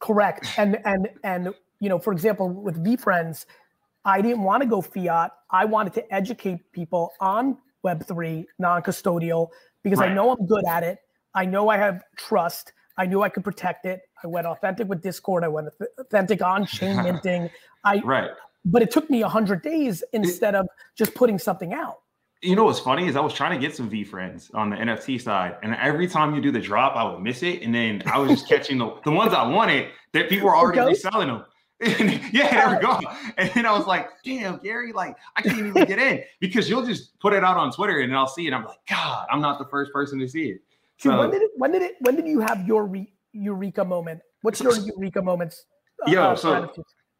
Correct. 0.00 0.48
And 0.58 0.80
and 0.84 1.08
and 1.22 1.54
you 1.84 1.90
know, 1.90 1.98
for 1.98 2.14
example, 2.14 2.48
with 2.48 2.82
VeeFriends, 2.82 3.44
I 4.06 4.22
didn't 4.22 4.42
want 4.42 4.62
to 4.62 4.68
go 4.68 4.80
fiat. 4.80 5.32
I 5.50 5.66
wanted 5.66 5.92
to 5.94 6.14
educate 6.14 6.72
people 6.72 7.12
on 7.20 7.58
Web3, 7.84 8.46
non 8.58 8.82
custodial, 8.82 9.48
because 9.82 9.98
right. 9.98 10.10
I 10.10 10.14
know 10.14 10.30
I'm 10.30 10.46
good 10.46 10.64
at 10.66 10.82
it. 10.82 11.00
I 11.34 11.44
know 11.44 11.68
I 11.68 11.76
have 11.76 12.02
trust. 12.16 12.72
I 12.96 13.04
knew 13.04 13.20
I 13.20 13.28
could 13.28 13.44
protect 13.44 13.84
it. 13.84 14.00
I 14.22 14.28
went 14.28 14.46
authentic 14.46 14.88
with 14.88 15.02
Discord. 15.02 15.44
I 15.44 15.48
went 15.48 15.68
authentic 15.98 16.40
on 16.40 16.64
chain 16.64 16.96
minting. 17.04 17.50
I 17.84 17.98
right. 17.98 18.30
But 18.64 18.80
it 18.80 18.90
took 18.90 19.10
me 19.10 19.20
hundred 19.20 19.60
days 19.60 20.02
instead 20.14 20.54
of 20.54 20.66
just 20.96 21.14
putting 21.14 21.38
something 21.38 21.74
out. 21.74 21.98
you 22.40 22.56
know 22.56 22.64
what's 22.64 22.80
funny 22.80 23.06
is 23.08 23.14
I 23.14 23.20
was 23.20 23.34
trying 23.34 23.58
to 23.58 23.66
get 23.66 23.76
some 23.76 23.90
VeeFriends 23.90 24.54
on 24.54 24.70
the 24.70 24.76
NFT 24.76 25.20
side, 25.20 25.58
and 25.62 25.74
every 25.74 26.08
time 26.08 26.34
you 26.34 26.40
do 26.40 26.50
the 26.50 26.60
drop, 26.60 26.96
I 26.96 27.04
would 27.04 27.20
miss 27.20 27.42
it, 27.42 27.60
and 27.60 27.74
then 27.74 28.02
I 28.06 28.16
was 28.18 28.30
just 28.30 28.48
catching 28.52 28.78
the 28.78 28.96
the 29.04 29.10
ones 29.10 29.34
I 29.34 29.46
wanted 29.46 29.88
that 30.14 30.30
people 30.30 30.46
were 30.46 30.56
already 30.56 30.80
reselling 30.80 31.28
them. 31.28 31.44
Yeah, 31.80 32.50
there 32.50 32.70
we 32.70 32.82
go. 32.82 33.00
And 33.36 33.50
then 33.54 33.66
I 33.66 33.72
was 33.72 33.86
like, 33.86 34.08
damn, 34.24 34.58
Gary, 34.58 34.92
like 34.92 35.16
I 35.36 35.42
can't 35.42 35.58
even 35.58 35.72
get 35.84 35.98
in 35.98 36.22
because 36.40 36.68
you'll 36.68 36.86
just 36.86 37.18
put 37.18 37.32
it 37.32 37.42
out 37.42 37.56
on 37.56 37.72
Twitter 37.72 38.00
and 38.00 38.14
I'll 38.14 38.28
see 38.28 38.46
it. 38.46 38.52
I'm 38.52 38.64
like, 38.64 38.78
God, 38.88 39.26
I'm 39.30 39.40
not 39.40 39.58
the 39.58 39.66
first 39.66 39.92
person 39.92 40.18
to 40.20 40.28
see 40.28 40.50
it. 40.50 40.60
So 40.98 41.18
when 41.18 41.30
did 41.30 41.42
it, 41.42 41.50
when 41.56 41.72
did 41.72 41.82
it 41.82 41.96
when 42.00 42.16
did 42.16 42.28
you 42.28 42.40
have 42.40 42.66
your 42.66 42.86
re- 42.86 43.12
eureka 43.32 43.84
moment? 43.84 44.20
What's 44.42 44.60
your 44.60 44.76
eureka 44.76 45.20
moments? 45.20 45.66
Uh, 46.06 46.10
Yo, 46.10 46.34
so 46.36 46.72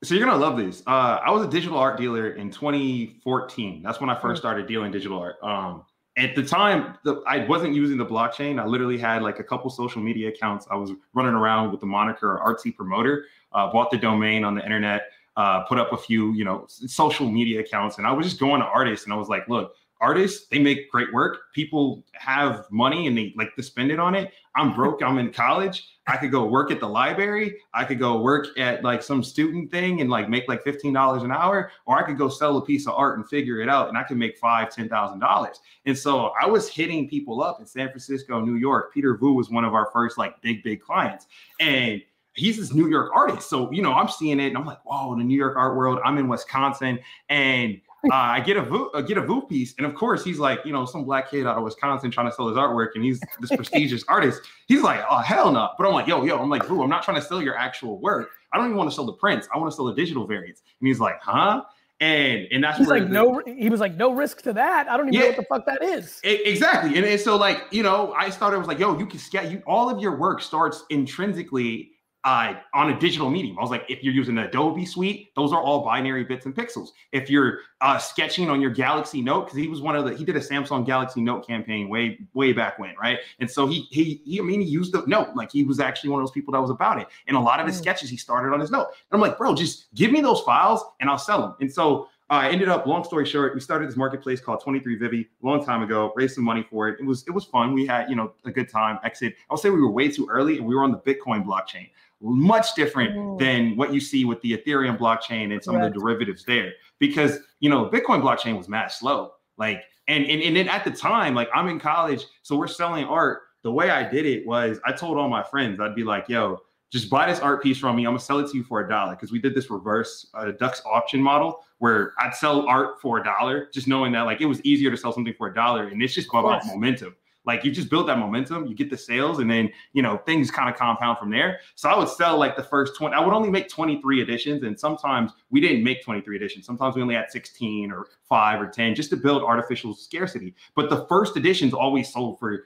so 0.05 0.15
you're 0.15 0.25
gonna 0.25 0.39
love 0.39 0.57
these. 0.57 0.83
Uh, 0.87 1.19
I 1.25 1.31
was 1.31 1.45
a 1.45 1.49
digital 1.49 1.79
art 1.79 1.99
dealer 1.99 2.33
in 2.33 2.51
2014. 2.51 3.83
That's 3.83 4.01
when 4.01 4.11
I 4.11 4.15
first 4.15 4.39
mm. 4.39 4.43
started 4.43 4.67
dealing 4.67 4.93
digital 4.93 5.19
art. 5.19 5.37
Um, 5.43 5.85
at 6.17 6.37
the 6.37 6.45
time, 6.45 6.97
the, 7.05 7.23
I 7.27 7.45
wasn't 7.47 7.75
using 7.75 7.99
the 7.99 8.07
blockchain. 8.07 8.61
I 8.61 8.67
literally 8.67 8.99
had 8.99 9.23
like 9.23 9.41
a 9.41 9.45
couple 9.45 9.69
social 9.71 10.01
media 10.01 10.29
accounts. 10.29 10.67
I 10.71 10.77
was 10.77 10.93
running 11.13 11.35
around 11.35 11.73
with 11.73 11.81
the 11.81 11.87
moniker 11.87 12.41
Artsy 12.45 12.75
Promoter. 12.75 13.25
Uh, 13.55 13.71
bought 13.71 13.91
the 13.91 13.97
domain 13.99 14.45
on 14.45 14.55
the 14.55 14.63
internet. 14.63 15.03
Uh, 15.37 15.63
put 15.65 15.79
up 15.79 15.93
a 15.93 15.97
few, 15.97 16.33
you 16.35 16.45
know, 16.45 16.65
social 16.69 17.29
media 17.29 17.61
accounts, 17.61 17.99
and 17.99 18.07
I 18.07 18.13
was 18.13 18.27
just 18.27 18.39
going 18.39 18.61
to 18.61 18.67
artists, 18.67 19.05
and 19.07 19.13
I 19.13 19.17
was 19.17 19.29
like, 19.29 19.49
look, 19.49 19.75
artists 20.01 20.47
they 20.49 20.59
make 20.59 20.91
great 20.91 21.13
work. 21.13 21.53
People 21.55 22.05
have 22.13 22.67
money 22.71 23.07
and 23.07 23.17
they 23.17 23.33
like 23.37 23.55
to 23.57 23.63
spend 23.63 23.91
it 23.91 23.99
on 23.99 24.15
it. 24.15 24.33
I'm 24.55 24.75
broke. 24.75 25.03
I'm 25.03 25.19
in 25.19 25.33
college. 25.33 25.89
I 26.07 26.19
could 26.19 26.31
go 26.31 26.45
work 26.45 26.71
at 26.71 26.81
the 26.81 26.89
library. 26.89 27.57
I 27.73 27.85
could 27.85 27.99
go 27.99 28.21
work 28.21 28.49
at 28.59 28.85
like 28.85 29.03
some 29.03 29.23
student 29.23 29.71
thing 29.71 30.03
and 30.03 30.11
like 30.11 30.29
make 30.29 30.47
like 30.47 30.63
$15 30.63 31.25
an 31.25 31.33
hour 31.33 31.71
or 31.87 31.99
i 31.99 32.03
could 32.03 32.19
go 32.19 32.29
sell 32.29 32.59
a 32.59 32.65
piece 32.65 32.87
of 32.87 32.93
art 32.95 33.19
and 33.19 33.27
figure 33.27 33.61
it 33.61 33.69
out 33.71 33.89
and 33.89 33.97
i 33.97 34.03
could 34.03 34.19
make 34.19 34.37
five 34.37 34.71
ten 34.71 34.89
thousand 34.89 35.21
dollars. 35.21 35.61
And 35.87 35.97
so 35.97 36.33
i 36.41 36.47
was 36.47 36.69
hitting 36.69 37.09
people 37.09 37.43
up 37.43 37.61
in 37.61 37.67
san 37.67 37.89
francisco 37.89 38.41
new 38.41 38.57
york. 38.57 38.93
Peter 38.93 39.17
vu 39.17 39.33
was 39.33 39.49
one 39.49 39.65
of 39.65 39.73
our 39.73 39.89
first 39.93 40.19
like 40.19 40.41
big 40.43 40.63
big 40.63 40.83
clients. 40.83 41.27
And 41.61 42.03
he's 42.35 42.57
this 42.57 42.73
New 42.73 42.89
York 42.89 43.11
artist. 43.15 43.49
So, 43.49 43.71
you 43.73 43.83
know, 43.83 43.93
I'm 43.93 44.09
seeing 44.09 44.41
it 44.41 44.49
and 44.49 44.57
I'm 44.57 44.67
like, 44.67 44.85
whoa, 44.85 45.17
the 45.17 45.25
New 45.25 45.37
York 45.37 45.57
art 45.57 45.77
world. 45.77 45.99
I'm 46.05 46.19
in 46.19 46.29
Wisconsin. 46.29 46.99
And 47.29 47.81
uh, 48.13 48.15
I 48.15 48.41
get 48.41 48.57
a 48.57 48.63
Vu, 48.63 48.91
get 49.07 49.17
a 49.17 49.23
Vu 49.23 49.43
piece, 49.47 49.75
and 49.79 49.87
of 49.87 49.95
course 49.95 50.23
he's 50.23 50.39
like, 50.39 50.61
you 50.65 50.73
know, 50.73 50.85
some 50.85 51.05
black 51.05 51.31
kid 51.31 51.47
out 51.47 51.57
of 51.57 51.65
Wisconsin 51.65 52.11
trying 52.11 52.29
to 52.29 52.35
sell 52.35 52.49
his 52.49 52.57
artwork, 52.57 52.89
and 52.95 53.03
he's 53.03 53.19
this 53.41 53.51
prestigious 53.57 54.05
artist. 54.09 54.43
He's 54.67 54.83
like, 54.83 55.01
oh 55.09 55.19
hell 55.19 55.51
no! 55.51 55.71
But 55.79 55.87
I'm 55.87 55.95
like, 55.95 56.07
yo, 56.07 56.23
yo, 56.23 56.39
I'm 56.39 56.51
like, 56.51 56.67
Vu, 56.67 56.83
I'm 56.83 56.91
not 56.91 57.03
trying 57.03 57.19
to 57.21 57.27
sell 57.27 57.41
your 57.41 57.57
actual 57.57 57.99
work. 57.99 58.29
I 58.53 58.59
don't 58.59 58.67
even 58.67 58.77
want 58.77 58.91
to 58.91 58.95
sell 58.95 59.07
the 59.07 59.15
prints. 59.15 59.49
I 59.55 59.59
want 59.59 59.71
to 59.71 59.75
sell 59.75 59.87
the 59.87 59.95
digital 59.95 60.27
variants. 60.27 60.63
And 60.81 60.87
he's 60.87 61.01
like, 61.01 61.19
huh? 61.23 61.63
And 62.01 62.47
and 62.51 62.63
that's 62.63 62.77
he's 62.77 62.89
like, 62.89 63.05
the, 63.05 63.09
no, 63.09 63.41
he 63.47 63.71
was 63.71 63.81
like, 63.81 63.95
no 63.95 64.13
risk 64.13 64.43
to 64.43 64.53
that. 64.53 64.89
I 64.89 64.97
don't 64.99 65.07
even 65.09 65.15
yeah, 65.15 65.21
know 65.21 65.27
what 65.29 65.37
the 65.37 65.45
fuck 65.45 65.67
that 65.67 65.83
is. 65.83 66.21
exactly. 66.25 66.97
And, 66.97 67.07
and 67.07 67.21
so 67.21 67.37
like, 67.37 67.63
you 67.71 67.83
know, 67.83 68.13
I 68.13 68.29
started. 68.29 68.57
I 68.57 68.59
was 68.59 68.69
like, 68.69 68.79
yo, 68.79 68.99
you 68.99 69.07
can 69.07 69.19
scat. 69.19 69.51
You 69.51 69.63
all 69.67 69.89
of 69.89 70.01
your 70.01 70.17
work 70.19 70.43
starts 70.43 70.85
intrinsically 70.91 71.93
uh, 72.25 72.55
on 72.73 72.91
a 72.91 72.99
digital 72.99 73.29
medium. 73.29 73.59
I 73.59 73.63
was 73.63 73.71
like, 73.71 73.85
if 73.89 74.03
you're 74.03 74.15
using 74.15 74.39
Adobe 74.39 74.87
Suite, 74.87 75.35
those 75.37 75.53
are 75.53 75.61
all 75.61 75.85
binary 75.85 76.25
bits 76.25 76.47
and 76.47 76.55
pixels. 76.55 76.89
If 77.13 77.29
you're 77.29 77.61
uh, 77.83 77.99
sketching 77.99 78.49
on 78.49 78.63
your 78.63 78.71
Galaxy 78.71 79.21
Note, 79.21 79.45
because 79.45 79.59
he 79.59 79.69
was 79.69 79.83
one 79.83 79.95
of 79.95 80.07
the 80.07 80.15
he 80.15 80.25
did 80.25 80.37
a 80.37 80.41
Samsung 80.41 80.87
Galaxy 80.87 81.21
Note 81.21 81.47
campaign 81.47 81.89
way 81.89 82.19
way 82.33 82.53
back 82.53 82.79
when, 82.79 82.95
right? 83.01 83.19
And 83.41 83.51
so 83.51 83.67
he 83.67 83.87
he 83.91 84.23
he 84.25 84.41
I 84.41 84.43
mean 84.43 84.63
he 84.63 84.67
used 84.67 84.93
the 84.93 85.05
note 85.07 85.37
like 85.37 85.53
he 85.53 85.65
was 85.65 85.81
actually 85.81 86.11
one 86.11 86.21
of 86.21 86.27
those 86.27 86.33
people 86.33 86.53
that 86.53 86.61
was 86.61 86.71
about 86.71 86.99
it. 86.99 87.09
And 87.27 87.37
a 87.37 87.41
lot 87.41 87.61
of 87.61 87.67
his 87.67 87.77
mm. 87.77 87.83
sketches 87.83 88.09
he 88.09 88.17
started 88.17 88.55
on 88.55 88.61
his 88.61 88.71
note. 88.71 88.87
And 89.11 89.13
I'm 89.13 89.21
like, 89.21 89.37
bro, 89.37 89.55
just 89.55 89.93
give 89.95 90.11
me 90.11 90.23
those 90.23 90.41
files 90.41 90.83
and 91.01 91.11
I'll 91.11 91.19
sell 91.19 91.43
them. 91.43 91.55
And 91.61 91.71
so 91.71 92.09
uh, 92.31 92.37
I 92.37 92.49
ended 92.49 92.71
up, 92.71 92.87
long 92.87 93.05
story 93.05 93.27
short, 93.27 93.55
we 93.55 93.61
started 93.61 93.87
this 93.87 93.97
marketplace 93.97 94.41
called 94.41 94.63
23 94.63 94.97
Vivi 94.97 95.29
a 95.43 95.47
long 95.47 95.63
time 95.63 95.83
ago, 95.83 96.11
raised 96.17 96.37
some 96.37 96.45
money 96.45 96.67
for 96.71 96.89
it. 96.89 96.99
It 96.99 97.05
was 97.05 97.23
it 97.29 97.33
was 97.33 97.45
fun. 97.45 97.75
We 97.75 97.85
had, 97.85 98.09
you 98.09 98.17
know, 98.17 98.33
a 98.47 98.51
good 98.51 98.71
time, 98.71 98.99
exit. 99.05 99.35
I'll 99.51 99.59
say 99.59 99.69
we 99.69 99.81
were 99.81 99.91
way 99.91 100.09
too 100.09 100.27
early 100.31 100.57
and 100.57 100.67
we 100.67 100.75
were 100.75 100.85
on 100.85 100.91
the 100.91 100.99
Bitcoin 100.99 101.45
blockchain 101.45 101.91
much 102.21 102.75
different 102.75 103.15
mm. 103.15 103.39
than 103.39 103.77
what 103.77 103.93
you 103.93 104.01
see 104.01 104.25
with 104.25 104.41
the 104.43 104.57
Ethereum 104.57 104.99
blockchain 104.99 105.53
and 105.53 105.63
some 105.63 105.77
of 105.77 105.83
the 105.83 105.91
derivatives 105.91 106.45
there. 106.45 106.73
Because 106.99 107.39
you 107.61 107.71
know, 107.71 107.89
Bitcoin 107.89 108.23
blockchain 108.23 108.57
was 108.57 108.69
mad 108.69 108.89
slow. 108.89 109.33
Like, 109.57 109.83
and 110.09 110.25
and 110.27 110.43
and 110.43 110.57
then 110.57 110.69
at 110.69 110.85
the 110.85 110.91
time, 110.91 111.35
like 111.35 111.49
I'm 111.55 111.69
in 111.69 111.79
college, 111.79 112.25
so 112.43 112.57
we're 112.57 112.67
selling 112.67 113.05
art. 113.05 113.43
The 113.63 113.73
way 113.73 113.91
I 113.91 114.09
did 114.09 114.27
it 114.27 114.47
was 114.47 114.79
I 114.85 114.93
told 114.93 115.17
all 115.17 115.29
my 115.29 115.43
friends, 115.43 115.81
I'd 115.81 115.95
be 115.95 116.05
like, 116.05 116.29
yo, 116.29 116.61
just 116.95 117.11
buy 117.11 117.27
this 117.27 117.41
art 117.41 117.63
piece 117.63 117.79
from 117.79 117.97
me. 117.97 118.07
I'm 118.07 118.13
gonna 118.13 118.21
sell 118.21 118.39
it 118.39 118.51
to 118.51 118.57
you 118.57 118.63
for 118.63 118.81
a 118.81 118.89
dollar 118.89 119.15
because 119.15 119.33
we 119.33 119.41
did 119.41 119.55
this 119.55 119.71
reverse 119.71 120.29
uh, 120.35 120.53
Dutch 120.53 120.79
auction 120.85 121.21
model 121.21 121.61
where 121.79 122.13
I'd 122.21 122.35
sell 122.35 122.69
art 122.69 123.01
for 123.01 123.19
a 123.19 123.25
dollar, 123.25 123.69
just 123.73 123.89
knowing 123.89 124.13
that 124.13 124.23
like 124.23 124.41
it 124.41 124.47
was 124.47 124.61
easier 124.63 124.91
to 124.91 124.97
sell 124.97 125.13
something 125.13 125.35
for 125.37 125.49
a 125.49 125.55
dollar, 125.55 125.89
and 125.89 126.03
it's 126.03 126.15
just 126.15 126.29
about 126.29 126.65
momentum. 126.67 127.17
Like 127.47 127.65
you 127.65 127.71
just 127.71 127.91
build 127.91 128.09
that 128.09 128.19
momentum, 128.19 128.67
you 128.67 128.75
get 128.75 128.91
the 128.91 128.97
sales, 128.97 129.39
and 129.39 129.51
then 129.51 129.71
you 129.93 130.03
know 130.03 130.19
things 130.19 130.51
kind 130.51 130.69
of 130.69 130.77
compound 130.77 131.19
from 131.19 131.31
there. 131.31 131.61
So 131.75 131.89
I 131.89 131.99
would 131.99 132.09
sell 132.09 132.39
like 132.39 132.57
the 132.57 132.63
first 132.63 132.97
20, 132.97 133.15
I 133.15 133.21
would 133.21 133.35
only 133.35 133.51
make 133.51 133.69
23 133.69 134.23
editions, 134.23 134.63
and 134.63 134.79
sometimes 134.79 135.33
we 135.51 135.61
didn't 135.61 135.85
make 135.85 136.03
23 136.03 136.37
editions. 136.37 136.67
Sometimes 136.67 136.97
we 136.97 137.03
only 137.03 137.15
had 137.15 137.31
16 137.31 137.93
or 137.93 138.07
five 138.29 138.61
or 138.61 138.69
10 138.69 138.95
just 138.95 139.11
to 139.11 139.17
build 139.17 139.43
artificial 139.43 139.95
scarcity. 139.95 140.55
But 140.75 140.91
the 140.91 141.07
first 141.07 141.37
editions 141.37 141.75
always 141.75 142.13
sold 142.13 142.39
for 142.39 142.65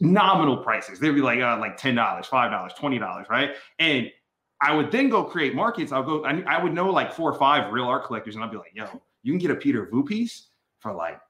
nominal 0.00 0.58
prices. 0.58 0.98
They'd 0.98 1.12
be 1.12 1.20
like 1.20 1.40
uh, 1.40 1.58
like 1.58 1.78
$10, 1.78 1.96
$5, 1.96 2.76
$20, 2.76 3.28
right? 3.28 3.50
And 3.78 4.10
I 4.60 4.74
would 4.74 4.90
then 4.90 5.08
go 5.08 5.22
create 5.22 5.54
markets. 5.54 5.92
I'll 5.92 6.02
go, 6.02 6.24
I, 6.24 6.42
I 6.46 6.62
would 6.62 6.74
know 6.74 6.90
like 6.90 7.12
four 7.12 7.30
or 7.30 7.38
five 7.38 7.72
real 7.72 7.84
art 7.84 8.04
collectors, 8.04 8.34
and 8.34 8.44
I'd 8.44 8.50
be 8.50 8.56
like, 8.56 8.72
yo, 8.74 8.86
you 9.22 9.32
can 9.32 9.38
get 9.38 9.50
a 9.50 9.54
Peter 9.54 9.86
Vu 9.86 10.04
piece 10.04 10.48
for 10.80 10.92
like 10.92 11.20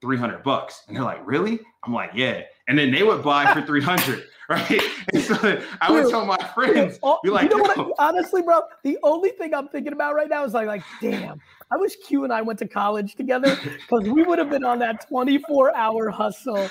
300 0.00 0.42
bucks. 0.42 0.84
And 0.86 0.96
they're 0.96 1.04
like, 1.04 1.26
really? 1.26 1.60
I'm 1.84 1.92
like, 1.92 2.10
yeah. 2.14 2.42
And 2.68 2.78
then 2.78 2.90
they 2.90 3.02
would 3.02 3.22
buy 3.22 3.52
for 3.52 3.62
300. 3.62 4.24
Right. 4.50 4.80
And 5.12 5.22
so 5.22 5.62
I 5.82 5.92
would 5.92 6.08
tell 6.08 6.24
my 6.24 6.38
friends, 6.54 6.98
oh, 7.02 7.18
be 7.22 7.28
like, 7.28 7.50
you 7.50 7.56
know 7.58 7.62
what? 7.62 7.78
I, 7.78 8.08
honestly, 8.08 8.40
bro, 8.40 8.62
the 8.82 8.96
only 9.02 9.28
thing 9.28 9.52
I'm 9.52 9.68
thinking 9.68 9.92
about 9.92 10.14
right 10.14 10.30
now 10.30 10.42
is 10.42 10.54
like, 10.54 10.66
like, 10.66 10.82
damn, 11.02 11.38
I 11.70 11.76
wish 11.76 11.96
Q 12.06 12.24
and 12.24 12.32
I 12.32 12.40
went 12.40 12.58
to 12.60 12.66
college 12.66 13.14
together 13.14 13.58
because 13.62 14.08
we 14.08 14.22
would 14.22 14.38
have 14.38 14.48
been 14.48 14.64
on 14.64 14.78
that 14.78 15.06
24 15.06 15.76
hour 15.76 16.08
hustle. 16.08 16.66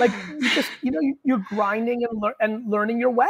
Like, 0.00 0.10
you 0.40 0.48
just, 0.54 0.70
you 0.80 0.90
know, 0.90 1.00
you're 1.22 1.44
grinding 1.50 2.02
and, 2.04 2.18
lear- 2.18 2.36
and 2.40 2.66
learning 2.66 2.98
your 2.98 3.10
way. 3.10 3.26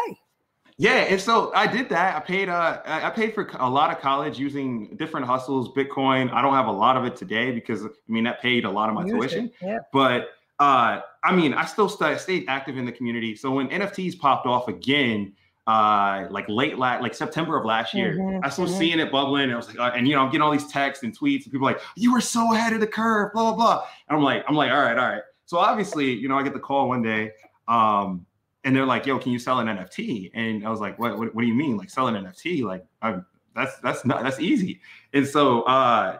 Yeah, 0.81 1.01
and 1.11 1.21
so 1.21 1.53
I 1.55 1.67
did 1.67 1.89
that. 1.89 2.17
I 2.17 2.21
paid 2.21 2.49
uh 2.49 2.81
I 2.87 3.11
paid 3.11 3.35
for 3.35 3.51
a 3.59 3.69
lot 3.69 3.91
of 3.91 4.01
college 4.01 4.39
using 4.39 4.97
different 4.97 5.27
hustles, 5.27 5.75
Bitcoin. 5.75 6.33
I 6.33 6.41
don't 6.41 6.55
have 6.55 6.69
a 6.69 6.73
lot 6.73 6.97
of 6.97 7.05
it 7.05 7.17
today 7.17 7.51
because 7.51 7.85
I 7.85 7.89
mean 8.07 8.23
that 8.25 8.41
paid 8.41 8.65
a 8.65 8.71
lot 8.71 8.89
of 8.89 8.95
my 8.95 9.05
tuition. 9.05 9.51
Yeah. 9.61 9.79
But 9.93 10.31
uh 10.61 11.01
I 11.25 11.35
mean 11.35 11.53
I 11.53 11.65
still 11.65 11.89
st- 11.89 12.21
stayed 12.21 12.45
active 12.47 12.79
in 12.79 12.87
the 12.87 12.93
community. 12.93 13.35
So 13.35 13.51
when 13.51 13.69
NFTs 13.69 14.21
popped 14.21 14.47
off 14.47 14.69
again, 14.69 15.33
uh 15.67 16.29
like 16.31 16.49
late 16.49 16.79
last 16.79 17.03
like 17.03 17.13
September 17.13 17.59
of 17.59 17.65
last 17.65 17.93
year, 17.93 18.17
mm-hmm, 18.17 18.45
I 18.45 18.49
started 18.49 18.71
mm-hmm. 18.71 18.79
seeing 18.79 19.01
it 19.01 19.11
bubbling. 19.11 19.45
And 19.45 19.55
I 19.55 19.57
was 19.57 19.67
like, 19.67 19.81
uh, 19.81 19.91
and 19.97 20.07
you 20.07 20.15
know, 20.15 20.21
I'm 20.21 20.29
getting 20.29 20.43
all 20.43 20.53
these 20.53 20.69
texts 20.69 21.03
and 21.03 21.17
tweets 21.19 21.43
and 21.43 21.51
people 21.51 21.67
like, 21.67 21.81
you 21.97 22.13
were 22.13 22.21
so 22.21 22.55
ahead 22.55 22.73
of 22.73 22.79
the 22.79 22.87
curve, 22.87 23.33
blah 23.33 23.53
blah 23.53 23.57
blah. 23.57 23.85
And 24.09 24.17
I'm 24.17 24.23
like, 24.23 24.45
I'm 24.47 24.55
like, 24.55 24.71
all 24.71 24.81
right, 24.81 24.97
all 24.97 25.09
right. 25.09 25.23
So 25.47 25.59
obviously, 25.59 26.13
you 26.13 26.29
know, 26.29 26.39
I 26.39 26.45
get 26.45 26.53
the 26.53 26.61
call 26.61 26.89
one 26.89 27.03
day. 27.03 27.33
Um, 27.67 28.27
and 28.65 28.75
they're 28.75 28.87
like, 28.87 29.07
"Yo, 29.07 29.19
can 29.19 29.33
you 29.33 29.39
sell 29.39 29.61
an 29.61 29.67
NFT?" 29.67 30.31
And 30.35 30.67
I 30.67 30.71
was 30.71 30.81
like, 30.81 30.99
"What? 30.99 31.19
What, 31.19 31.35
what 31.35 31.43
do 31.43 31.49
you 31.49 31.55
mean? 31.55 31.77
Like 31.77 31.91
sell 31.91 32.09
an 32.09 32.15
NFT? 32.15 32.63
Like 32.63 32.85
I'm, 33.03 33.25
that's 33.55 33.79
that's 33.81 34.05
not 34.05 34.23
that's 34.23 34.41
easy." 34.41 34.81
And 35.13 35.27
so 35.27 35.63
uh, 35.63 36.19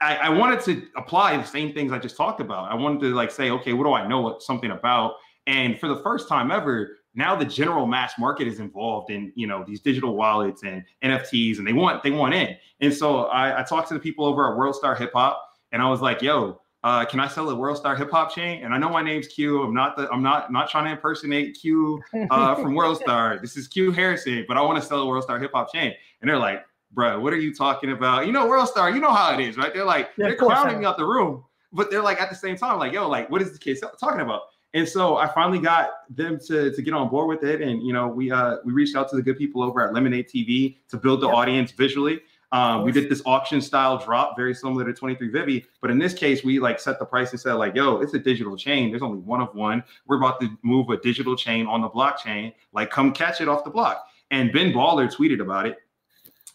I, 0.00 0.16
I, 0.16 0.28
wanted 0.30 0.60
to 0.62 0.86
apply 0.96 1.36
the 1.36 1.44
same 1.44 1.72
things 1.72 1.92
I 1.92 1.98
just 1.98 2.16
talked 2.16 2.40
about. 2.40 2.70
I 2.70 2.74
wanted 2.74 3.00
to 3.00 3.14
like 3.14 3.30
say, 3.30 3.50
"Okay, 3.50 3.72
what 3.72 3.84
do 3.84 3.92
I 3.92 4.06
know 4.06 4.38
something 4.38 4.70
about?" 4.70 5.14
And 5.46 5.78
for 5.78 5.88
the 5.88 5.96
first 5.96 6.28
time 6.28 6.50
ever, 6.50 6.98
now 7.14 7.34
the 7.34 7.44
general 7.44 7.86
mass 7.86 8.12
market 8.18 8.46
is 8.46 8.60
involved 8.60 9.10
in 9.10 9.32
you 9.34 9.46
know 9.46 9.64
these 9.66 9.80
digital 9.80 10.14
wallets 10.14 10.62
and 10.62 10.84
NFTs, 11.02 11.58
and 11.58 11.66
they 11.66 11.72
want 11.72 12.02
they 12.02 12.10
want 12.10 12.34
in. 12.34 12.56
And 12.80 12.92
so 12.92 13.24
I, 13.26 13.60
I 13.60 13.62
talked 13.62 13.88
to 13.88 13.94
the 13.94 14.00
people 14.00 14.24
over 14.24 14.50
at 14.50 14.56
World 14.56 14.74
Star 14.74 14.94
Hip 14.94 15.12
Hop, 15.14 15.42
and 15.72 15.82
I 15.82 15.88
was 15.88 16.00
like, 16.00 16.22
"Yo." 16.22 16.60
Uh, 16.82 17.04
can 17.04 17.20
I 17.20 17.28
sell 17.28 17.48
a 17.50 17.54
World 17.54 17.76
Star 17.76 17.94
Hip 17.94 18.10
Hop 18.10 18.34
chain? 18.34 18.64
And 18.64 18.72
I 18.72 18.78
know 18.78 18.88
my 18.88 19.02
name's 19.02 19.28
Q. 19.28 19.62
I'm 19.62 19.74
not 19.74 19.96
the 19.96 20.08
I'm 20.10 20.22
not 20.22 20.50
not 20.50 20.70
trying 20.70 20.86
to 20.86 20.92
impersonate 20.92 21.58
Q 21.60 22.02
uh, 22.30 22.54
from 22.62 22.74
World 22.74 22.98
Star. 22.98 23.38
This 23.40 23.56
is 23.56 23.68
QuHarrison, 23.68 24.46
but 24.46 24.56
I 24.56 24.62
want 24.62 24.80
to 24.80 24.86
sell 24.86 25.00
a 25.00 25.06
World 25.06 25.24
Star 25.24 25.38
Hip 25.38 25.50
Hop 25.52 25.72
chain. 25.72 25.92
And 26.20 26.30
they're 26.30 26.38
like, 26.38 26.64
bro, 26.92 27.20
what 27.20 27.32
are 27.32 27.38
you 27.38 27.54
talking 27.54 27.92
about? 27.92 28.26
You 28.26 28.32
know, 28.32 28.46
World 28.46 28.68
Star, 28.68 28.90
you 28.90 29.00
know 29.00 29.12
how 29.12 29.38
it 29.38 29.40
is, 29.40 29.56
right? 29.56 29.72
They're 29.74 29.84
like, 29.84 30.10
yeah, 30.16 30.28
they're 30.28 30.36
crowding 30.36 30.80
me 30.80 30.86
out 30.86 30.96
the 30.96 31.06
room, 31.06 31.44
but 31.72 31.90
they're 31.90 32.02
like 32.02 32.20
at 32.20 32.30
the 32.30 32.36
same 32.36 32.56
time, 32.56 32.78
like, 32.78 32.92
yo, 32.92 33.08
like, 33.08 33.28
what 33.30 33.42
is 33.42 33.52
the 33.52 33.58
kid 33.58 33.78
talking 33.98 34.20
about? 34.20 34.42
And 34.72 34.88
so 34.88 35.16
I 35.16 35.26
finally 35.26 35.58
got 35.58 35.90
them 36.08 36.38
to, 36.46 36.72
to 36.72 36.82
get 36.82 36.94
on 36.94 37.08
board 37.08 37.28
with 37.28 37.42
it. 37.42 37.60
And 37.60 37.82
you 37.82 37.92
know, 37.92 38.08
we 38.08 38.30
uh 38.30 38.56
we 38.64 38.72
reached 38.72 38.96
out 38.96 39.08
to 39.10 39.16
the 39.16 39.22
good 39.22 39.36
people 39.36 39.62
over 39.62 39.86
at 39.86 39.92
Lemonade 39.92 40.28
TV 40.28 40.76
to 40.88 40.96
build 40.96 41.20
the 41.20 41.26
yep. 41.26 41.36
audience 41.36 41.72
visually. 41.72 42.20
Um, 42.52 42.82
we 42.82 42.90
did 42.90 43.08
this 43.08 43.22
auction 43.26 43.60
style 43.60 43.98
drop, 43.98 44.36
very 44.36 44.54
similar 44.54 44.84
to 44.84 44.92
23 44.92 45.28
Vivi, 45.28 45.64
but 45.80 45.90
in 45.90 45.98
this 45.98 46.12
case, 46.12 46.42
we 46.42 46.58
like 46.58 46.80
set 46.80 46.98
the 46.98 47.04
price 47.04 47.30
and 47.30 47.40
said 47.40 47.54
like, 47.54 47.76
"Yo, 47.76 48.00
it's 48.00 48.12
a 48.14 48.18
digital 48.18 48.56
chain. 48.56 48.90
There's 48.90 49.02
only 49.02 49.18
one 49.18 49.40
of 49.40 49.54
one. 49.54 49.84
We're 50.06 50.16
about 50.16 50.40
to 50.40 50.50
move 50.62 50.88
a 50.90 50.96
digital 50.96 51.36
chain 51.36 51.66
on 51.66 51.80
the 51.80 51.88
blockchain. 51.88 52.52
Like, 52.72 52.90
come 52.90 53.12
catch 53.12 53.40
it 53.40 53.48
off 53.48 53.62
the 53.62 53.70
block." 53.70 54.04
And 54.32 54.52
Ben 54.52 54.72
Baller 54.72 55.12
tweeted 55.12 55.40
about 55.40 55.66
it, 55.66 55.78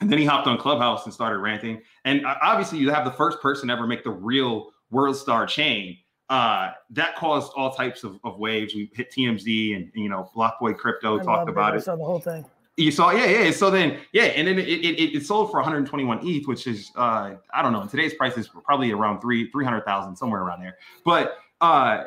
and 0.01 0.11
then 0.11 0.19
he 0.19 0.25
hopped 0.25 0.47
on 0.47 0.57
Clubhouse 0.57 1.05
and 1.05 1.13
started 1.13 1.39
ranting. 1.39 1.81
And 2.03 2.25
uh, 2.25 2.35
obviously, 2.41 2.79
you 2.79 2.89
have 2.89 3.05
the 3.05 3.11
first 3.11 3.41
person 3.41 3.69
ever 3.69 3.87
make 3.87 4.03
the 4.03 4.11
real 4.11 4.71
world 4.91 5.15
star 5.15 5.45
chain. 5.45 5.97
Uh, 6.29 6.71
that 6.89 7.15
caused 7.15 7.53
all 7.55 7.71
types 7.71 8.03
of, 8.03 8.19
of 8.23 8.37
waves. 8.39 8.73
We 8.73 8.89
hit 8.95 9.11
TMZ 9.11 9.75
and 9.75 9.91
you 9.93 10.09
know 10.09 10.29
Block 10.33 10.59
Boy 10.59 10.73
Crypto 10.73 11.19
I 11.19 11.23
talked 11.23 11.49
about 11.49 11.75
it. 11.75 11.83
saw 11.83 11.95
the 11.95 12.03
whole 12.03 12.19
thing. 12.19 12.45
You 12.78 12.91
saw, 12.91 13.11
yeah, 13.11 13.26
yeah. 13.26 13.51
So 13.51 13.71
then, 13.71 13.99
yeah, 14.11 14.23
and 14.23 14.47
then 14.47 14.59
it, 14.59 14.67
it, 14.67 15.15
it 15.15 15.26
sold 15.26 15.49
for 15.49 15.57
121 15.57 16.19
ETH, 16.23 16.45
which 16.45 16.67
is 16.67 16.91
uh, 16.97 17.36
I 17.53 17.61
don't 17.61 17.71
know. 17.71 17.82
In 17.82 17.88
today's 17.88 18.13
prices, 18.13 18.49
probably 18.65 18.91
around 18.91 19.21
three 19.21 19.49
300,000, 19.49 20.15
somewhere 20.15 20.41
around 20.41 20.61
there. 20.61 20.78
But 21.05 21.38
uh, 21.61 22.03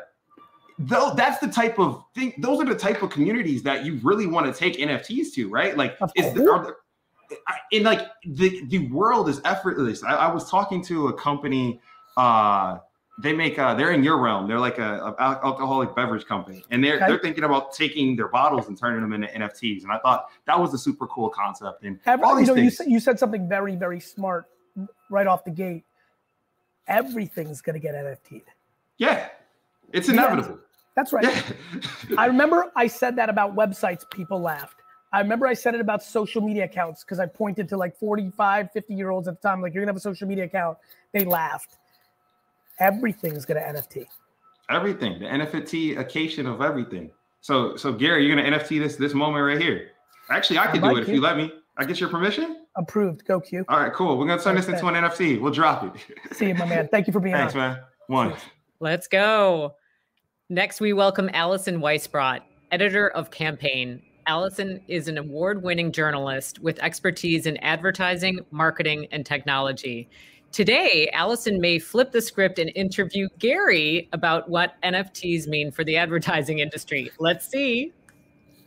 though 0.77 1.13
that's 1.15 1.39
the 1.39 1.47
type 1.47 1.79
of 1.79 2.03
thing. 2.15 2.33
Those 2.37 2.61
are 2.61 2.65
the 2.65 2.75
type 2.75 3.01
of 3.01 3.09
communities 3.09 3.63
that 3.63 3.83
you 3.83 3.99
really 4.03 4.27
want 4.27 4.45
to 4.45 4.57
take 4.57 4.77
NFTs 4.77 5.33
to, 5.33 5.49
right? 5.49 5.75
Like, 5.75 5.97
is 6.15 6.33
the, 6.33 6.49
are 6.51 6.63
the, 6.63 6.75
in 7.71 7.83
like 7.83 8.07
the 8.25 8.63
the 8.65 8.87
world 8.87 9.27
is 9.27 9.41
effortless. 9.45 10.03
I, 10.03 10.15
I 10.15 10.33
was 10.33 10.49
talking 10.49 10.83
to 10.85 11.07
a 11.07 11.13
company. 11.13 11.81
Uh, 12.15 12.79
they 13.21 13.33
make 13.33 13.59
uh, 13.59 13.73
they're 13.73 13.91
in 13.91 14.03
your 14.03 14.17
realm. 14.17 14.47
They're 14.47 14.59
like 14.59 14.77
a, 14.77 15.13
a 15.19 15.21
alcoholic 15.45 15.93
beverage 15.95 16.25
company, 16.25 16.63
and 16.71 16.83
they're 16.83 16.95
Okay. 16.95 17.07
they're 17.07 17.19
thinking 17.19 17.43
about 17.43 17.73
taking 17.73 18.15
their 18.15 18.29
bottles 18.29 18.67
and 18.69 18.77
turning 18.77 19.01
them 19.01 19.11
into 19.13 19.27
NFTs. 19.27 19.83
And 19.83 19.91
I 19.91 19.97
thought 19.99 20.27
that 20.45 20.57
was 20.59 20.73
a 20.73 20.77
super 20.77 21.05
cool 21.07 21.29
concept. 21.29 21.83
And 21.83 21.99
Every, 22.05 22.23
all 22.25 22.33
you 22.33 22.39
these 22.39 22.47
know, 22.47 22.55
you 22.55 22.61
things, 22.63 22.77
said, 22.77 22.87
you 22.87 22.99
said 22.99 23.19
something 23.19 23.49
very, 23.49 23.75
very 23.75 23.99
smart 23.99 24.45
right 25.09 25.27
off 25.27 25.43
the 25.43 25.51
gate. 25.51 25.83
Everything's 26.87 27.61
going 27.61 27.73
to 27.73 27.79
get 27.79 27.93
NFT'd. 27.93 28.43
yeah, 28.97 29.27
it's 29.93 30.07
Yeah. 30.07 30.13
inevitable. 30.13 30.59
That's 30.95 31.13
right. 31.13 31.23
Yeah. 31.23 31.41
I 32.17 32.25
remember 32.25 32.71
I 32.75 32.87
said 32.87 33.15
that 33.17 33.29
about 33.29 33.55
websites, 33.55 34.09
people 34.09 34.39
laughed. 34.41 34.77
I 35.13 35.21
remember 35.21 35.47
I 35.47 35.53
said 35.53 35.73
it 35.75 35.81
about 35.81 36.03
social 36.03 36.41
media 36.41 36.65
accounts 36.65 37.03
because 37.03 37.19
I 37.19 37.25
pointed 37.25 37.67
to 37.69 37.77
like 37.77 37.97
45, 37.97 38.71
50 38.71 38.93
year 38.93 39.09
olds 39.09 39.27
at 39.27 39.41
the 39.41 39.47
time, 39.47 39.61
like, 39.61 39.73
you're 39.73 39.81
going 39.81 39.87
to 39.87 39.91
have 39.93 39.97
a 39.97 40.01
social 40.01 40.27
media 40.27 40.45
account. 40.45 40.77
They 41.13 41.25
laughed. 41.25 41.77
Everything's 42.79 43.45
going 43.45 43.61
to 43.61 43.79
NFT. 43.79 44.05
everything, 44.69 45.19
the 45.19 45.25
NFT 45.25 45.97
occasion 45.99 46.45
of 46.45 46.61
everything. 46.61 47.11
So, 47.41 47.75
so 47.75 47.91
Gary, 47.93 48.25
you're 48.25 48.35
gonna 48.35 48.57
NFT 48.57 48.79
this 48.79 48.95
this 48.95 49.13
moment 49.13 49.45
right 49.45 49.61
here. 49.61 49.91
Actually, 50.29 50.59
I 50.59 50.65
I 50.65 50.67
could 50.67 50.81
do 50.81 50.87
like 50.87 50.97
it 50.97 51.03
if 51.03 51.09
you 51.09 51.21
let 51.21 51.37
me. 51.37 51.51
I 51.77 51.85
get 51.85 51.99
your 51.99 52.09
permission. 52.09 52.65
Approved. 52.75 53.25
Go 53.25 53.39
Q. 53.39 53.65
All 53.69 53.79
right, 53.79 53.93
cool. 53.93 54.17
We're 54.17 54.27
gonna 54.27 54.41
turn 54.41 54.55
this 54.55 54.67
into 54.67 54.85
an 54.87 54.95
NFT. 54.95 55.39
We'll 55.39 55.53
drop 55.53 55.83
it. 55.83 56.05
See 56.35 56.49
you, 56.49 56.55
my 56.55 56.65
man. 56.65 56.89
Thank 56.91 57.07
you 57.07 57.13
for 57.13 57.19
being 57.19 57.35
here. 57.35 57.43
Thanks, 57.43 57.55
on. 57.55 57.59
man. 57.59 57.79
One. 58.07 58.33
Let's 58.79 59.07
go. 59.07 59.75
Next, 60.49 60.81
we 60.81 60.93
welcome 60.93 61.29
Alison 61.33 61.79
Weissbrot, 61.79 62.41
editor 62.71 63.09
of 63.09 63.31
Campaign. 63.31 64.01
Alison 64.27 64.81
is 64.87 65.07
an 65.07 65.17
award 65.17 65.63
winning 65.63 65.91
journalist 65.91 66.59
with 66.59 66.77
expertise 66.79 67.45
in 67.45 67.57
advertising, 67.57 68.39
marketing, 68.51 69.07
and 69.11 69.25
technology. 69.25 70.09
Today, 70.51 71.09
Alison 71.13 71.61
may 71.61 71.77
flip 71.77 72.11
the 72.11 72.21
script 72.21 72.57
and 72.57 72.71
interview 72.75 73.29
Gary 73.37 74.09
about 74.13 74.49
what 74.49 74.81
NFTs 74.81 75.47
mean 75.47 75.71
for 75.71 75.83
the 75.83 75.95
advertising 75.95 76.59
industry. 76.59 77.11
Let's 77.19 77.47
see. 77.47 77.93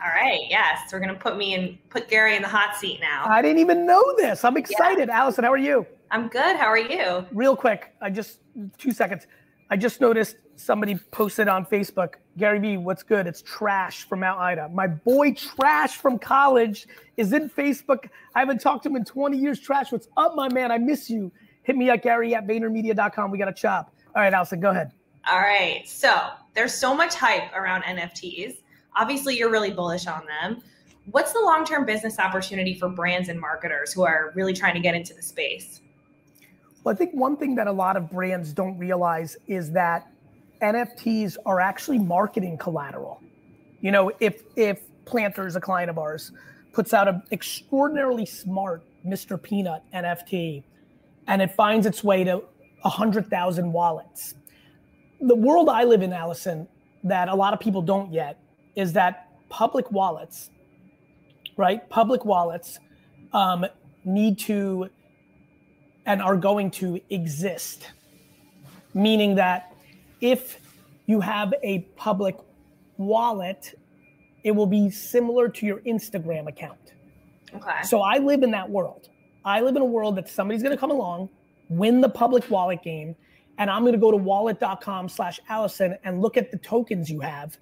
All 0.00 0.10
right. 0.10 0.40
Yes, 0.48 0.92
we're 0.92 1.00
gonna 1.00 1.14
put 1.14 1.36
me 1.36 1.54
in, 1.54 1.78
put 1.90 2.08
Gary 2.08 2.36
in 2.36 2.42
the 2.42 2.48
hot 2.48 2.76
seat 2.76 3.00
now. 3.00 3.24
I 3.26 3.42
didn't 3.42 3.58
even 3.58 3.84
know 3.84 4.14
this. 4.16 4.44
I'm 4.44 4.56
excited. 4.56 5.10
Alison, 5.10 5.44
how 5.44 5.52
are 5.52 5.58
you? 5.58 5.84
I'm 6.12 6.28
good. 6.28 6.56
How 6.56 6.66
are 6.66 6.78
you? 6.78 7.26
Real 7.32 7.56
quick, 7.56 7.92
I 8.00 8.10
just 8.10 8.38
two 8.78 8.92
seconds. 8.92 9.26
I 9.70 9.76
just 9.76 10.00
noticed 10.00 10.36
somebody 10.56 10.96
posted 11.10 11.48
on 11.48 11.66
Facebook, 11.66 12.14
Gary 12.36 12.58
Vee, 12.60 12.76
what's 12.76 13.02
good? 13.02 13.26
It's 13.26 13.42
Trash 13.42 14.04
from 14.04 14.20
Mount 14.20 14.38
Ida. 14.38 14.68
My 14.68 14.86
boy 14.86 15.34
Trash 15.34 15.96
from 15.96 16.18
college 16.18 16.86
is 17.16 17.32
in 17.32 17.48
Facebook. 17.50 18.08
I 18.34 18.40
haven't 18.40 18.60
talked 18.60 18.84
to 18.84 18.88
him 18.88 18.96
in 18.96 19.04
20 19.04 19.36
years. 19.36 19.58
Trash, 19.58 19.90
what's 19.90 20.08
up, 20.16 20.34
my 20.36 20.48
man? 20.48 20.70
I 20.70 20.78
miss 20.78 21.10
you. 21.10 21.32
Hit 21.62 21.76
me 21.76 21.90
up, 21.90 22.02
Gary 22.02 22.34
at 22.34 22.46
VaynerMedia.com. 22.46 23.30
We 23.30 23.38
got 23.38 23.48
a 23.48 23.52
chop. 23.52 23.94
All 24.14 24.22
right, 24.22 24.32
Alison, 24.32 24.60
go 24.60 24.70
ahead. 24.70 24.92
All 25.30 25.38
right. 25.38 25.82
So 25.86 26.30
there's 26.54 26.74
so 26.74 26.94
much 26.94 27.14
hype 27.14 27.52
around 27.54 27.82
NFTs. 27.82 28.58
Obviously, 28.96 29.38
you're 29.38 29.50
really 29.50 29.70
bullish 29.70 30.06
on 30.06 30.22
them. 30.26 30.62
What's 31.10 31.32
the 31.32 31.40
long-term 31.40 31.86
business 31.86 32.18
opportunity 32.18 32.74
for 32.74 32.88
brands 32.88 33.28
and 33.28 33.40
marketers 33.40 33.92
who 33.92 34.02
are 34.02 34.32
really 34.34 34.52
trying 34.52 34.74
to 34.74 34.80
get 34.80 34.94
into 34.94 35.14
the 35.14 35.22
space? 35.22 35.80
Well, 36.84 36.94
I 36.94 36.98
think 36.98 37.12
one 37.14 37.36
thing 37.36 37.54
that 37.56 37.66
a 37.66 37.72
lot 37.72 37.96
of 37.96 38.10
brands 38.10 38.52
don't 38.52 38.76
realize 38.76 39.36
is 39.46 39.70
that 39.72 40.08
NFTs 40.60 41.36
are 41.46 41.60
actually 41.60 41.98
marketing 41.98 42.58
collateral. 42.58 43.20
You 43.80 43.90
know, 43.90 44.12
if 44.20 44.42
if 44.56 44.80
Planters, 45.04 45.56
a 45.56 45.60
client 45.60 45.90
of 45.90 45.98
ours, 45.98 46.30
puts 46.72 46.94
out 46.94 47.08
an 47.08 47.22
extraordinarily 47.32 48.24
smart 48.24 48.82
Mr. 49.06 49.40
Peanut 49.40 49.82
NFT, 49.92 50.62
and 51.26 51.42
it 51.42 51.54
finds 51.54 51.86
its 51.86 52.02
way 52.02 52.24
to 52.24 52.42
hundred 52.84 53.28
thousand 53.28 53.72
wallets. 53.72 54.34
The 55.20 55.36
world 55.36 55.68
I 55.68 55.84
live 55.84 56.02
in, 56.02 56.12
Alison, 56.12 56.66
that 57.04 57.28
a 57.28 57.34
lot 57.34 57.52
of 57.52 57.60
people 57.60 57.82
don't 57.82 58.12
yet, 58.12 58.38
is 58.74 58.92
that 58.94 59.28
public 59.48 59.90
wallets, 59.92 60.50
right? 61.56 61.88
Public 61.88 62.24
wallets 62.24 62.78
um, 63.32 63.66
need 64.04 64.38
to 64.40 64.88
and 66.06 66.20
are 66.20 66.36
going 66.36 66.70
to 66.72 67.00
exist. 67.10 67.92
Meaning 68.94 69.36
that 69.36 69.74
if 70.20 70.58
you 71.06 71.20
have 71.20 71.54
a 71.62 71.80
public 71.96 72.36
wallet, 72.96 73.78
it 74.42 74.50
will 74.50 74.66
be 74.66 74.90
similar 74.90 75.48
to 75.48 75.66
your 75.66 75.78
Instagram 75.80 76.48
account. 76.48 76.94
Okay. 77.54 77.82
So 77.84 78.00
I 78.00 78.18
live 78.18 78.42
in 78.42 78.50
that 78.52 78.68
world. 78.68 79.08
I 79.44 79.60
live 79.60 79.76
in 79.76 79.82
a 79.82 79.86
world 79.86 80.16
that 80.16 80.28
somebody's 80.28 80.62
going 80.62 80.74
to 80.74 80.80
come 80.80 80.90
along, 80.90 81.28
win 81.68 82.00
the 82.00 82.08
public 82.08 82.48
wallet 82.50 82.82
game, 82.82 83.16
and 83.58 83.70
I'm 83.70 83.82
going 83.82 83.92
to 83.92 83.98
go 83.98 84.10
to 84.10 84.16
wallet.com 84.16 85.08
slash 85.08 85.40
Alison 85.48 85.96
and 86.04 86.20
look 86.20 86.36
at 86.36 86.50
the 86.50 86.58
tokens 86.58 87.10
you 87.10 87.20
have 87.20 87.56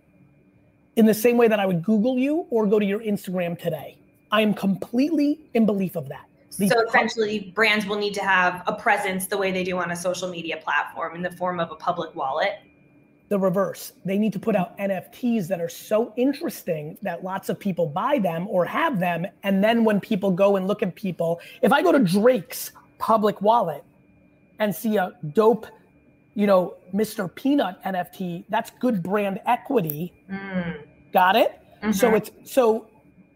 in 0.96 1.06
the 1.06 1.14
same 1.14 1.36
way 1.36 1.48
that 1.48 1.60
I 1.60 1.66
would 1.66 1.82
Google 1.82 2.18
you 2.18 2.46
or 2.50 2.66
go 2.66 2.78
to 2.78 2.84
your 2.84 3.00
Instagram 3.00 3.58
today. 3.58 3.96
I 4.30 4.42
am 4.42 4.54
completely 4.54 5.40
in 5.54 5.66
belief 5.66 5.96
of 5.96 6.08
that. 6.08 6.26
The 6.58 6.68
so 6.68 6.86
essentially, 6.86 7.52
brands 7.54 7.86
will 7.86 7.96
need 7.96 8.14
to 8.14 8.22
have 8.22 8.62
a 8.66 8.74
presence 8.74 9.26
the 9.26 9.38
way 9.38 9.50
they 9.52 9.64
do 9.64 9.78
on 9.78 9.92
a 9.92 9.96
social 9.96 10.28
media 10.28 10.58
platform 10.62 11.14
in 11.14 11.22
the 11.22 11.30
form 11.30 11.60
of 11.60 11.70
a 11.70 11.76
public 11.76 12.14
wallet. 12.14 12.58
The 13.30 13.38
reverse. 13.38 13.92
They 14.04 14.18
need 14.18 14.32
to 14.34 14.40
put 14.40 14.56
out 14.56 14.76
NFTs 14.76 15.46
that 15.48 15.60
are 15.60 15.68
so 15.68 16.12
interesting 16.16 16.98
that 17.00 17.22
lots 17.22 17.48
of 17.48 17.58
people 17.58 17.86
buy 17.86 18.18
them 18.18 18.46
or 18.48 18.64
have 18.64 18.98
them. 18.98 19.24
And 19.44 19.62
then 19.62 19.84
when 19.84 20.00
people 20.00 20.32
go 20.32 20.56
and 20.56 20.66
look 20.66 20.82
at 20.82 20.96
people, 20.96 21.40
if 21.62 21.72
I 21.72 21.80
go 21.80 21.92
to 21.92 22.00
Drake's 22.00 22.72
public 22.98 23.40
wallet 23.40 23.84
and 24.58 24.74
see 24.74 24.96
a 24.96 25.12
dope, 25.32 25.68
you 26.34 26.48
know, 26.48 26.74
Mr. 26.92 27.32
Peanut 27.32 27.80
NFT, 27.84 28.44
that's 28.48 28.72
good 28.80 29.00
brand 29.00 29.40
equity. 29.46 30.12
Mm. 30.28 30.82
Got 31.12 31.36
it? 31.36 31.56
So 31.92 32.10
Mhm. 32.10 32.16
it's 32.16 32.30
so 32.52 32.88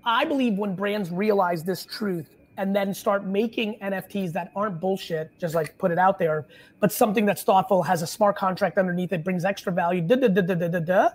I 0.05 0.25
believe 0.25 0.59
when 0.59 0.75
brands 0.75 1.11
realize 1.11 1.63
this 1.63 1.85
truth 1.87 2.29
and 2.57 2.75
then 2.75 2.95
start 2.95 3.27
making 3.27 3.79
NFTs 3.81 4.33
that 4.33 4.53
aren't 4.55 4.81
bullshit, 4.81 5.37
just 5.39 5.55
like 5.55 5.77
put 5.79 5.91
it 5.91 5.99
out 5.99 6.19
there, 6.19 6.47
but 6.81 6.93
something 6.93 7.27
that's 7.27 7.43
thoughtful, 7.43 7.83
has 7.83 8.03
a 8.03 8.07
smart 8.07 8.37
contract 8.37 8.79
underneath 8.79 9.13
it, 9.13 9.25
brings 9.25 9.45
extra 9.45 9.73
value, 9.73 10.01
da 10.01 10.17
da 10.17 10.29
da 10.29 10.43
da 10.43 10.55
da 10.55 10.69
da 10.69 10.79
da, 10.79 11.09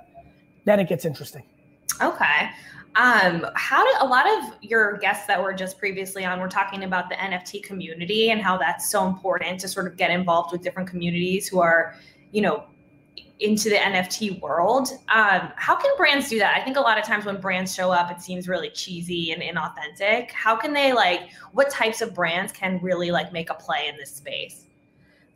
then 0.66 0.80
it 0.80 0.90
gets 0.90 1.06
interesting. 1.06 1.44
Okay. 2.02 2.50
Um, 2.96 3.46
how 3.56 3.86
did 3.86 4.02
a 4.02 4.06
lot 4.06 4.26
of 4.28 4.58
your 4.62 4.98
guests 4.98 5.28
that 5.28 5.42
were 5.42 5.54
just 5.54 5.78
previously 5.78 6.26
on 6.26 6.40
were 6.40 6.50
talking 6.50 6.84
about 6.84 7.08
the 7.08 7.16
NFT 7.16 7.64
community 7.64 8.32
and 8.32 8.42
how 8.42 8.58
that's 8.58 8.90
so 8.90 9.08
important 9.08 9.60
to 9.62 9.68
sort 9.68 9.88
of 9.88 9.96
get 9.96 10.10
involved 10.10 10.52
with 10.52 10.62
different 10.62 10.90
communities 10.90 11.48
who 11.48 11.62
are, 11.62 11.96
you 12.32 12.42
know, 12.42 12.66
into 13.40 13.70
the 13.70 13.76
NFT 13.76 14.42
world. 14.42 14.90
Um, 15.08 15.52
how 15.56 15.76
can 15.76 15.96
brands 15.98 16.30
do 16.30 16.40
that? 16.40 16.60
I 16.60 16.64
think 16.64 16.76
a 16.76 16.82
lot 16.82 16.98
of 16.98 17.06
times 17.06 17.26
when 17.26 17.40
brands 17.40 17.74
show 17.74 17.92
up, 17.92 18.12
it 18.12 18.22
seems 18.22 18.48
really 18.50 18.70
cheesy 18.70 19.32
and 19.32 19.42
inauthentic. 19.42 20.32
How 20.32 20.58
can 20.58 20.74
they 20.74 20.92
like 20.92 21.30
what 21.54 21.70
types 21.70 22.02
of 22.02 22.14
brands 22.14 22.52
can 22.52 22.80
really 22.82 23.12
like 23.12 23.32
make 23.32 23.50
a 23.50 23.54
play 23.54 23.88
in 23.88 23.96
this 23.98 24.14
space? 24.14 24.66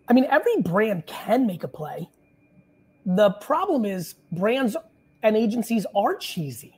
I 0.10 0.14
mean, 0.14 0.26
every 0.30 0.62
brand 0.62 1.06
can 1.06 1.48
make 1.48 1.64
a 1.64 1.68
play. 1.68 2.10
The 3.06 3.32
problem 3.32 3.86
is 3.86 4.16
brands 4.32 4.76
and 5.22 5.38
agencies 5.38 5.86
are 5.96 6.16
cheesy. 6.16 6.78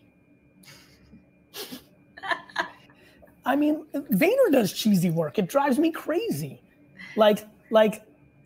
I 3.45 3.55
mean, 3.55 3.85
Vayner 3.93 4.51
does 4.51 4.73
cheesy 4.73 5.09
work. 5.09 5.39
It 5.39 5.47
drives 5.47 5.79
me 5.79 5.91
crazy. 5.91 6.61
Like, 7.15 7.45
like, 7.71 8.03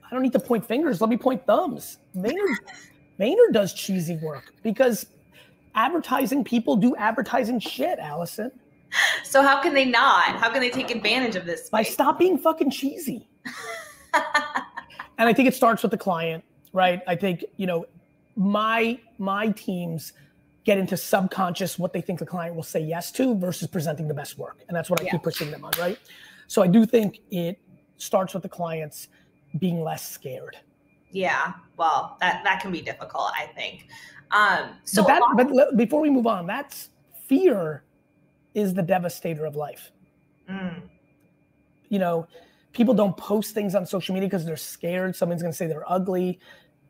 I 0.09 0.15
don't 0.15 0.23
need 0.23 0.33
to 0.33 0.39
point 0.39 0.65
fingers. 0.65 1.01
Let 1.01 1.09
me 1.09 1.17
point 1.17 1.45
thumbs. 1.45 1.97
Vayner, 2.15 2.55
Vayner 3.19 3.51
does 3.51 3.73
cheesy 3.73 4.17
work 4.17 4.43
because 4.63 5.05
advertising 5.75 6.43
people 6.43 6.75
do 6.75 6.95
advertising 6.95 7.59
shit, 7.59 7.99
Alison. 7.99 8.51
So 9.23 9.43
how 9.43 9.61
can 9.61 9.73
they 9.73 9.85
not? 9.85 10.35
How 10.37 10.49
can 10.49 10.61
they 10.61 10.71
take 10.71 10.89
advantage 10.89 11.35
of 11.35 11.45
this? 11.45 11.69
By 11.69 11.83
stop 11.83 12.17
being 12.17 12.37
fucking 12.39 12.71
cheesy. 12.71 13.29
and 14.13 15.29
I 15.29 15.33
think 15.33 15.47
it 15.47 15.53
starts 15.53 15.83
with 15.83 15.91
the 15.91 15.97
client, 15.97 16.43
right? 16.73 17.01
I 17.07 17.15
think, 17.15 17.45
you 17.57 17.67
know, 17.67 17.85
my 18.35 18.99
my 19.19 19.49
teams 19.49 20.13
get 20.65 20.77
into 20.77 20.97
subconscious 20.97 21.77
what 21.77 21.93
they 21.93 22.01
think 22.01 22.19
the 22.19 22.25
client 22.25 22.55
will 22.55 22.63
say 22.63 22.79
yes 22.79 23.11
to 23.13 23.35
versus 23.37 23.67
presenting 23.67 24.07
the 24.07 24.13
best 24.13 24.37
work. 24.37 24.63
And 24.67 24.75
that's 24.75 24.89
what 24.89 24.99
I 25.01 25.03
Yeah. 25.03 25.11
keep 25.11 25.23
pushing 25.23 25.51
them 25.51 25.63
on, 25.63 25.71
right? 25.79 25.97
So 26.47 26.61
I 26.61 26.67
do 26.67 26.85
think 26.85 27.19
it 27.29 27.59
starts 27.97 28.33
with 28.33 28.43
the 28.43 28.49
clients 28.49 29.07
being 29.57 29.81
less 29.81 30.07
scared. 30.07 30.57
Yeah, 31.11 31.53
well, 31.77 32.17
that 32.19 32.43
that 32.43 32.61
can 32.61 32.71
be 32.71 32.81
difficult, 32.81 33.31
I 33.35 33.47
think. 33.47 33.87
Um, 34.31 34.75
so, 34.83 35.03
but, 35.03 35.19
that, 35.37 35.49
but 35.49 35.77
before 35.77 36.01
we 36.01 36.09
move 36.09 36.27
on, 36.27 36.45
that's 36.45 36.89
fear 37.27 37.83
is 38.53 38.73
the 38.73 38.83
devastator 38.83 39.45
of 39.45 39.55
life. 39.55 39.91
Mm. 40.49 40.83
You 41.89 41.99
know, 41.99 42.27
people 42.73 42.93
don't 42.93 43.17
post 43.17 43.55
things 43.55 43.73
on 43.73 43.85
social 43.87 44.13
media 44.13 44.29
because 44.29 44.45
they're 44.45 44.57
scared 44.57 45.15
someone's 45.15 45.41
going 45.41 45.51
to 45.51 45.57
say 45.57 45.65
they're 45.65 45.91
ugly. 45.91 46.39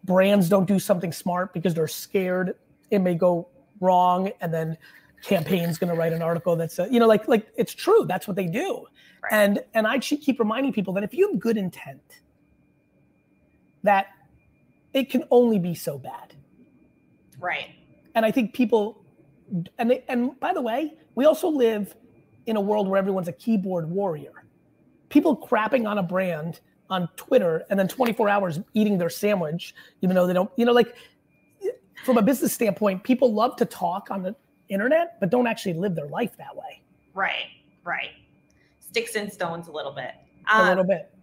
Brands 0.03 0.49
don't 0.49 0.68
do 0.68 0.80
something 0.80 1.14
smart 1.14 1.53
because 1.53 1.74
they're 1.74 1.88
scared 1.88 2.55
it 2.91 2.99
may 2.99 3.16
go 3.16 3.47
wrong, 3.80 4.32
and 4.41 4.53
then 4.53 4.78
campaign's 5.24 5.78
going 5.78 5.93
to 5.93 5.99
write 5.99 6.14
an 6.14 6.22
article 6.22 6.55
that's, 6.55 6.80
uh, 6.80 6.88
you 6.89 6.99
know, 6.99 7.07
like 7.07 7.28
like 7.28 7.47
it's 7.57 7.74
true. 7.74 8.05
That's 8.07 8.28
what 8.28 8.36
they 8.36 8.47
do. 8.47 8.86
Right. 9.24 9.34
And 9.34 9.60
and 9.74 9.88
I 9.88 9.99
keep 9.99 10.39
reminding 10.39 10.74
people 10.74 10.93
that 10.93 11.03
if 11.03 11.14
you 11.14 11.30
have 11.30 11.39
good 11.39 11.57
intent, 11.57 12.22
that 13.84 14.08
it 14.94 15.10
can 15.10 15.24
only 15.32 15.60
be 15.60 15.76
so 15.76 15.98
bad. 15.98 16.36
Right. 17.40 17.70
And 18.16 18.26
I 18.26 18.32
think 18.32 18.54
people, 18.54 19.04
and 19.78 19.92
they, 19.92 20.04
and 20.08 20.40
by 20.40 20.54
the 20.54 20.62
way, 20.62 20.94
we 21.16 21.26
also 21.26 21.48
live 21.48 21.96
in 22.46 22.56
a 22.56 22.62
world 22.62 22.88
where 22.88 22.98
everyone's 22.98 23.28
a 23.28 23.34
keyboard 23.34 23.90
warrior. 23.90 24.46
People 25.10 25.38
crapping 25.38 25.88
on 25.88 25.98
a 25.98 26.04
brand 26.04 26.60
on 26.90 27.08
Twitter 27.16 27.66
and 27.70 27.80
then 27.80 27.88
24 27.88 28.30
hours 28.30 28.60
eating 28.74 28.98
their 28.98 29.10
sandwich, 29.10 29.74
even 30.02 30.16
though 30.16 30.26
they 30.26 30.34
don't, 30.34 30.50
you 30.56 30.66
know, 30.66 30.72
like 30.72 30.96
from 32.04 32.18
a 32.18 32.22
business 32.22 32.54
standpoint, 32.54 33.04
people 33.04 33.34
love 33.34 33.56
to 33.58 33.66
talk 33.66 34.10
on 34.12 34.24
the 34.24 34.36
internet, 34.70 35.20
but 35.20 35.30
don't 35.30 35.48
actually 35.48 35.74
live 35.74 35.96
their 35.96 36.08
life 36.08 36.36
that 36.38 36.56
way. 36.56 36.82
Right, 37.14 37.48
right. 37.84 38.12
Sticks 38.80 39.16
and 39.16 39.32
stones 39.32 39.68
a 39.68 39.72
little 39.72 39.92
bit. 39.92 40.14
Um, 40.52 40.66
a 40.66 40.70
little 40.70 40.84
bit. 40.84 41.14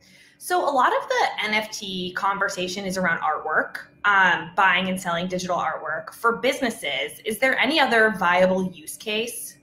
So 0.47 0.63
a 0.63 0.71
lot 0.71 0.93
of 0.97 1.09
the 1.09 1.27
NFT 1.49 2.15
conversation 2.15 2.85
is 2.85 2.97
around 2.97 3.19
artwork, 3.19 3.79
um, 4.05 4.53
buying 4.55 4.89
and 4.89 5.01
selling 5.01 5.27
digital 5.27 5.57
artwork 5.57 6.15
for 6.15 6.37
businesses. 6.37 7.19
Is 7.25 7.39
there 7.39 7.59
any 7.59 7.81
other 7.81 8.15
viable 8.17 8.71
use 8.71 8.97
case 8.97 9.57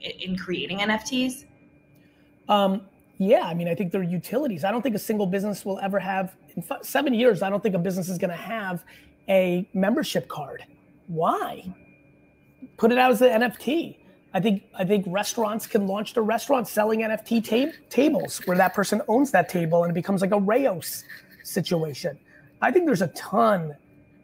in 0.00 0.36
creating 0.38 0.78
NFTs? 0.78 1.44
Um, 2.48 2.82
yeah, 3.18 3.46
I 3.46 3.54
mean, 3.54 3.66
I 3.66 3.74
think 3.74 3.90
they're 3.90 4.04
utilities. 4.04 4.62
I 4.62 4.70
don't 4.70 4.80
think 4.80 4.94
a 4.94 5.00
single 5.00 5.26
business 5.26 5.64
will 5.64 5.80
ever 5.80 5.98
have 5.98 6.36
in 6.54 6.62
f- 6.70 6.84
seven 6.84 7.14
years. 7.14 7.42
I 7.42 7.50
don't 7.50 7.60
think 7.60 7.74
a 7.74 7.80
business 7.80 8.08
is 8.08 8.16
going 8.16 8.30
to 8.30 8.36
have 8.36 8.84
a 9.28 9.68
membership 9.74 10.28
card. 10.28 10.64
Why? 11.08 11.64
Put 12.76 12.92
it 12.92 12.98
out 12.98 13.10
as 13.10 13.22
an 13.22 13.42
NFT. 13.42 13.96
I 14.34 14.40
think 14.40 14.64
I 14.78 14.84
think 14.84 15.06
restaurants 15.08 15.66
can 15.66 15.86
launch 15.86 16.14
their 16.14 16.22
restaurant 16.22 16.68
selling 16.68 17.00
NFT 17.00 17.44
tab- 17.44 17.72
tables 17.88 18.38
where 18.44 18.56
that 18.56 18.74
person 18.74 19.00
owns 19.08 19.30
that 19.30 19.48
table 19.48 19.84
and 19.84 19.90
it 19.90 19.94
becomes 19.94 20.20
like 20.20 20.32
a 20.32 20.38
Rao's 20.38 21.04
situation. 21.44 22.18
I 22.60 22.70
think 22.70 22.86
there's 22.86 23.02
a 23.02 23.08
ton 23.08 23.74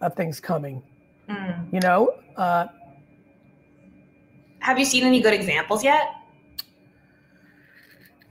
of 0.00 0.14
things 0.14 0.40
coming. 0.40 0.82
Mm. 1.28 1.72
You 1.72 1.80
know. 1.80 2.14
Uh, 2.36 2.66
Have 4.58 4.78
you 4.78 4.84
seen 4.84 5.04
any 5.04 5.20
good 5.20 5.32
examples 5.32 5.82
yet? 5.82 6.14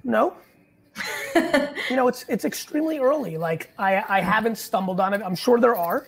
No. 0.03 0.35
you 1.89 1.95
know, 1.95 2.07
it's 2.07 2.23
it's 2.27 2.45
extremely 2.45 2.99
early. 2.99 3.37
Like 3.37 3.71
I 3.79 4.03
I 4.07 4.21
haven't 4.21 4.59
stumbled 4.59 4.99
on 4.99 5.13
it. 5.15 5.21
I'm 5.23 5.35
sure 5.35 5.59
there 5.59 5.75
are. 5.75 6.07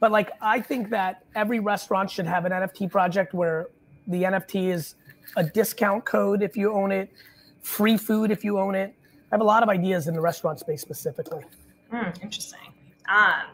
But 0.00 0.10
like 0.10 0.30
I 0.40 0.60
think 0.60 0.90
that 0.90 1.24
every 1.36 1.60
restaurant 1.60 2.10
should 2.10 2.26
have 2.26 2.44
an 2.46 2.52
NFT 2.52 2.90
project 2.90 3.32
where 3.32 3.68
the 4.06 4.22
NFT 4.22 4.72
is 4.72 4.94
a 5.36 5.44
discount 5.44 6.04
code 6.04 6.42
if 6.42 6.56
you 6.56 6.72
own 6.72 6.92
it, 6.92 7.10
free 7.60 7.96
food 7.96 8.30
if 8.30 8.44
you 8.44 8.58
own 8.58 8.74
it. 8.74 8.94
I 9.30 9.34
have 9.34 9.40
a 9.40 9.44
lot 9.44 9.62
of 9.62 9.68
ideas 9.68 10.08
in 10.08 10.14
the 10.14 10.20
restaurant 10.20 10.58
space 10.58 10.82
specifically. 10.82 11.44
Mm, 11.92 12.22
interesting. 12.22 12.72
Um, 13.08 13.48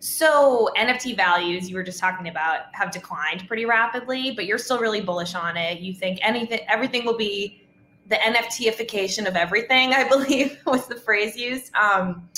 so 0.00 0.70
NFT 0.76 1.16
values 1.16 1.68
you 1.68 1.76
were 1.76 1.82
just 1.82 1.98
talking 1.98 2.28
about 2.28 2.66
have 2.72 2.90
declined 2.90 3.46
pretty 3.46 3.64
rapidly, 3.64 4.30
but 4.30 4.46
you're 4.46 4.58
still 4.58 4.78
really 4.78 5.00
bullish 5.00 5.34
on 5.34 5.56
it. 5.56 5.80
You 5.80 5.92
think 5.92 6.18
anything, 6.22 6.60
everything 6.68 7.04
will 7.04 7.16
be 7.16 7.62
the 8.06 8.16
NFTification 8.16 9.26
of 9.26 9.36
everything. 9.36 9.92
I 9.92 10.08
believe 10.08 10.58
was 10.66 10.86
the 10.86 10.96
phrase 10.96 11.36
used. 11.36 11.74
Um, 11.74 12.28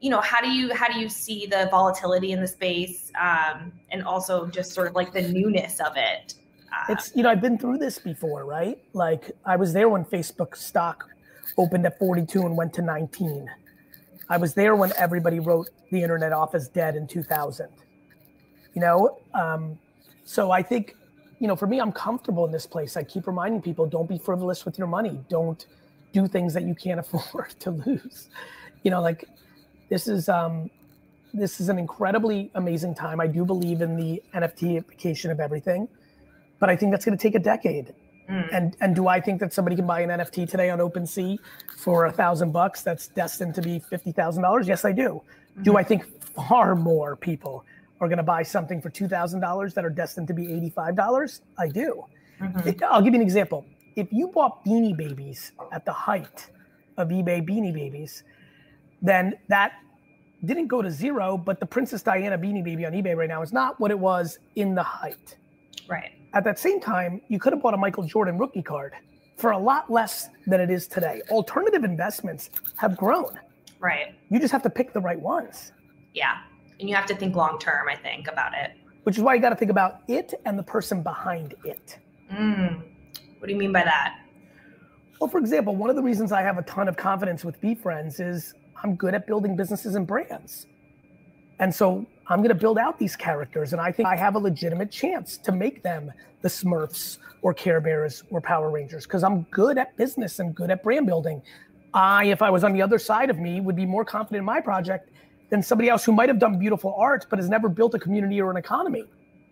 you 0.00 0.10
know 0.10 0.20
how 0.20 0.40
do 0.40 0.50
you 0.50 0.74
how 0.74 0.88
do 0.88 0.98
you 0.98 1.08
see 1.08 1.46
the 1.46 1.68
volatility 1.70 2.32
in 2.32 2.40
the 2.40 2.46
space 2.46 3.10
um, 3.18 3.72
and 3.90 4.04
also 4.04 4.46
just 4.46 4.72
sort 4.72 4.88
of 4.88 4.94
like 4.94 5.12
the 5.12 5.22
newness 5.22 5.80
of 5.80 5.94
it 5.96 6.34
it's 6.88 7.12
you 7.14 7.22
know 7.22 7.30
I've 7.30 7.40
been 7.40 7.58
through 7.58 7.78
this 7.78 7.98
before, 7.98 8.44
right? 8.44 8.78
Like 8.92 9.32
I 9.44 9.56
was 9.56 9.72
there 9.72 9.88
when 9.88 10.04
Facebook 10.04 10.56
stock 10.56 11.08
opened 11.58 11.86
at 11.86 11.98
42 11.98 12.42
and 12.42 12.56
went 12.56 12.72
to 12.74 12.82
19. 12.82 13.48
I 14.28 14.36
was 14.36 14.54
there 14.54 14.74
when 14.74 14.92
everybody 14.96 15.38
wrote 15.38 15.68
the 15.90 16.02
internet 16.02 16.32
off 16.32 16.54
as 16.54 16.68
dead 16.68 16.96
in 16.96 17.06
2000. 17.06 17.68
You 18.74 18.80
know, 18.82 19.18
um, 19.34 19.78
so 20.24 20.50
I 20.50 20.62
think 20.62 20.96
you 21.38 21.48
know 21.48 21.56
for 21.56 21.66
me, 21.66 21.80
I'm 21.80 21.92
comfortable 21.92 22.44
in 22.44 22.52
this 22.52 22.66
place. 22.66 22.96
I 22.96 23.02
keep 23.02 23.26
reminding 23.26 23.62
people, 23.62 23.86
don't 23.86 24.08
be 24.08 24.18
frivolous 24.18 24.64
with 24.64 24.78
your 24.78 24.88
money. 24.88 25.20
Don't 25.28 25.66
do 26.12 26.26
things 26.26 26.54
that 26.54 26.64
you 26.64 26.74
can't 26.74 27.00
afford 27.14 27.50
to 27.60 27.70
lose. 27.70 28.28
You 28.82 28.90
know, 28.90 29.00
like 29.00 29.24
this 29.88 30.08
is 30.08 30.28
um, 30.28 30.70
this 31.32 31.60
is 31.60 31.68
an 31.68 31.78
incredibly 31.78 32.50
amazing 32.54 32.94
time. 32.94 33.20
I 33.20 33.26
do 33.26 33.44
believe 33.44 33.82
in 33.82 33.96
the 33.96 34.22
NFTification 34.34 35.30
of 35.30 35.40
everything 35.40 35.88
but 36.58 36.70
I 36.70 36.76
think 36.76 36.92
that's 36.92 37.04
going 37.04 37.16
to 37.16 37.22
take 37.22 37.34
a 37.34 37.40
decade. 37.40 37.94
Mm. 38.28 38.48
And 38.52 38.76
and 38.80 38.96
do 38.96 39.06
I 39.06 39.20
think 39.20 39.40
that 39.40 39.52
somebody 39.52 39.76
can 39.76 39.86
buy 39.86 40.00
an 40.00 40.10
NFT 40.10 40.48
today 40.48 40.70
on 40.70 40.78
OpenSea 40.80 41.38
for 41.76 42.06
a 42.06 42.12
thousand 42.12 42.52
bucks 42.52 42.82
that's 42.82 43.08
destined 43.08 43.54
to 43.54 43.62
be 43.62 43.78
fifty 43.78 44.12
thousand 44.12 44.42
dollars? 44.42 44.66
Yes, 44.66 44.84
I 44.84 44.92
do. 44.92 45.22
Mm-hmm. 45.52 45.62
Do 45.62 45.76
I 45.76 45.84
think 45.84 46.04
far 46.34 46.74
more 46.74 47.16
people 47.16 47.64
are 48.00 48.08
going 48.08 48.18
to 48.18 48.24
buy 48.24 48.42
something 48.42 48.80
for 48.80 48.90
two 48.90 49.06
thousand 49.06 49.40
dollars 49.40 49.74
that 49.74 49.84
are 49.84 49.90
destined 49.90 50.26
to 50.28 50.34
be 50.34 50.52
eighty 50.52 50.70
five 50.70 50.96
dollars? 50.96 51.42
I 51.56 51.68
do. 51.68 52.04
Mm-hmm. 52.40 52.68
It, 52.68 52.82
I'll 52.82 53.00
give 53.00 53.14
you 53.14 53.20
an 53.20 53.26
example. 53.26 53.64
If 53.94 54.12
you 54.12 54.28
bought 54.28 54.64
Beanie 54.64 54.96
Babies 54.96 55.52
at 55.72 55.84
the 55.84 55.92
height 55.92 56.48
of 56.96 57.08
eBay 57.08 57.46
Beanie 57.48 57.72
Babies, 57.72 58.24
then 59.00 59.34
that 59.48 59.72
didn't 60.44 60.66
go 60.66 60.82
to 60.82 60.90
zero. 60.90 61.38
But 61.38 61.60
the 61.60 61.66
Princess 61.66 62.02
Diana 62.02 62.36
Beanie 62.36 62.64
Baby 62.64 62.86
on 62.86 62.92
eBay 62.92 63.16
right 63.16 63.28
now 63.28 63.42
is 63.42 63.52
not 63.52 63.78
what 63.78 63.92
it 63.92 63.98
was 63.98 64.38
in 64.56 64.74
the 64.74 64.82
height. 64.82 65.36
Right. 65.88 66.12
At 66.36 66.44
that 66.44 66.58
same 66.58 66.80
time, 66.80 67.22
you 67.28 67.38
could 67.38 67.54
have 67.54 67.62
bought 67.62 67.72
a 67.72 67.78
Michael 67.78 68.04
Jordan 68.04 68.36
rookie 68.36 68.60
card 68.60 68.92
for 69.38 69.52
a 69.52 69.58
lot 69.58 69.90
less 69.90 70.28
than 70.46 70.60
it 70.60 70.68
is 70.68 70.86
today. 70.86 71.22
Alternative 71.30 71.82
investments 71.82 72.50
have 72.76 72.94
grown. 72.94 73.40
Right. 73.80 74.14
You 74.28 74.38
just 74.38 74.52
have 74.52 74.62
to 74.64 74.68
pick 74.68 74.92
the 74.92 75.00
right 75.00 75.18
ones. 75.18 75.72
Yeah. 76.12 76.42
And 76.78 76.90
you 76.90 76.94
have 76.94 77.06
to 77.06 77.16
think 77.16 77.34
long 77.34 77.58
term, 77.58 77.88
I 77.88 77.96
think, 77.96 78.28
about 78.28 78.52
it. 78.52 78.72
Which 79.04 79.16
is 79.16 79.22
why 79.22 79.34
you 79.34 79.40
got 79.40 79.48
to 79.48 79.56
think 79.56 79.70
about 79.70 80.02
it 80.08 80.34
and 80.44 80.58
the 80.58 80.62
person 80.62 81.02
behind 81.02 81.54
it. 81.64 81.98
Mm. 82.30 82.82
What 83.38 83.46
do 83.46 83.52
you 83.54 83.58
mean 83.58 83.72
by 83.72 83.84
that? 83.84 84.18
Well, 85.18 85.30
for 85.30 85.38
example, 85.38 85.74
one 85.74 85.88
of 85.88 85.96
the 85.96 86.02
reasons 86.02 86.32
I 86.32 86.42
have 86.42 86.58
a 86.58 86.62
ton 86.64 86.86
of 86.86 86.98
confidence 86.98 87.46
with 87.46 87.58
VeeFriends 87.62 88.20
is 88.20 88.52
I'm 88.84 88.94
good 88.94 89.14
at 89.14 89.26
building 89.26 89.56
businesses 89.56 89.94
and 89.94 90.06
brands. 90.06 90.66
And 91.60 91.74
so 91.74 92.04
I'm 92.28 92.38
going 92.38 92.48
to 92.48 92.54
build 92.54 92.78
out 92.78 92.98
these 92.98 93.14
characters, 93.14 93.72
and 93.72 93.80
I 93.80 93.92
think 93.92 94.08
I 94.08 94.16
have 94.16 94.34
a 94.34 94.38
legitimate 94.38 94.90
chance 94.90 95.36
to 95.38 95.52
make 95.52 95.82
them 95.82 96.12
the 96.42 96.48
Smurfs 96.48 97.18
or 97.42 97.54
Care 97.54 97.80
Bears 97.80 98.24
or 98.30 98.40
Power 98.40 98.70
Rangers 98.70 99.04
because 99.04 99.22
I'm 99.22 99.42
good 99.50 99.78
at 99.78 99.96
business 99.96 100.40
and 100.40 100.54
good 100.54 100.70
at 100.70 100.82
brand 100.82 101.06
building. 101.06 101.40
I, 101.94 102.26
if 102.26 102.42
I 102.42 102.50
was 102.50 102.64
on 102.64 102.72
the 102.72 102.82
other 102.82 102.98
side 102.98 103.30
of 103.30 103.38
me, 103.38 103.60
would 103.60 103.76
be 103.76 103.86
more 103.86 104.04
confident 104.04 104.40
in 104.40 104.44
my 104.44 104.60
project 104.60 105.10
than 105.50 105.62
somebody 105.62 105.88
else 105.88 106.04
who 106.04 106.12
might 106.12 106.28
have 106.28 106.38
done 106.38 106.58
beautiful 106.58 106.94
art 106.98 107.26
but 107.30 107.38
has 107.38 107.48
never 107.48 107.68
built 107.68 107.94
a 107.94 107.98
community 107.98 108.40
or 108.40 108.50
an 108.50 108.56
economy. 108.56 109.04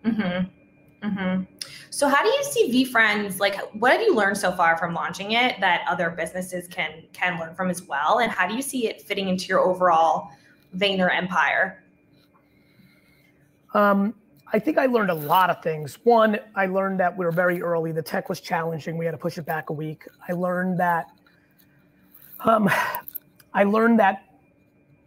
Mm-hmm. 0.05 1.07
Mm-hmm. 1.07 1.43
So, 1.89 2.09
how 2.09 2.21
do 2.23 2.29
you 2.29 2.43
see 2.43 2.85
VeeFriends? 2.85 3.39
Like, 3.39 3.55
what 3.75 3.91
have 3.91 4.01
you 4.01 4.15
learned 4.15 4.37
so 4.37 4.51
far 4.51 4.77
from 4.77 4.93
launching 4.93 5.31
it 5.31 5.59
that 5.59 5.85
other 5.87 6.09
businesses 6.09 6.67
can 6.67 7.03
can 7.13 7.39
learn 7.39 7.55
from 7.55 7.69
as 7.69 7.83
well? 7.83 8.19
And 8.19 8.31
how 8.31 8.47
do 8.47 8.55
you 8.55 8.61
see 8.61 8.87
it 8.87 9.01
fitting 9.01 9.29
into 9.29 9.45
your 9.47 9.59
overall 9.59 10.29
Vayner 10.75 11.15
empire? 11.15 11.83
Um, 13.75 14.15
I 14.53 14.57
think 14.57 14.77
I 14.77 14.85
learned 14.85 15.09
a 15.11 15.15
lot 15.15 15.49
of 15.49 15.61
things. 15.61 15.99
One, 16.05 16.39
I 16.55 16.65
learned 16.67 16.97
that 17.01 17.15
we 17.15 17.25
were 17.25 17.31
very 17.31 17.61
early. 17.61 17.91
The 17.91 18.01
tech 18.01 18.29
was 18.29 18.39
challenging. 18.39 18.97
We 18.97 19.03
had 19.03 19.11
to 19.11 19.17
push 19.17 19.37
it 19.37 19.45
back 19.45 19.69
a 19.69 19.73
week. 19.73 20.05
I 20.29 20.31
learned 20.31 20.79
that. 20.79 21.07
Um, 22.39 22.69
I 23.53 23.65
learned 23.65 23.99
that 23.99 24.23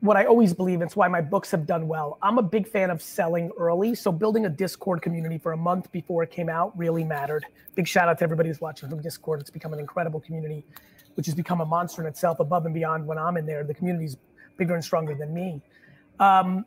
what 0.00 0.18
I 0.18 0.26
always 0.26 0.52
believe, 0.52 0.82
it's 0.82 0.94
why 0.94 1.08
my 1.08 1.22
books 1.22 1.50
have 1.50 1.66
done 1.66 1.88
well. 1.88 2.18
I'm 2.20 2.36
a 2.36 2.42
big 2.42 2.68
fan 2.68 2.90
of 2.90 3.00
selling 3.00 3.50
early. 3.58 3.94
So 3.94 4.12
building 4.12 4.44
a 4.44 4.50
Discord 4.50 5.00
community 5.00 5.38
for 5.38 5.52
a 5.52 5.56
month 5.56 5.90
before 5.90 6.22
it 6.22 6.30
came 6.30 6.50
out 6.50 6.76
really 6.76 7.04
mattered. 7.04 7.46
Big 7.74 7.88
shout 7.88 8.06
out 8.06 8.18
to 8.18 8.24
everybody 8.24 8.50
who's 8.50 8.60
watching 8.60 8.90
from 8.90 9.00
Discord. 9.00 9.40
It's 9.40 9.50
become 9.50 9.72
an 9.72 9.80
incredible 9.80 10.20
community, 10.20 10.62
which 11.14 11.24
has 11.24 11.34
become 11.34 11.62
a 11.62 11.66
monster 11.66 12.02
in 12.02 12.06
itself 12.06 12.38
above 12.38 12.66
and 12.66 12.74
beyond 12.74 13.06
when 13.06 13.16
I'm 13.16 13.38
in 13.38 13.46
there. 13.46 13.64
The 13.64 13.74
community's 13.74 14.18
bigger 14.58 14.74
and 14.74 14.84
stronger 14.84 15.14
than 15.14 15.32
me. 15.32 15.62
Um, 16.20 16.66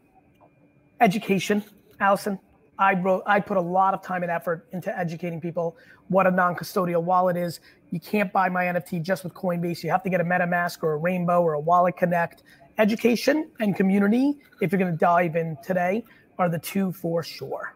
education 1.00 1.64
Alison, 2.02 2.40
I 2.80 2.96
wrote, 2.96 3.24
I 3.28 3.40
put 3.40 3.58
a 3.58 3.62
lot 3.62 3.94
of 3.94 4.02
time 4.02 4.24
and 4.24 4.32
effort 4.32 4.68
into 4.72 4.98
educating 4.98 5.40
people 5.40 5.78
what 6.08 6.26
a 6.26 6.32
non-custodial 6.32 7.04
wallet 7.04 7.38
is. 7.38 7.60
You 7.92 8.00
can't 8.00 8.34
buy 8.34 8.50
my 8.50 8.66
NFT 8.66 9.02
just 9.04 9.24
with 9.24 9.34
Coinbase. 9.34 9.84
You 9.84 9.92
have 9.92 10.04
to 10.04 10.10
get 10.10 10.20
a 10.20 10.24
MetaMask 10.24 10.82
or 10.82 10.94
a 10.94 10.98
Rainbow 10.98 11.42
or 11.42 11.54
a 11.54 11.60
Wallet 11.60 11.96
Connect. 11.96 12.44
education 12.80 13.52
and 13.60 13.76
community, 13.76 14.40
if 14.62 14.72
you're 14.72 14.80
going 14.80 14.92
to 14.92 14.98
dive 14.98 15.36
in 15.36 15.58
today, 15.64 16.04
are 16.40 16.50
the 16.50 16.58
two 16.58 16.92
for 16.92 17.22
sure. 17.22 17.76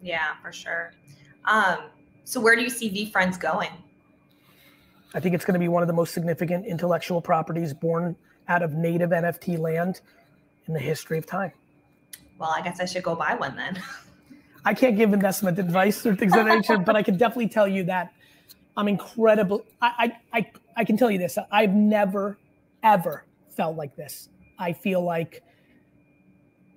Yeah, 0.00 0.34
for 0.40 0.52
sure. 0.52 0.92
Um, 1.44 1.78
so 2.24 2.40
where 2.40 2.54
do 2.54 2.62
you 2.62 2.70
see 2.70 2.88
VeeFriends 2.90 3.40
going? 3.40 3.70
I 5.14 5.20
think 5.20 5.34
it's 5.34 5.44
going 5.44 5.54
to 5.54 5.60
be 5.60 5.68
one 5.68 5.82
of 5.82 5.88
the 5.88 5.94
most 5.94 6.14
significant 6.14 6.66
intellectual 6.66 7.20
properties 7.20 7.74
born 7.74 8.14
out 8.46 8.62
of 8.62 8.74
native 8.74 9.10
NFT 9.10 9.58
land 9.58 10.00
in 10.66 10.74
the 10.74 10.80
history 10.80 11.18
of 11.18 11.26
time. 11.26 11.52
Well, 12.38 12.50
I 12.50 12.62
guess 12.62 12.80
I 12.80 12.84
should 12.84 13.02
go 13.02 13.14
buy 13.14 13.34
one 13.34 13.56
then. 13.56 13.82
I 14.64 14.74
can't 14.74 14.96
give 14.96 15.12
investment 15.12 15.58
advice 15.58 16.04
or 16.04 16.14
things 16.14 16.36
of 16.36 16.44
that 16.44 16.54
nature, 16.54 16.78
but 16.78 16.96
I 16.96 17.02
can 17.02 17.16
definitely 17.16 17.48
tell 17.48 17.66
you 17.68 17.84
that 17.84 18.12
I'm 18.76 18.88
incredible. 18.88 19.64
I, 19.80 20.12
I, 20.32 20.38
I, 20.38 20.50
I 20.76 20.84
can 20.84 20.96
tell 20.96 21.10
you 21.10 21.18
this. 21.18 21.38
I've 21.50 21.74
never, 21.74 22.38
ever 22.82 23.24
felt 23.56 23.76
like 23.76 23.96
this. 23.96 24.28
I 24.58 24.72
feel 24.72 25.02
like 25.02 25.42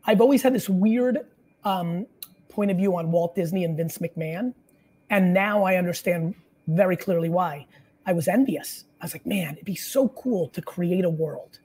I've 0.06 0.22
always 0.22 0.42
had 0.42 0.54
this 0.54 0.70
weird 0.70 1.20
um, 1.64 2.08
point 2.50 2.72
of 2.72 2.78
view 2.78 2.96
on 2.96 3.12
Walt 3.12 3.36
Disney 3.36 3.64
and 3.64 3.78
Vince 3.78 3.98
McMahon. 4.00 4.54
And 5.10 5.34
now 5.34 5.64
I 5.64 5.76
understand 5.76 6.36
very 6.68 6.98
clearly 6.98 7.30
why. 7.30 7.68
I 8.06 8.14
was 8.14 8.28
envious. 8.28 8.86
I 9.00 9.06
was 9.06 9.14
like, 9.14 9.26
man, 9.26 9.54
it'd 9.54 9.66
be 9.66 9.76
so 9.76 10.08
cool 10.10 10.48
to 10.50 10.62
create 10.62 11.06
a 11.06 11.10
world. 11.10 11.60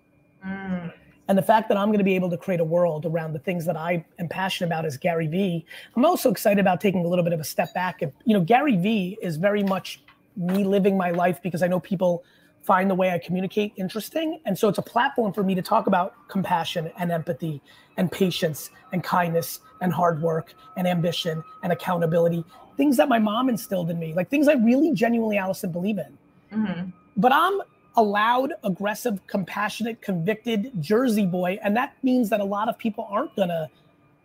Mm. 0.44 0.92
And 1.28 1.36
the 1.36 1.42
fact 1.42 1.68
that 1.68 1.76
I'm 1.76 1.88
going 1.88 1.98
to 1.98 2.04
be 2.04 2.14
able 2.14 2.30
to 2.30 2.36
create 2.36 2.60
a 2.60 2.64
world 2.64 3.04
around 3.04 3.32
the 3.32 3.38
things 3.40 3.64
that 3.66 3.76
I 3.76 4.04
am 4.18 4.28
passionate 4.28 4.68
about 4.68 4.84
as 4.84 4.96
Gary 4.96 5.26
Vee, 5.26 5.66
I'm 5.96 6.04
also 6.04 6.30
excited 6.30 6.60
about 6.60 6.80
taking 6.80 7.04
a 7.04 7.08
little 7.08 7.24
bit 7.24 7.32
of 7.32 7.40
a 7.40 7.44
step 7.44 7.74
back. 7.74 8.02
And, 8.02 8.12
you 8.24 8.34
know, 8.34 8.40
Gary 8.40 8.76
Vee 8.76 9.18
is 9.20 9.36
very 9.36 9.62
much 9.62 10.02
me 10.36 10.64
living 10.64 10.96
my 10.96 11.10
life 11.10 11.42
because 11.42 11.62
I 11.62 11.66
know 11.66 11.80
people 11.80 12.24
find 12.62 12.90
the 12.90 12.94
way 12.94 13.10
I 13.10 13.18
communicate 13.18 13.72
interesting. 13.76 14.40
And 14.44 14.58
so 14.58 14.68
it's 14.68 14.78
a 14.78 14.82
platform 14.82 15.32
for 15.32 15.42
me 15.42 15.54
to 15.54 15.62
talk 15.62 15.86
about 15.86 16.14
compassion 16.28 16.90
and 16.98 17.12
empathy 17.12 17.62
and 17.96 18.10
patience 18.10 18.70
and 18.92 19.02
kindness 19.02 19.60
and 19.80 19.92
hard 19.92 20.20
work 20.20 20.54
and 20.76 20.86
ambition 20.86 21.42
and 21.62 21.72
accountability, 21.72 22.44
things 22.76 22.96
that 22.96 23.08
my 23.08 23.18
mom 23.18 23.48
instilled 23.48 23.88
in 23.90 23.98
me, 23.98 24.14
like 24.14 24.28
things 24.28 24.48
I 24.48 24.54
really 24.54 24.92
genuinely, 24.92 25.38
Alison, 25.38 25.70
believe 25.70 25.98
in. 25.98 26.18
Mm-hmm. 26.52 26.90
But 27.16 27.32
I'm 27.32 27.60
a 27.96 28.02
loud, 28.02 28.52
aggressive, 28.64 29.26
compassionate, 29.26 30.00
convicted 30.02 30.70
Jersey 30.80 31.26
boy. 31.26 31.58
And 31.62 31.76
that 31.76 31.94
means 32.02 32.28
that 32.30 32.40
a 32.40 32.44
lot 32.44 32.68
of 32.68 32.76
people 32.76 33.06
aren't 33.10 33.34
going 33.36 33.48
to 33.48 33.68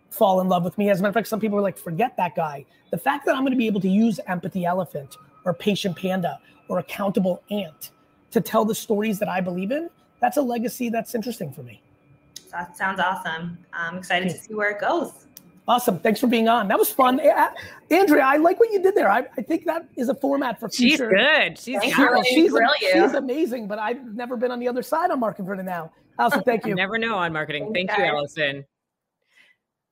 fall 0.09 0.41
in 0.41 0.49
love 0.49 0.63
with 0.63 0.77
me. 0.77 0.89
As 0.89 0.99
a 0.99 1.03
matter 1.03 1.09
of 1.09 1.13
fact, 1.13 1.27
some 1.27 1.39
people 1.39 1.57
are 1.57 1.61
like, 1.61 1.77
forget 1.77 2.15
that 2.17 2.35
guy. 2.35 2.65
The 2.91 2.97
fact 2.97 3.25
that 3.25 3.35
I'm 3.35 3.41
going 3.41 3.53
to 3.53 3.57
be 3.57 3.67
able 3.67 3.81
to 3.81 3.89
use 3.89 4.19
empathy 4.27 4.65
elephant 4.65 5.17
or 5.45 5.53
patient 5.53 5.95
panda 5.95 6.39
or 6.67 6.79
accountable 6.79 7.41
ant 7.49 7.91
to 8.31 8.41
tell 8.41 8.65
the 8.65 8.75
stories 8.75 9.19
that 9.19 9.29
I 9.29 9.41
believe 9.41 9.71
in, 9.71 9.89
that's 10.19 10.37
a 10.37 10.41
legacy 10.41 10.89
that's 10.89 11.15
interesting 11.15 11.51
for 11.51 11.63
me. 11.63 11.81
That 12.51 12.75
sounds 12.75 12.99
awesome. 12.99 13.57
I'm 13.71 13.97
excited 13.97 14.29
to 14.29 14.35
hmm. 14.35 14.43
see 14.43 14.53
where 14.53 14.71
it 14.71 14.81
goes. 14.81 15.13
Awesome. 15.67 15.99
Thanks 15.99 16.19
for 16.19 16.27
being 16.27 16.47
on. 16.47 16.67
That 16.67 16.79
was 16.79 16.91
fun. 16.91 17.21
Andrea, 17.89 18.23
I 18.23 18.37
like 18.37 18.59
what 18.59 18.71
you 18.71 18.81
did 18.81 18.95
there. 18.95 19.09
I, 19.09 19.25
I 19.37 19.41
think 19.41 19.65
that 19.65 19.87
is 19.95 20.09
a 20.09 20.15
format 20.15 20.59
for 20.59 20.69
future. 20.69 21.11
She's 21.11 21.25
good. 21.25 21.57
She's, 21.57 22.25
she's, 22.25 22.53
she's 22.91 23.13
amazing, 23.13 23.67
but 23.67 23.77
I've 23.79 24.03
never 24.15 24.35
been 24.35 24.51
on 24.51 24.59
the 24.59 24.67
other 24.67 24.81
side 24.81 25.11
on 25.11 25.19
marketing 25.19 25.45
for 25.45 25.55
now. 25.55 25.91
Alison, 26.19 26.43
thank 26.45 26.65
you. 26.65 26.75
never 26.75 26.97
know 26.97 27.15
on 27.15 27.31
marketing. 27.31 27.71
Thank 27.73 27.95
you, 27.97 28.03
Alison. 28.03 28.65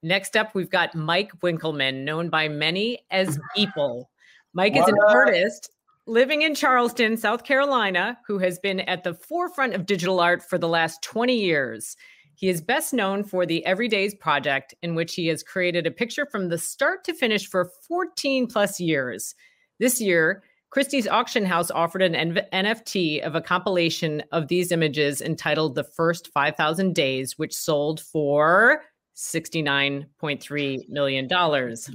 Next 0.01 0.36
up, 0.38 0.55
we've 0.55 0.70
got 0.70 0.95
Mike 0.95 1.32
Winkelmann, 1.41 2.03
known 2.03 2.30
by 2.30 2.47
many 2.47 2.99
as 3.11 3.38
Beeple. 3.55 4.05
Mike 4.53 4.76
is 4.76 4.88
an 4.88 4.97
artist 5.07 5.70
living 6.09 6.41
in 6.41 6.55
Charleston, 6.55 7.15
South 7.17 7.43
Carolina, 7.43 8.17
who 8.26 8.39
has 8.39 8.59
been 8.59 8.80
at 8.82 9.03
the 9.03 9.13
forefront 9.13 9.76
of 9.76 9.86
digital 9.86 10.20
art 10.20 10.41
for 10.41 10.57
the 10.57 10.67
last 10.67 11.01
20 11.03 11.36
years. 11.36 11.95
He 12.40 12.48
is 12.48 12.62
best 12.62 12.94
known 12.94 13.26
for 13.26 13.46
the 13.46 13.66
Everydays 13.68 14.18
project, 14.18 14.74
in 14.82 14.96
which 14.96 15.14
he 15.14 15.28
has 15.28 15.44
created 15.44 15.86
a 15.86 15.92
picture 15.92 16.26
from 16.26 16.48
the 16.48 16.58
start 16.58 17.04
to 17.04 17.14
finish 17.14 17.46
for 17.46 17.70
14 17.86 18.48
plus 18.48 18.80
years. 18.80 19.36
This 19.78 20.00
year, 20.00 20.42
Christie's 20.70 21.06
auction 21.06 21.44
house 21.44 21.70
offered 21.70 22.02
an 22.02 22.14
NFT 22.54 23.22
of 23.24 23.36
a 23.36 23.42
compilation 23.42 24.24
of 24.32 24.48
these 24.48 24.72
images 24.72 25.22
entitled 25.22 25.76
The 25.76 25.84
First 25.84 26.32
5,000 26.32 26.96
Days, 26.96 27.38
which 27.38 27.54
sold 27.54 28.00
for 28.00 28.84
$69.3 29.18 30.88
million. 30.88 31.28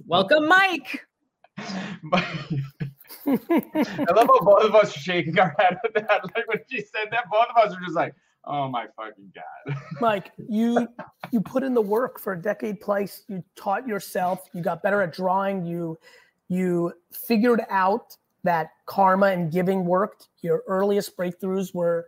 Welcome, 0.07 0.47
Mike. 0.47 1.07
I 1.57 2.21
love 3.25 4.27
how 4.27 4.41
both 4.41 4.65
of 4.65 4.75
us 4.75 4.95
are 4.95 5.01
shaking 5.01 5.39
our 5.39 5.57
head 5.59 5.79
at 5.83 5.95
that. 5.95 6.25
Like 6.37 6.47
when 6.49 6.59
she 6.71 6.81
said 6.81 7.09
that, 7.13 7.31
both 7.31 7.47
of 7.49 7.57
us 7.57 7.75
are 7.75 7.81
just 7.81 7.95
like, 7.95 8.15
"Oh 8.47 8.69
my 8.69 8.87
fucking 8.97 9.33
god!" 9.35 9.77
Mike, 10.01 10.33
you 10.49 10.89
you 11.31 11.41
put 11.41 11.63
in 11.63 11.75
the 11.75 11.83
work 11.83 12.21
for 12.21 12.33
a 12.33 12.41
decade 12.41 12.81
plus. 12.81 13.23
You 13.29 13.43
taught 13.57 13.87
yourself. 13.87 14.49
You 14.53 14.63
got 14.63 14.83
better 14.83 15.03
at 15.03 15.13
drawing. 15.13 15.65
You 15.65 15.99
you 16.49 16.93
figured 17.13 17.63
out 17.71 18.17
that 18.45 18.71
karma 18.87 19.27
and 19.29 19.51
giving 19.51 19.85
worked. 19.85 20.29
Your 20.43 20.63
earliest 20.69 21.17
breakthroughs 21.17 21.75
were 21.75 22.07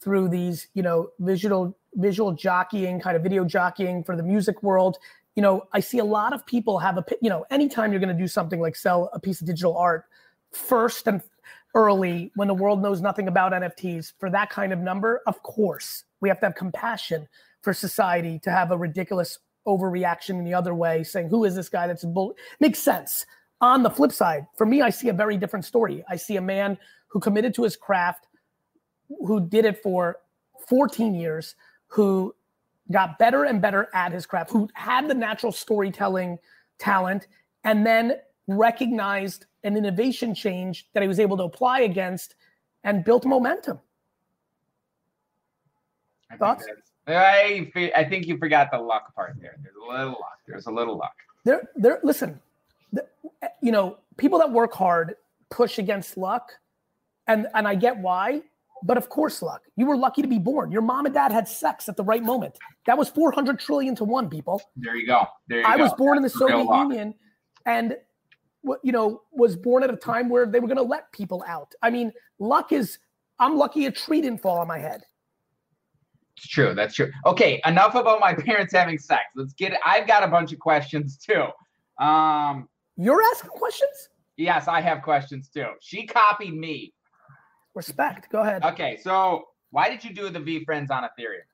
through 0.00 0.28
these, 0.28 0.68
you 0.74 0.82
know, 0.82 1.10
visual 1.20 1.76
visual 1.94 2.32
jockeying, 2.32 3.00
kind 3.00 3.16
of 3.16 3.22
video 3.22 3.44
jockeying 3.44 4.04
for 4.04 4.16
the 4.16 4.22
music 4.22 4.62
world. 4.62 4.98
You 5.34 5.42
know, 5.42 5.66
I 5.72 5.80
see 5.80 5.98
a 5.98 6.04
lot 6.04 6.32
of 6.32 6.44
people 6.46 6.78
have 6.78 6.98
a, 6.98 7.04
you 7.20 7.30
know, 7.30 7.44
anytime 7.50 7.92
you're 7.92 8.00
going 8.00 8.14
to 8.14 8.22
do 8.22 8.28
something 8.28 8.60
like 8.60 8.76
sell 8.76 9.10
a 9.12 9.20
piece 9.20 9.40
of 9.40 9.46
digital 9.46 9.76
art, 9.76 10.04
first 10.50 11.06
and 11.06 11.22
early 11.74 12.32
when 12.36 12.48
the 12.48 12.54
world 12.54 12.82
knows 12.82 13.00
nothing 13.00 13.28
about 13.28 13.52
NFTs 13.52 14.12
for 14.18 14.30
that 14.30 14.50
kind 14.50 14.72
of 14.72 14.78
number, 14.78 15.20
of 15.26 15.42
course, 15.42 16.04
we 16.20 16.28
have 16.28 16.40
to 16.40 16.46
have 16.46 16.54
compassion 16.54 17.28
for 17.62 17.72
society 17.72 18.38
to 18.40 18.50
have 18.50 18.70
a 18.70 18.78
ridiculous 18.78 19.38
overreaction 19.66 20.30
in 20.30 20.44
the 20.44 20.54
other 20.54 20.74
way, 20.74 21.02
saying, 21.02 21.28
Who 21.28 21.44
is 21.44 21.54
this 21.54 21.68
guy 21.68 21.86
that's 21.86 22.04
a 22.04 22.06
bull? 22.06 22.34
Makes 22.60 22.78
sense. 22.78 23.26
On 23.60 23.82
the 23.82 23.90
flip 23.90 24.12
side, 24.12 24.46
for 24.56 24.66
me, 24.66 24.82
I 24.82 24.90
see 24.90 25.08
a 25.08 25.12
very 25.12 25.36
different 25.36 25.64
story. 25.64 26.04
I 26.08 26.16
see 26.16 26.36
a 26.36 26.42
man 26.42 26.78
who 27.08 27.20
committed 27.20 27.54
to 27.54 27.64
his 27.64 27.76
craft, 27.76 28.26
who 29.08 29.40
did 29.40 29.64
it 29.64 29.82
for 29.82 30.18
14 30.68 31.14
years, 31.14 31.54
who 31.88 32.34
got 32.92 33.18
better 33.18 33.44
and 33.44 33.60
better 33.60 33.88
at 33.94 34.12
his 34.12 34.26
craft, 34.26 34.50
who 34.50 34.68
had 34.74 35.08
the 35.08 35.14
natural 35.14 35.52
storytelling 35.52 36.38
talent, 36.78 37.26
and 37.64 37.86
then 37.86 38.16
recognized 38.46 39.46
an 39.64 39.76
innovation 39.76 40.34
change 40.34 40.88
that 40.94 41.02
he 41.02 41.08
was 41.08 41.20
able 41.20 41.36
to 41.36 41.42
apply 41.44 41.80
against 41.80 42.36
and 42.84 43.04
built 43.04 43.24
momentum. 43.24 43.80
I 46.30 46.36
Thoughts? 46.36 46.66
I, 47.06 47.70
I 47.94 48.04
think 48.04 48.26
you 48.26 48.36
forgot 48.38 48.70
the 48.70 48.78
luck 48.78 49.14
part 49.14 49.36
there. 49.40 49.56
There's 49.62 49.76
a 49.76 49.92
little 49.92 50.12
luck. 50.12 50.38
There's 50.46 50.66
a 50.66 50.70
little 50.70 50.96
luck. 50.96 51.14
There, 51.44 51.68
there. 51.76 52.00
Listen, 52.02 52.40
the, 52.92 53.06
you 53.62 53.70
know, 53.70 53.98
people 54.16 54.38
that 54.40 54.50
work 54.50 54.72
hard 54.72 55.14
push 55.50 55.78
against 55.78 56.16
luck, 56.16 56.50
and 57.28 57.46
and 57.54 57.68
I 57.68 57.76
get 57.76 57.96
why. 57.96 58.42
But 58.82 58.98
of 58.98 59.08
course, 59.08 59.40
luck. 59.40 59.62
You 59.76 59.86
were 59.86 59.96
lucky 59.96 60.22
to 60.22 60.28
be 60.28 60.38
born. 60.38 60.70
Your 60.70 60.82
mom 60.82 61.06
and 61.06 61.14
dad 61.14 61.32
had 61.32 61.48
sex 61.48 61.88
at 61.88 61.96
the 61.96 62.04
right 62.04 62.22
moment. 62.22 62.58
That 62.86 62.98
was 62.98 63.08
400 63.08 63.58
trillion 63.58 63.94
to 63.96 64.04
one, 64.04 64.28
people. 64.28 64.60
There 64.76 64.96
you 64.96 65.06
go. 65.06 65.26
There 65.48 65.60
you 65.60 65.66
I 65.66 65.76
go. 65.76 65.84
was 65.84 65.94
born 65.94 66.20
That's 66.20 66.34
in 66.34 66.40
the 66.40 66.46
Soviet 66.50 66.76
Union, 66.76 67.14
and 67.64 67.96
you 68.82 68.92
know, 68.92 69.22
was 69.32 69.56
born 69.56 69.82
at 69.82 69.90
a 69.90 69.96
time 69.96 70.28
where 70.28 70.46
they 70.46 70.60
were 70.60 70.68
going 70.68 70.76
to 70.76 70.82
let 70.82 71.10
people 71.12 71.44
out. 71.46 71.74
I 71.82 71.90
mean, 71.90 72.12
luck 72.38 72.72
is, 72.72 72.98
I'm 73.38 73.56
lucky 73.56 73.86
a 73.86 73.92
tree 73.92 74.20
didn't 74.20 74.40
fall 74.40 74.58
on 74.58 74.68
my 74.68 74.78
head. 74.78 75.02
It's 76.36 76.48
true. 76.48 76.74
That's 76.74 76.94
true. 76.94 77.10
Okay, 77.24 77.60
enough 77.64 77.94
about 77.94 78.20
my 78.20 78.34
parents 78.48 78.74
having 78.74 78.98
sex. 78.98 79.24
Let's 79.34 79.54
get 79.54 79.72
it. 79.72 79.78
I've 79.84 80.06
got 80.06 80.22
a 80.22 80.28
bunch 80.28 80.52
of 80.52 80.58
questions 80.58 81.16
too. 81.16 81.46
Um, 82.02 82.68
You're 82.96 83.22
asking 83.22 83.50
questions? 83.50 84.10
Yes, 84.36 84.68
I 84.68 84.80
have 84.80 85.02
questions 85.02 85.48
too. 85.48 85.68
She 85.80 86.06
copied 86.06 86.54
me. 86.54 86.92
Respect. 87.74 88.30
Go 88.30 88.40
ahead. 88.40 88.64
Okay, 88.64 88.98
so 89.02 89.44
why 89.70 89.88
did 89.88 90.04
you 90.04 90.14
do 90.14 90.28
the 90.28 90.40
VeeFriends 90.40 90.90
on 90.90 91.04
Ethereum? 91.04 91.46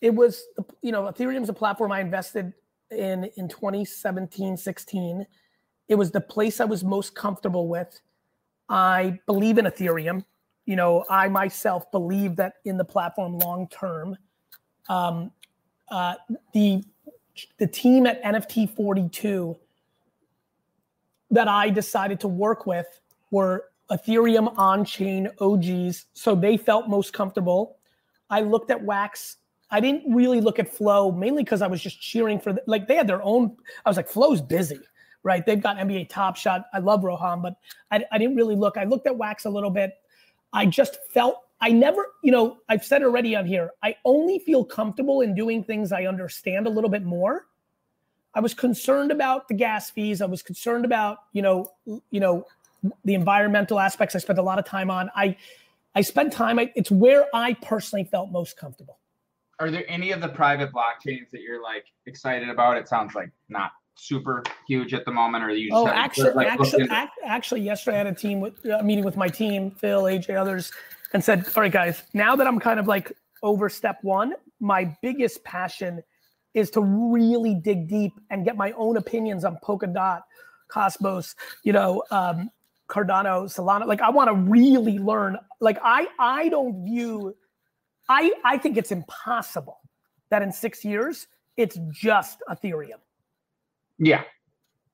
It 0.00 0.14
was, 0.14 0.44
you 0.82 0.92
know, 0.92 1.04
Ethereum's 1.04 1.48
a 1.48 1.52
platform 1.52 1.90
I 1.90 2.00
invested 2.00 2.52
in 2.90 3.24
in 3.36 3.48
2017, 3.48 4.56
16 4.56 5.26
it 5.88 5.94
was 5.94 6.10
the 6.10 6.20
place 6.20 6.60
I 6.60 6.64
was 6.64 6.84
most 6.84 7.14
comfortable 7.14 7.66
with. 7.66 8.00
I 8.68 9.18
believe 9.26 9.58
in 9.58 9.64
Ethereum. 9.64 10.24
You 10.66 10.76
know, 10.76 11.04
I 11.08 11.28
myself 11.28 11.90
believe 11.90 12.36
that 12.36 12.54
in 12.66 12.76
the 12.76 12.84
platform 12.84 13.38
long 13.38 13.68
term. 13.68 14.16
Um, 14.88 15.32
uh, 15.90 16.14
the 16.52 16.84
the 17.58 17.66
team 17.66 18.06
at 18.06 18.22
NFT 18.22 18.74
42 18.74 19.56
that 21.30 21.48
I 21.48 21.70
decided 21.70 22.20
to 22.20 22.28
work 22.28 22.66
with 22.66 23.00
were 23.30 23.66
Ethereum 23.90 24.52
on 24.58 24.84
chain 24.84 25.28
OGs, 25.40 26.06
so 26.12 26.34
they 26.34 26.56
felt 26.56 26.88
most 26.88 27.12
comfortable. 27.12 27.78
I 28.28 28.40
looked 28.40 28.70
at 28.70 28.82
Wax. 28.82 29.36
I 29.70 29.80
didn't 29.80 30.12
really 30.12 30.40
look 30.40 30.58
at 30.58 30.68
Flow 30.68 31.12
mainly 31.12 31.44
because 31.44 31.62
I 31.62 31.66
was 31.66 31.80
just 31.80 32.00
cheering 32.00 32.38
for 32.40 32.52
the, 32.52 32.62
like 32.66 32.88
they 32.88 32.96
had 32.96 33.06
their 33.06 33.22
own. 33.22 33.56
I 33.86 33.88
was 33.88 33.96
like, 33.96 34.08
Flow's 34.08 34.42
busy 34.42 34.80
right? 35.22 35.44
They've 35.44 35.62
got 35.62 35.76
NBA 35.76 36.08
Top 36.08 36.36
Shot. 36.36 36.64
I 36.72 36.78
love 36.78 37.02
Roham, 37.02 37.42
but 37.42 37.56
I, 37.90 38.04
I 38.12 38.18
didn't 38.18 38.36
really 38.36 38.56
look. 38.56 38.76
I 38.76 38.84
looked 38.84 39.06
at 39.06 39.16
Wax 39.16 39.44
a 39.44 39.50
little 39.50 39.70
bit. 39.70 39.94
I 40.52 40.66
just 40.66 40.98
felt 41.10 41.42
I 41.60 41.70
never, 41.70 42.12
you 42.22 42.30
know, 42.30 42.58
I've 42.68 42.84
said 42.84 43.02
already 43.02 43.34
on 43.34 43.44
here, 43.44 43.72
I 43.82 43.96
only 44.04 44.38
feel 44.38 44.64
comfortable 44.64 45.22
in 45.22 45.34
doing 45.34 45.64
things 45.64 45.90
I 45.90 46.04
understand 46.04 46.66
a 46.66 46.70
little 46.70 46.90
bit 46.90 47.02
more. 47.02 47.46
I 48.34 48.40
was 48.40 48.54
concerned 48.54 49.10
about 49.10 49.48
the 49.48 49.54
gas 49.54 49.90
fees. 49.90 50.22
I 50.22 50.26
was 50.26 50.42
concerned 50.42 50.84
about, 50.84 51.18
you 51.32 51.42
know, 51.42 51.72
you 52.10 52.20
know, 52.20 52.46
the 53.04 53.14
environmental 53.14 53.80
aspects 53.80 54.14
I 54.14 54.18
spent 54.18 54.38
a 54.38 54.42
lot 54.42 54.60
of 54.60 54.64
time 54.64 54.90
on. 54.90 55.10
I 55.16 55.36
I 55.94 56.02
spent 56.02 56.32
time, 56.32 56.60
I, 56.60 56.70
it's 56.76 56.92
where 56.92 57.26
I 57.34 57.54
personally 57.54 58.04
felt 58.04 58.30
most 58.30 58.56
comfortable. 58.56 58.98
Are 59.58 59.70
there 59.70 59.84
any 59.88 60.12
of 60.12 60.20
the 60.20 60.28
private 60.28 60.70
blockchains 60.72 61.30
that 61.32 61.40
you're 61.40 61.60
like 61.60 61.86
excited 62.06 62.48
about? 62.50 62.76
It 62.76 62.86
sounds 62.86 63.16
like 63.16 63.30
not 63.48 63.72
super 63.98 64.42
huge 64.66 64.94
at 64.94 65.04
the 65.04 65.12
moment, 65.12 65.44
or 65.44 65.50
you? 65.50 65.68
oh, 65.72 65.88
actually, 65.88 66.32
like, 66.32 66.48
actually, 66.48 66.88
actually, 67.24 67.60
yesterday 67.60 67.96
I 67.96 67.98
had 67.98 68.06
a 68.06 68.14
team 68.14 68.40
with 68.40 68.64
a 68.64 68.82
meeting 68.82 69.04
with 69.04 69.16
my 69.16 69.28
team, 69.28 69.70
Phil, 69.72 70.04
AJ, 70.04 70.36
others, 70.36 70.72
and 71.12 71.22
said, 71.22 71.44
"All 71.56 71.62
right, 71.62 71.72
guys, 71.72 72.02
now 72.14 72.36
that 72.36 72.46
I'm 72.46 72.58
kind 72.58 72.80
of 72.80 72.86
like 72.86 73.12
over 73.42 73.68
step 73.68 73.98
one, 74.02 74.34
my 74.60 74.96
biggest 75.02 75.44
passion 75.44 76.02
is 76.54 76.70
to 76.70 76.80
really 76.80 77.54
dig 77.54 77.88
deep 77.88 78.12
and 78.30 78.44
get 78.44 78.56
my 78.56 78.72
own 78.72 78.96
opinions 78.96 79.44
on 79.44 79.58
Polkadot, 79.62 80.22
Cosmos, 80.68 81.34
you 81.62 81.72
know, 81.72 82.02
um, 82.10 82.50
Cardano, 82.88 83.44
Solana. 83.44 83.86
Like 83.86 84.00
I 84.00 84.10
want 84.10 84.28
to 84.28 84.34
really 84.34 84.98
learn. 84.98 85.36
Like 85.60 85.78
I 85.82 86.08
I 86.18 86.48
don't 86.48 86.84
view 86.84 87.34
I 88.08 88.32
I 88.44 88.58
think 88.58 88.76
it's 88.76 88.92
impossible 88.92 89.78
that 90.30 90.42
in 90.42 90.52
6 90.52 90.84
years 90.84 91.26
it's 91.56 91.78
just 91.90 92.42
Ethereum. 92.48 93.00
Yeah. 93.98 94.24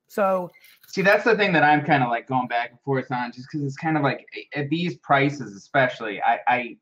So 0.07 0.51
see 0.87 1.01
that's 1.01 1.23
the 1.23 1.35
thing 1.35 1.51
that 1.53 1.63
I'm 1.63 1.83
kind 1.83 2.03
of 2.03 2.09
like 2.09 2.27
going 2.27 2.47
back 2.47 2.71
and 2.71 2.79
forth 2.81 3.11
on 3.11 3.31
just 3.31 3.51
cuz 3.51 3.61
it's 3.61 3.75
kind 3.75 3.97
of 3.97 4.03
like 4.03 4.25
at 4.55 4.69
these 4.69 4.97
prices 4.97 5.55
especially 5.55 6.21
I 6.21 6.39
I 6.47 6.77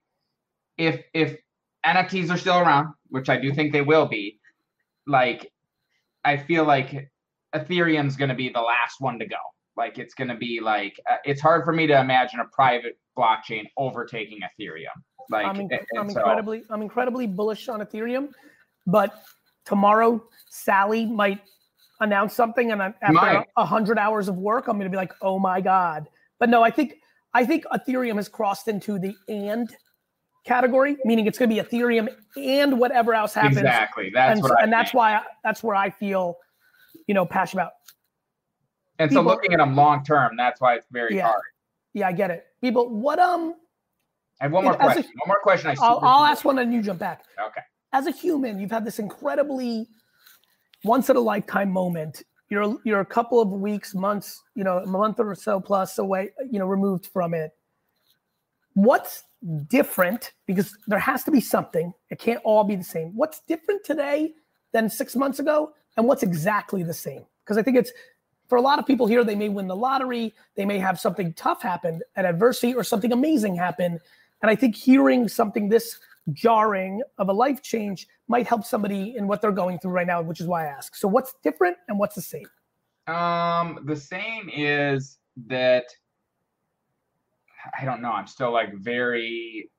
if 0.77 1.03
if 1.13 1.37
NFTs 1.85 2.29
are 2.29 2.37
still 2.37 2.59
around, 2.59 2.93
which 3.09 3.29
I 3.29 3.37
do 3.37 3.53
think 3.53 3.73
they 3.73 3.81
will 3.81 4.05
be, 4.05 4.39
like 5.05 5.51
I 6.23 6.37
feel 6.37 6.63
like 6.63 7.11
Ethereum's 7.53 8.15
going 8.15 8.29
to 8.29 8.35
be 8.35 8.49
the 8.49 8.61
last 8.61 9.01
one 9.01 9.19
to 9.19 9.25
go 9.25 9.35
like 9.75 9.97
it's 9.97 10.13
going 10.13 10.27
to 10.27 10.35
be 10.35 10.59
like 10.61 10.99
uh, 11.09 11.17
it's 11.25 11.41
hard 11.41 11.63
for 11.65 11.73
me 11.73 11.87
to 11.87 11.99
imagine 11.99 12.39
a 12.39 12.45
private 12.45 12.97
blockchain 13.17 13.63
overtaking 13.77 14.39
Ethereum. 14.39 14.87
Like 15.29 15.45
I'm, 15.45 15.55
inc- 15.55 15.85
I'm 15.97 16.09
so, 16.09 16.19
incredibly 16.19 16.63
I'm 16.69 16.81
incredibly 16.81 17.27
bullish 17.27 17.69
on 17.69 17.81
Ethereum, 17.81 18.29
but 18.85 19.23
tomorrow 19.65 20.23
Sally 20.49 21.05
might 21.05 21.41
announce 22.03 22.33
something, 22.33 22.71
and 22.71 22.81
I'm, 22.81 22.93
after 23.01 23.45
a 23.57 23.65
hundred 23.65 23.97
hours 23.97 24.27
of 24.27 24.37
work, 24.37 24.67
I'm 24.67 24.77
going 24.77 24.85
to 24.85 24.89
be 24.89 24.97
like, 24.97 25.13
oh 25.21 25.39
my 25.39 25.61
god. 25.61 26.07
But 26.39 26.49
no, 26.49 26.63
I 26.63 26.71
think 26.71 26.95
I 27.33 27.45
think 27.45 27.65
Ethereum 27.65 28.15
has 28.15 28.29
crossed 28.29 28.67
into 28.67 28.99
the 28.99 29.15
and 29.27 29.73
category, 30.45 30.97
meaning 31.05 31.25
it's 31.25 31.37
going 31.39 31.49
to 31.49 31.55
be 31.55 31.61
Ethereum 31.61 32.09
and 32.35 32.79
whatever 32.79 33.13
else 33.13 33.33
happens. 33.33 33.57
Exactly. 33.57 34.11
That's 34.13 34.39
and, 34.39 34.43
what 34.43 34.61
and 34.61 34.71
that's 34.71 34.93
why 34.93 35.15
I, 35.15 35.21
that's 35.43 35.63
where 35.63 35.75
I 35.75 35.89
feel, 35.89 36.37
you 37.07 37.13
know, 37.13 37.25
passionate 37.25 37.63
about. 37.63 37.71
And 38.99 39.09
people, 39.09 39.23
so 39.23 39.27
looking 39.27 39.53
at 39.53 39.57
them 39.57 39.75
long 39.75 40.03
term, 40.03 40.35
that's 40.37 40.61
why 40.61 40.75
it's 40.75 40.85
very 40.91 41.15
yeah, 41.15 41.27
hard. 41.27 41.41
Yeah, 41.93 42.07
I 42.07 42.11
get 42.11 42.29
it. 42.29 42.45
Beeple, 42.63 42.89
what 42.89 43.19
um 43.19 43.55
I 44.41 44.45
have 44.45 44.51
one 44.51 44.65
more 44.65 44.75
question. 44.75 45.03
A, 45.03 45.07
one 45.07 45.27
more 45.27 45.39
question. 45.41 45.69
I 45.69 45.75
I'll, 45.79 45.99
I'll 46.01 46.25
ask 46.25 46.43
one 46.43 46.59
and 46.59 46.73
you 46.73 46.81
jump 46.81 46.99
back. 46.99 47.23
Okay. 47.39 47.61
As 47.93 48.07
a 48.07 48.11
human, 48.11 48.59
you've 48.59 48.71
had 48.71 48.83
this 48.83 48.99
incredibly 48.99 49.87
once 50.83 51.09
in 51.09 51.15
a 51.15 51.21
lifetime 51.21 51.71
moment. 51.71 52.23
You're 52.49 52.77
you're 52.83 52.99
a 52.99 53.05
couple 53.05 53.39
of 53.41 53.49
weeks, 53.49 53.95
months, 53.95 54.41
you 54.55 54.63
know, 54.63 54.77
a 54.79 54.85
month 54.85 55.19
or 55.19 55.33
so 55.35 55.59
plus 55.59 55.97
away, 55.97 56.29
you 56.51 56.59
know, 56.59 56.67
removed 56.67 57.07
from 57.07 57.33
it. 57.33 57.51
What's 58.75 59.23
different? 59.67 60.33
Because 60.45 60.77
there 60.87 60.99
has 60.99 61.23
to 61.23 61.31
be 61.31 61.41
something. 61.41 61.93
It 62.09 62.19
can't 62.19 62.41
all 62.43 62.63
be 62.63 62.75
the 62.75 62.83
same. 62.83 63.15
What's 63.15 63.41
different 63.47 63.83
today 63.83 64.33
than 64.71 64.89
six 64.89 65.15
months 65.15 65.39
ago? 65.39 65.73
And 65.97 66.07
what's 66.07 66.23
exactly 66.23 66.83
the 66.83 66.93
same? 66.93 67.25
Because 67.43 67.57
I 67.57 67.63
think 67.63 67.77
it's 67.77 67.91
for 68.47 68.57
a 68.57 68.61
lot 68.61 68.79
of 68.79 68.85
people 68.85 69.07
here, 69.07 69.23
they 69.23 69.35
may 69.35 69.49
win 69.49 69.67
the 69.67 69.75
lottery, 69.75 70.33
they 70.55 70.65
may 70.65 70.77
have 70.77 70.99
something 70.99 71.33
tough 71.33 71.61
happen, 71.61 72.01
an 72.15 72.25
adversity, 72.25 72.73
or 72.73 72.83
something 72.83 73.11
amazing 73.11 73.55
happen. 73.55 73.99
And 74.41 74.51
I 74.51 74.55
think 74.55 74.75
hearing 74.75 75.27
something 75.27 75.69
this 75.69 75.97
jarring 76.31 77.01
of 77.17 77.29
a 77.29 77.33
life 77.33 77.61
change 77.61 78.07
might 78.27 78.47
help 78.47 78.65
somebody 78.65 79.15
in 79.17 79.27
what 79.27 79.41
they're 79.41 79.51
going 79.51 79.79
through 79.79 79.91
right 79.91 80.07
now, 80.07 80.21
which 80.21 80.39
is 80.39 80.47
why 80.47 80.65
I 80.65 80.67
ask. 80.69 80.95
So, 80.95 81.07
what's 81.07 81.35
different 81.43 81.77
and 81.87 81.99
what's 81.99 82.15
the 82.15 82.21
same? 82.21 82.45
Um, 83.07 83.79
the 83.85 83.95
same 83.95 84.49
is 84.53 85.17
that 85.47 85.85
I 87.79 87.85
don't 87.85 88.01
know. 88.01 88.11
I'm 88.11 88.27
still 88.27 88.51
like 88.51 88.73
very 88.75 89.69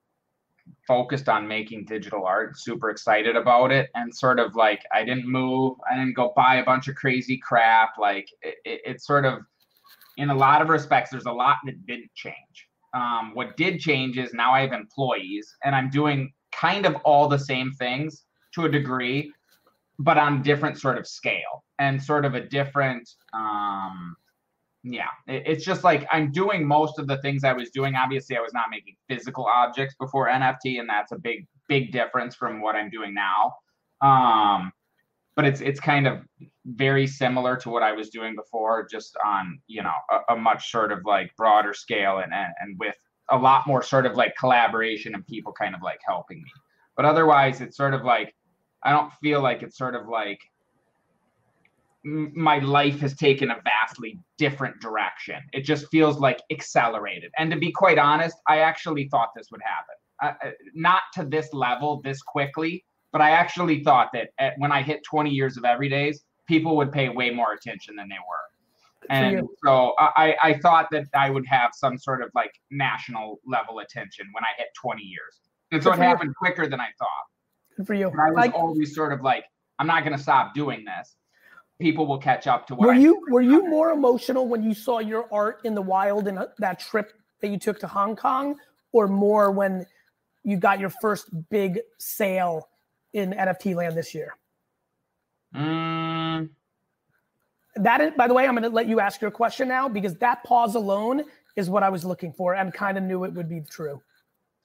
focused 0.87 1.29
on 1.29 1.47
making 1.47 1.85
digital 1.87 2.25
art, 2.25 2.59
super 2.59 2.91
excited 2.91 3.37
about 3.37 3.73
it, 3.73 3.91
and 3.95 4.15
sort 4.15 4.39
of 4.39 4.55
like 4.55 4.83
I 4.93 5.05
didn't 5.05 5.29
move, 5.29 5.77
I 5.91 5.97
didn't 5.97 6.15
go 6.15 6.33
buy 6.37 6.57
a 6.57 6.65
bunch 6.65 6.89
of 6.89 6.95
crazy 6.95 7.39
crap. 7.39 7.91
Like 7.99 8.29
it, 8.43 8.57
it, 8.65 8.81
it's 8.85 9.07
sort 9.07 9.25
of, 9.25 9.41
in 10.17 10.31
a 10.31 10.35
lot 10.35 10.63
of 10.63 10.69
respects, 10.69 11.11
there's 11.11 11.27
a 11.27 11.33
lot 11.33 11.57
that 11.65 11.87
didn't 11.87 12.13
change. 12.15 12.69
Um, 12.95 13.33
what 13.35 13.57
did 13.57 13.81
change 13.81 14.19
is 14.19 14.33
now 14.33 14.53
I 14.53 14.61
have 14.61 14.73
employees, 14.73 15.55
and 15.65 15.75
I'm 15.75 15.91
doing 15.91 16.33
kind 16.53 16.87
of 16.87 16.95
all 17.05 17.29
the 17.29 17.39
same 17.39 17.73
things 17.73 18.25
to 18.55 18.65
a 18.65 18.69
degree, 18.69 19.33
but 19.99 20.17
on 20.19 20.43
different 20.43 20.79
sort 20.79 20.99
of 20.99 21.07
scale 21.07 21.65
and 21.79 22.03
sort 22.03 22.25
of 22.25 22.35
a 22.35 22.41
different 22.41 23.09
um, 23.33 24.17
yeah 24.85 25.09
it's 25.27 25.65
just 25.65 25.83
like 25.83 26.07
i'm 26.13 26.31
doing 26.31 26.67
most 26.67 26.99
of 26.99 27.07
the 27.07 27.17
things 27.23 27.43
i 27.43 27.53
was 27.53 27.71
doing. 27.71 27.95
Obviously 27.97 28.37
i 28.37 28.41
was 28.41 28.53
not 28.53 28.67
making 28.71 28.95
physical 29.09 29.47
objects 29.47 29.95
before 29.99 30.29
nft 30.29 30.79
and 30.79 30.89
that's 30.89 31.11
a 31.13 31.19
big 31.19 31.47
big 31.69 31.91
difference 31.91 32.35
from 32.35 32.61
what 32.61 32.77
i'm 32.77 32.91
doing 32.91 33.15
now. 33.15 33.55
Um 34.03 34.73
but 35.37 35.45
it's 35.45 35.61
it's 35.61 35.80
kind 35.80 36.07
of 36.07 36.20
very 36.66 37.07
similar 37.07 37.57
to 37.57 37.68
what 37.70 37.82
i 37.82 37.93
was 37.93 38.09
doing 38.11 38.35
before 38.35 38.87
just 38.91 39.16
on 39.24 39.59
you 39.66 39.82
know 39.82 39.95
a, 40.11 40.35
a 40.35 40.37
much 40.37 40.70
sort 40.70 40.93
of 40.93 41.01
like 41.05 41.35
broader 41.37 41.74
scale 41.74 42.18
and, 42.18 42.32
and 42.32 42.53
and 42.61 42.78
with 42.78 42.97
a 43.30 43.37
lot 43.37 43.66
more 43.66 43.82
sort 43.82 44.07
of 44.07 44.16
like 44.16 44.35
collaboration 44.37 45.14
and 45.14 45.26
people 45.26 45.53
kind 45.53 45.74
of 45.74 45.82
like 45.82 46.01
helping 46.07 46.39
me 46.39 46.51
but 46.97 47.05
otherwise 47.05 47.61
it's 47.61 47.76
sort 47.76 47.95
of 47.95 48.05
like 48.05 48.35
i 48.82 48.91
don't 48.91 49.12
feel 49.22 49.41
like 49.43 49.62
it's 49.62 49.76
sort 49.76 49.95
of 49.95 50.09
like 50.09 50.41
my 52.05 52.59
life 52.59 53.01
has 53.01 53.16
taken 53.16 53.51
a 53.51 53.57
vastly 53.64 54.18
different 54.37 54.78
direction. 54.80 55.37
It 55.53 55.62
just 55.62 55.89
feels 55.91 56.18
like 56.18 56.43
accelerated. 56.51 57.32
And 57.39 57.51
to 57.51 57.59
be 57.59 57.72
quite 57.72 57.99
honest, 57.99 58.37
I 58.47 58.59
actually 58.59 59.09
thought 59.09 59.30
this 59.35 59.49
would 59.51 59.62
happen. 59.62 60.37
Uh, 60.45 60.51
not 60.74 61.03
to 61.14 61.24
this 61.24 61.53
level, 61.53 62.03
this 62.05 62.20
quickly, 62.22 62.85
but 63.15 63.23
I 63.23 63.31
actually 63.31 63.85
thought 63.85 64.11
that 64.12 64.31
at, 64.41 64.55
when 64.59 64.73
I 64.73 64.83
hit 64.83 65.05
20 65.05 65.31
years 65.31 65.57
of 65.57 65.62
everydays, 65.62 66.17
people 66.49 66.77
would 66.77 66.91
pay 66.91 67.09
way 67.09 67.31
more 67.31 67.53
attention 67.53 67.95
than 67.95 68.09
they 68.09 68.17
were. 68.17 69.09
And 69.09 69.47
so 69.65 69.95
I, 70.01 70.35
I 70.43 70.55
thought 70.55 70.89
that 70.91 71.05
I 71.15 71.31
would 71.31 71.47
have 71.47 71.71
some 71.75 71.97
sort 71.97 72.23
of 72.23 72.31
like 72.35 72.51
national 72.73 73.39
level 73.47 73.79
attention 73.79 74.27
when 74.33 74.43
I 74.43 74.49
hit 74.59 74.67
20 74.83 75.01
years. 75.01 75.43
And 75.71 75.81
so 75.81 75.91
Good 75.91 76.01
it 76.01 76.03
happened 76.03 76.31
you. 76.31 76.35
quicker 76.37 76.67
than 76.67 76.81
I 76.81 76.89
thought. 76.99 77.09
Good 77.77 77.87
for 77.87 77.95
you. 77.95 78.09
I 78.09 78.33
was 78.33 78.47
I, 78.47 78.49
always 78.49 78.97
sort 78.97 79.12
of 79.12 79.21
like, 79.23 79.45
I'm 79.79 79.87
not 79.87 80.03
going 80.03 80.17
to 80.17 80.23
stop 80.23 80.53
doing 80.53 80.85
this 80.85 81.15
people 81.81 82.07
will 82.07 82.19
catch 82.19 82.47
up 82.47 82.69
to 82.69 82.75
what 82.75 82.87
were 82.87 82.95
I 82.95 82.99
you 82.99 83.21
were 83.29 83.43
you 83.43 83.69
more 83.69 83.91
emotional 83.91 84.47
when 84.47 84.62
you 84.62 84.75
saw 84.75 85.01
your 85.01 85.27
art 85.33 85.61
in 85.65 85.75
the 85.75 85.83
wild 85.83 86.29
in 86.29 86.39
uh, 86.39 86.47
that 86.59 86.79
trip 86.79 87.12
that 87.41 87.49
you 87.49 87.59
took 87.59 87.81
to 87.81 87.89
Hong 87.89 88.15
Kong, 88.15 88.55
or 88.93 89.09
more 89.09 89.51
when 89.51 89.85
you 90.45 90.57
got 90.57 90.79
your 90.79 90.91
first 91.01 91.29
big 91.51 91.81
sale 91.99 92.69
in 93.15 93.33
NFT 93.33 93.75
land 93.75 93.97
this 93.97 94.15
year? 94.15 94.37
Mm. 95.55 96.51
That 97.77 98.01
is, 98.01 98.12
by 98.17 98.29
the 98.29 98.35
way, 98.35 98.47
I'm 98.47 98.55
going 98.55 98.65
to 98.65 98.69
let 98.69 98.87
you 98.87 99.01
ask 99.01 99.21
your 99.21 99.31
question 99.31 99.69
now 99.69 99.89
because 99.89 100.15
that 100.17 100.45
pause 100.45 100.75
alone 100.75 101.25
is 101.57 101.71
what 101.71 101.83
I 101.83 101.89
was 101.89 102.05
looking 102.05 102.33
for 102.33 102.55
and 102.55 102.73
kind 102.73 102.99
of 102.99 103.05
knew 103.05 103.25
it 103.25 103.33
would 103.33 103.49
be 103.49 103.62
true. 103.62 104.03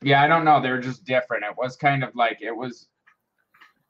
Yeah, 0.02 0.24
I 0.24 0.28
don't 0.28 0.46
know. 0.46 0.62
They're 0.62 0.82
just 0.82 1.06
different. 1.06 1.44
It 1.44 1.56
was 1.58 1.76
kind 1.76 2.04
of 2.04 2.16
like 2.16 2.40
it 2.42 2.56
was. 2.56 2.88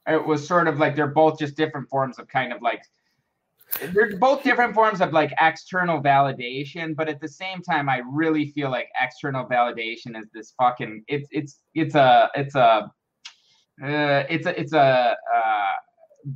It 0.06 0.24
was 0.24 0.46
sort 0.46 0.66
of 0.66 0.78
like 0.78 0.96
they're 0.96 1.06
both 1.06 1.38
just 1.38 1.56
different 1.56 1.88
forms 1.88 2.18
of 2.18 2.26
kind 2.26 2.52
of 2.52 2.62
like 2.62 2.82
they're 3.92 4.16
both 4.16 4.42
different 4.42 4.74
forms 4.74 5.00
of 5.00 5.12
like 5.12 5.32
external 5.40 6.02
validation 6.02 6.96
but 6.96 7.08
at 7.08 7.20
the 7.20 7.28
same 7.28 7.62
time 7.62 7.88
i 7.88 8.02
really 8.10 8.48
feel 8.50 8.70
like 8.70 8.88
external 9.00 9.46
validation 9.46 10.18
is 10.20 10.28
this 10.34 10.52
fucking 10.58 11.04
it's 11.06 11.28
it's 11.30 11.60
it's 11.74 11.94
a 11.94 12.28
it's 12.34 12.56
a 12.56 12.90
uh, 13.82 14.24
it's 14.28 14.46
a 14.46 14.60
it's 14.60 14.72
a 14.72 15.16
uh, 15.34 15.72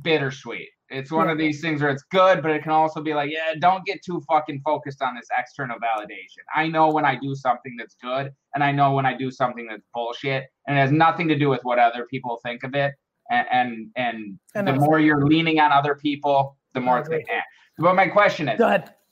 bittersweet. 0.01 0.69
It's 0.89 1.11
one 1.11 1.29
of 1.29 1.39
these 1.39 1.61
things 1.61 1.81
where 1.81 1.89
it's 1.89 2.03
good 2.11 2.43
but 2.43 2.51
it 2.51 2.61
can 2.61 2.71
also 2.71 3.01
be 3.01 3.15
like 3.15 3.31
yeah 3.31 3.55
don't 3.59 3.83
get 3.85 4.03
too 4.03 4.21
fucking 4.29 4.61
focused 4.63 5.01
on 5.01 5.15
this 5.15 5.25
external 5.37 5.77
validation. 5.77 6.43
I 6.55 6.67
know 6.67 6.91
when 6.91 7.05
i 7.05 7.15
do 7.15 7.33
something 7.33 7.75
that's 7.75 7.95
good 7.95 8.31
and 8.53 8.63
i 8.63 8.71
know 8.71 8.93
when 8.93 9.03
i 9.03 9.17
do 9.17 9.31
something 9.31 9.65
that's 9.67 9.83
bullshit 9.95 10.43
and 10.67 10.77
it 10.77 10.81
has 10.81 10.91
nothing 10.91 11.27
to 11.29 11.37
do 11.37 11.49
with 11.49 11.61
what 11.63 11.79
other 11.79 12.05
people 12.05 12.39
think 12.43 12.63
of 12.63 12.75
it 12.75 12.93
and 13.31 13.47
and, 13.51 13.87
and, 13.95 14.39
and 14.53 14.67
the 14.67 14.73
more 14.73 14.99
you're 14.99 15.25
leaning 15.25 15.59
on 15.59 15.71
other 15.71 15.95
people 15.95 16.55
the 16.75 16.81
more 16.81 16.99
it's 16.99 17.09
going 17.09 17.25
to 17.25 17.41
But 17.79 17.95
my 17.95 18.07
question 18.07 18.47
is, 18.47 18.59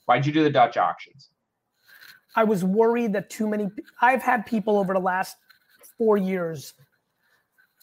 why'd 0.06 0.24
you 0.24 0.32
do 0.32 0.44
the 0.44 0.50
Dutch 0.50 0.76
auctions? 0.76 1.30
I 2.36 2.44
was 2.44 2.64
worried 2.64 3.12
that 3.14 3.30
too 3.30 3.48
many. 3.48 3.68
I've 4.00 4.22
had 4.22 4.46
people 4.46 4.78
over 4.78 4.92
the 4.92 5.00
last 5.00 5.36
four 5.98 6.16
years 6.16 6.74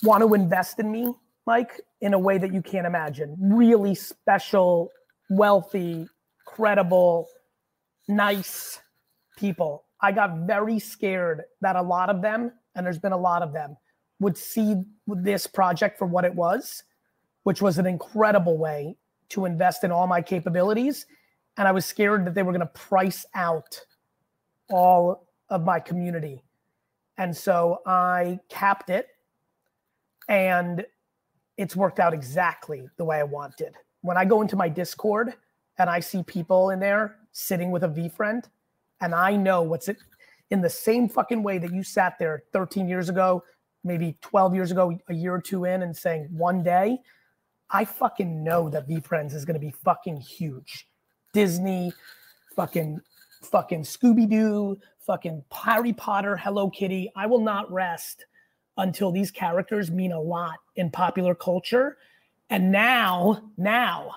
want 0.04 0.22
to 0.24 0.34
invest 0.34 0.80
in 0.80 0.92
me, 0.92 1.14
Mike, 1.46 1.82
in 2.02 2.14
a 2.14 2.20
way 2.20 2.38
that 2.38 2.54
you 2.54 2.62
can't 2.62 2.88
imagine. 2.88 3.36
Really 3.40 3.96
special, 3.96 4.90
wealthy, 5.30 6.08
credible, 6.46 7.28
nice 8.08 8.80
people. 9.38 9.86
I 10.02 10.12
got 10.12 10.48
very 10.48 10.80
scared 10.80 11.44
that 11.62 11.76
a 11.76 11.82
lot 11.82 12.10
of 12.10 12.22
them, 12.22 12.52
and 12.76 12.86
there's 12.86 13.00
been 13.00 13.12
a 13.12 13.18
lot 13.18 13.42
of 13.42 13.54
them, 13.54 13.78
would 14.20 14.38
see 14.38 14.76
this 15.08 15.48
project 15.48 15.98
for 15.98 16.06
what 16.06 16.26
it 16.26 16.34
was, 16.34 16.84
which 17.44 17.62
was 17.62 17.78
an 17.78 17.86
incredible 17.86 18.58
way 18.58 18.96
to 19.30 19.46
invest 19.46 19.84
in 19.84 19.92
all 19.92 20.08
my 20.08 20.22
capabilities. 20.22 21.06
And 21.58 21.68
I 21.68 21.72
was 21.72 21.86
scared 21.86 22.26
that 22.26 22.34
they 22.34 22.44
were 22.44 22.52
going 22.52 22.62
to 22.62 22.66
price 22.68 23.26
out 23.36 23.80
all 24.70 25.28
of 25.50 25.64
my 25.64 25.80
community. 25.80 26.44
And 27.18 27.36
so 27.36 27.80
I 27.86 28.40
capped 28.50 28.90
it 28.90 29.08
and 30.28 30.86
it's 31.58 31.76
worked 31.76 32.00
out 32.00 32.14
exactly 32.14 32.88
the 32.98 33.06
way 33.06 33.20
I 33.20 33.24
wanted. 33.24 33.76
When 34.02 34.18
I 34.18 34.26
go 34.26 34.42
into 34.42 34.56
my 34.56 34.70
Discord 34.70 35.34
and 35.78 35.90
I 35.90 36.00
see 36.00 36.24
people 36.24 36.72
in 36.72 36.80
there 36.80 37.18
sitting 37.32 37.72
with 37.72 37.84
a 37.84 37.88
VeeFriend, 37.88 38.46
and 39.02 39.16
I 39.16 39.36
know 39.36 39.62
what's 39.62 39.88
it 39.88 39.98
in 40.50 40.62
the 40.62 40.70
same 40.70 41.08
fucking 41.08 41.44
way 41.44 41.58
that 41.58 41.74
you 41.74 41.84
sat 41.84 42.20
there 42.20 42.44
13 42.54 42.88
years 42.88 43.10
ago, 43.10 43.44
maybe 43.84 44.18
12 44.22 44.54
years 44.54 44.72
ago, 44.72 44.98
a 45.10 45.14
year 45.14 45.34
or 45.34 45.42
two 45.42 45.66
in, 45.66 45.82
and 45.82 45.96
saying 45.96 46.28
one 46.32 46.62
day, 46.62 47.00
I 47.70 47.86
fucking 47.86 48.44
know 48.44 48.70
that 48.70 48.88
VeeFriends 48.88 49.34
is 49.34 49.46
gonna 49.46 49.60
be 49.60 49.72
fucking 49.72 50.18
huge. 50.18 50.88
Disney, 51.34 51.94
fucking 52.56 53.00
fucking 53.44 53.84
Scooby 53.84 54.30
Doo, 54.30 54.78
fucking 55.00 55.44
Harry 55.52 55.94
Potter, 55.94 56.36
Hello 56.36 56.70
Kitty. 56.70 57.12
I 57.16 57.26
will 57.26 57.42
not 57.42 57.72
rest 57.72 58.26
until 58.78 59.12
these 59.12 59.32
characters 59.32 59.92
mean 59.92 60.12
a 60.12 60.20
lot 60.20 60.60
in 60.76 60.90
popular 60.90 61.36
culture. 61.36 61.98
And 62.50 62.72
now, 62.72 63.52
now 63.58 64.16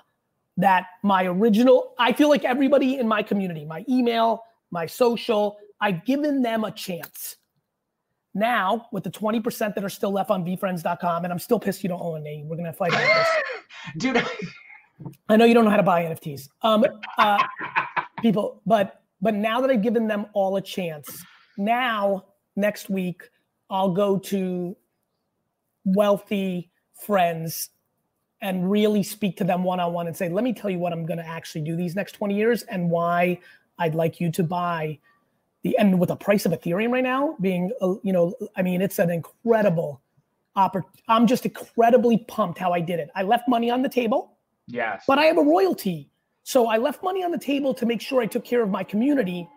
that 0.57 0.87
my 1.03 1.25
original, 1.25 1.93
I 1.97 2.13
feel 2.13 2.29
like 2.29 2.43
everybody 2.45 2.97
in 2.97 3.07
my 3.07 3.23
community, 3.23 3.65
my 3.65 3.85
email, 3.89 4.43
my 4.71 4.85
social, 4.85 5.57
I've 5.81 6.05
given 6.05 6.41
them 6.41 6.63
a 6.63 6.71
chance. 6.71 7.37
Now, 8.33 8.87
with 8.91 9.03
the 9.03 9.11
20% 9.11 9.75
that 9.75 9.83
are 9.83 9.89
still 9.89 10.11
left 10.11 10.29
on 10.29 10.43
VeeFriends.com, 10.43 11.23
and 11.23 11.31
I'm 11.31 11.39
still 11.39 11.59
pissed 11.59 11.83
you 11.83 11.89
don't 11.89 12.01
own 12.01 12.17
a 12.17 12.23
name. 12.23 12.49
We're 12.49 12.57
gonna 12.57 12.73
fight 12.73 12.91
about 12.91 13.07
this. 13.07 13.27
Dude, 13.97 14.25
I 15.29 15.37
know 15.37 15.45
you 15.45 15.53
don't 15.53 15.63
know 15.63 15.71
how 15.71 15.77
to 15.77 15.83
buy 15.83 16.03
NFTs. 16.03 16.49
Um, 16.61 16.85
uh, 17.17 17.41
people, 18.21 18.61
but 18.65 19.01
but 19.21 19.33
now 19.33 19.61
that 19.61 19.69
I've 19.69 19.81
given 19.81 20.07
them 20.07 20.25
all 20.33 20.57
a 20.57 20.61
chance, 20.61 21.23
now 21.57 22.25
next 22.57 22.89
week 22.89 23.23
I'll 23.69 23.91
go 23.91 24.17
to 24.19 24.75
wealthy 25.85 26.71
friends 27.01 27.69
and 28.41 28.69
really 28.69 29.03
speak 29.03 29.37
to 29.37 29.43
them 29.43 29.63
one 29.63 29.79
on 29.79 29.93
one 29.93 30.07
and 30.07 30.15
say, 30.15 30.29
let 30.29 30.43
me 30.43 30.53
tell 30.53 30.69
you 30.69 30.79
what 30.79 30.93
I'm 30.93 31.05
going 31.05 31.17
to 31.17 31.27
actually 31.27 31.61
do 31.61 31.75
these 31.75 31.95
next 31.95 32.13
20 32.13 32.35
years 32.35 32.63
and 32.63 32.89
why 32.89 33.39
I'd 33.79 33.95
like 33.95 34.19
you 34.19 34.31
to 34.31 34.43
buy 34.43 34.99
the 35.63 35.77
and 35.77 35.99
with 35.99 36.09
the 36.09 36.15
price 36.15 36.45
of 36.45 36.51
Ethereum 36.51 36.91
right 36.91 37.03
now 37.03 37.35
being, 37.41 37.71
uh, 37.81 37.95
you 38.03 38.13
know, 38.13 38.33
I 38.55 38.61
mean, 38.61 38.81
it's 38.81 38.99
an 38.99 39.09
incredible 39.09 40.01
opportunity. 40.55 41.01
I'm 41.07 41.27
just 41.27 41.45
incredibly 41.45 42.19
pumped 42.27 42.59
how 42.59 42.71
I 42.71 42.81
did 42.81 42.99
it. 42.99 43.09
I 43.15 43.23
left 43.23 43.47
money 43.47 43.71
on 43.71 43.81
the 43.81 43.89
table. 43.89 44.37
Yes. 44.67 45.03
But 45.07 45.17
I 45.17 45.25
have 45.25 45.37
a 45.37 45.43
royalty. 45.43 46.09
So 46.43 46.67
I 46.67 46.77
left 46.77 47.01
money 47.03 47.23
on 47.23 47.31
the 47.31 47.39
table 47.39 47.73
to 47.73 47.85
make 47.85 48.01
sure 48.01 48.21
I 48.21 48.27
took 48.27 48.45
care 48.45 48.61
of 48.61 48.69
my 48.69 48.83
community. 48.83 49.49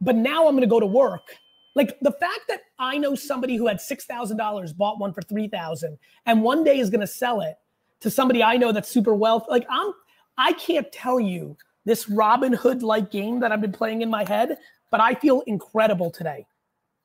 But 0.00 0.16
now 0.16 0.46
I'm 0.46 0.52
going 0.52 0.62
to 0.62 0.66
go 0.66 0.80
to 0.80 0.86
work. 0.86 1.36
Like 1.74 1.98
the 2.00 2.12
fact 2.12 2.40
that 2.48 2.60
I 2.92 2.98
know 2.98 3.14
somebody 3.14 3.56
who 3.56 3.66
had 3.66 3.78
$6,000 3.78 4.76
bought 4.76 4.98
one 4.98 5.14
for 5.14 5.22
3,000 5.22 5.96
and 6.26 6.42
one 6.42 6.62
day 6.62 6.78
is 6.78 6.90
going 6.90 7.00
to 7.00 7.06
sell 7.06 7.40
it 7.40 7.56
to 8.00 8.10
somebody 8.10 8.42
I 8.42 8.58
know 8.58 8.70
that's 8.70 8.90
super 8.90 9.14
wealthy. 9.14 9.46
Like 9.48 9.66
I'm 9.70 9.94
I 10.36 10.52
can't 10.54 10.90
tell 10.92 11.18
you 11.18 11.56
this 11.86 12.10
Robin 12.10 12.52
Hood 12.52 12.82
like 12.82 13.10
game 13.10 13.40
that 13.40 13.50
I've 13.50 13.62
been 13.62 13.72
playing 13.72 14.02
in 14.02 14.10
my 14.10 14.28
head, 14.28 14.58
but 14.90 15.00
I 15.00 15.14
feel 15.14 15.40
incredible 15.46 16.10
today. 16.10 16.46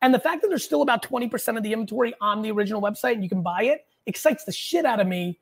And 0.01 0.13
the 0.13 0.19
fact 0.19 0.41
that 0.41 0.49
there's 0.49 0.63
still 0.65 0.81
about 0.81 1.01
20% 1.03 1.57
of 1.57 1.63
the 1.63 1.71
inventory 1.71 2.13
on 2.19 2.41
the 2.41 2.51
original 2.51 2.81
website 2.81 3.13
and 3.13 3.23
you 3.23 3.29
can 3.29 3.41
buy 3.41 3.63
it 3.63 3.85
excites 4.07 4.43
the 4.43 4.51
shit 4.51 4.83
out 4.83 4.99
of 4.99 5.07
me 5.07 5.39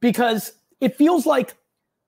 because 0.00 0.52
it 0.82 0.94
feels 0.96 1.24
like 1.24 1.54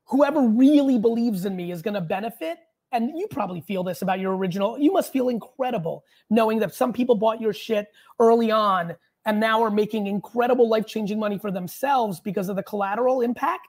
whoever 0.05 0.43
really 0.43 0.99
believes 0.99 1.47
in 1.47 1.57
me 1.57 1.73
is 1.73 1.81
going 1.81 1.95
to 1.95 2.03
benefit. 2.03 2.59
And 2.93 3.19
you 3.19 3.27
probably 3.29 3.63
feel 3.63 3.83
this 3.83 4.03
about 4.03 4.21
your 4.21 4.37
original. 4.37 4.79
You 4.79 4.93
must 4.93 5.13
feel 5.13 5.29
incredible 5.31 6.05
knowing 6.31 6.59
that 6.61 6.75
some 6.75 6.93
people 6.93 7.15
bought 7.15 7.41
your 7.41 7.53
shit 7.55 7.89
early 8.21 8.51
on 8.51 8.95
and 9.25 9.41
now 9.41 9.63
are 9.63 9.71
making 9.71 10.07
incredible 10.07 10.69
life 10.69 10.87
changing 10.87 11.19
money 11.19 11.39
for 11.39 11.51
themselves 11.51 12.21
because 12.21 12.49
of 12.49 12.57
the 12.57 12.63
collateral 12.63 13.23
impact. 13.23 13.69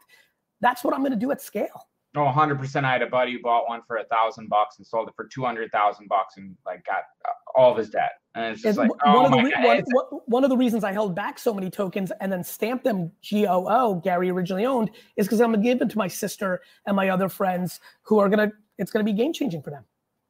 That's 0.62 0.84
what 0.84 0.94
I'm 0.94 1.02
going 1.02 1.14
to 1.14 1.18
do 1.20 1.32
at 1.32 1.42
scale. 1.42 1.88
No, 2.16 2.22
100%. 2.26 2.84
I 2.84 2.92
had 2.92 3.02
a 3.02 3.08
buddy 3.08 3.34
who 3.34 3.42
bought 3.42 3.68
one 3.68 3.82
for 3.88 3.98
a 3.98 4.04
thousand 4.06 4.48
bucks 4.48 4.78
and 4.78 4.86
sold 4.86 5.08
it 5.08 5.16
for 5.16 5.26
200,000 5.26 6.08
bucks 6.08 6.38
and 6.38 6.56
like 6.64 6.86
got 6.86 7.04
uh, 7.26 7.32
all 7.56 7.72
of 7.72 7.78
his 7.78 7.90
debt. 7.90 8.12
And 8.36 8.54
it's 8.54 8.62
just 8.62 8.78
like, 8.78 8.90
one, 8.90 9.00
oh 9.06 9.26
of 9.26 9.32
the 9.32 9.38
my 9.38 9.44
re- 9.44 9.52
God. 9.52 9.84
one, 9.92 10.22
one- 10.28 10.44
of 10.44 10.50
the 10.52 10.58
reasons 10.58 10.84
I 10.84 10.92
held 10.92 11.16
back 11.16 11.40
so 11.40 11.54
many 11.54 11.72
tokens 11.72 12.12
and 12.22 12.32
then 12.32 12.44
stamped 12.44 12.84
them 12.84 13.12
GOO, 13.28 14.00
Gary 14.04 14.30
originally 14.30 14.66
owned, 14.66 14.92
is 15.18 15.26
because 15.26 15.42
I'm 15.42 15.52
gonna 15.54 15.64
give 15.64 15.80
them 15.80 15.90
to 15.90 15.98
my 15.98 16.08
sister 16.08 16.62
and 16.86 16.96
my 16.96 17.10
other 17.10 17.30
friends 17.30 17.80
who 18.04 18.20
are 18.20 18.30
gonna. 18.30 18.52
It's 18.78 18.92
gonna 18.92 19.06
be 19.06 19.14
game 19.14 19.34
changing 19.34 19.62
for 19.62 19.70
them. 19.70 19.86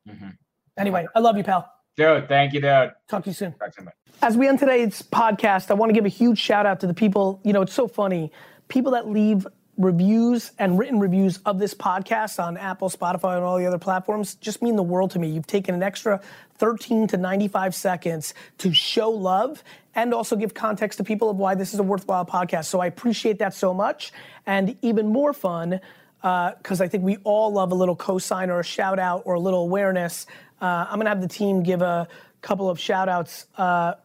Mhm. 0.07 0.37
Anyway, 0.77 1.07
I 1.15 1.19
love 1.19 1.37
you, 1.37 1.43
pal. 1.43 1.71
Dude, 1.95 2.27
thank 2.27 2.53
you, 2.53 2.61
dude. 2.61 2.91
Talk 3.07 3.23
to 3.23 3.29
you 3.29 3.33
soon. 3.33 3.53
To 3.53 3.71
you. 3.79 3.87
As 4.21 4.35
we 4.35 4.47
end 4.47 4.59
today's 4.59 5.01
podcast, 5.03 5.69
I 5.69 5.75
want 5.75 5.89
to 5.89 5.93
give 5.93 6.05
a 6.05 6.09
huge 6.09 6.39
shout 6.39 6.65
out 6.65 6.79
to 6.79 6.87
the 6.87 6.93
people. 6.93 7.39
You 7.43 7.53
know, 7.53 7.61
it's 7.61 7.73
so 7.73 7.87
funny. 7.87 8.31
People 8.67 8.93
that 8.93 9.07
leave 9.07 9.45
reviews 9.77 10.51
and 10.59 10.77
written 10.77 10.99
reviews 10.99 11.37
of 11.45 11.59
this 11.59 11.73
podcast 11.73 12.43
on 12.43 12.57
Apple, 12.57 12.89
Spotify, 12.89 13.35
and 13.35 13.43
all 13.43 13.57
the 13.57 13.65
other 13.65 13.79
platforms 13.79 14.35
just 14.35 14.61
mean 14.61 14.75
the 14.75 14.83
world 14.83 15.11
to 15.11 15.19
me. 15.19 15.27
You've 15.29 15.47
taken 15.47 15.73
an 15.73 15.81
extra 15.83 16.21
13 16.57 17.07
to 17.07 17.17
95 17.17 17.73
seconds 17.73 18.33
to 18.59 18.73
show 18.73 19.09
love 19.09 19.63
and 19.95 20.13
also 20.13 20.35
give 20.35 20.53
context 20.53 20.97
to 20.97 21.03
people 21.03 21.29
of 21.29 21.37
why 21.37 21.55
this 21.55 21.73
is 21.73 21.79
a 21.79 21.83
worthwhile 21.83 22.25
podcast. 22.25 22.65
So 22.65 22.79
I 22.79 22.85
appreciate 22.85 23.39
that 23.39 23.53
so 23.53 23.73
much. 23.73 24.11
And 24.45 24.77
even 24.81 25.07
more 25.07 25.33
fun, 25.33 25.79
because 26.23 26.79
I 26.79 26.87
think 26.87 27.03
we 27.03 27.17
all 27.25 27.51
love 27.51 27.71
a 27.73 27.75
little 27.75 27.97
cosign 27.97 28.47
or 28.47 28.61
a 28.61 28.63
shout 28.63 28.97
out 28.97 29.23
or 29.25 29.33
a 29.33 29.39
little 29.39 29.63
awareness. 29.63 30.25
Uh, 30.61 30.87
I'm 30.89 30.97
gonna 30.97 31.09
have 31.09 31.21
the 31.21 31.27
team 31.27 31.61
give 31.63 31.81
a 31.81 32.07
couple 32.41 32.69
of 32.69 32.79
shout 32.79 33.09
outs 33.09 33.47
uh, 33.57 33.95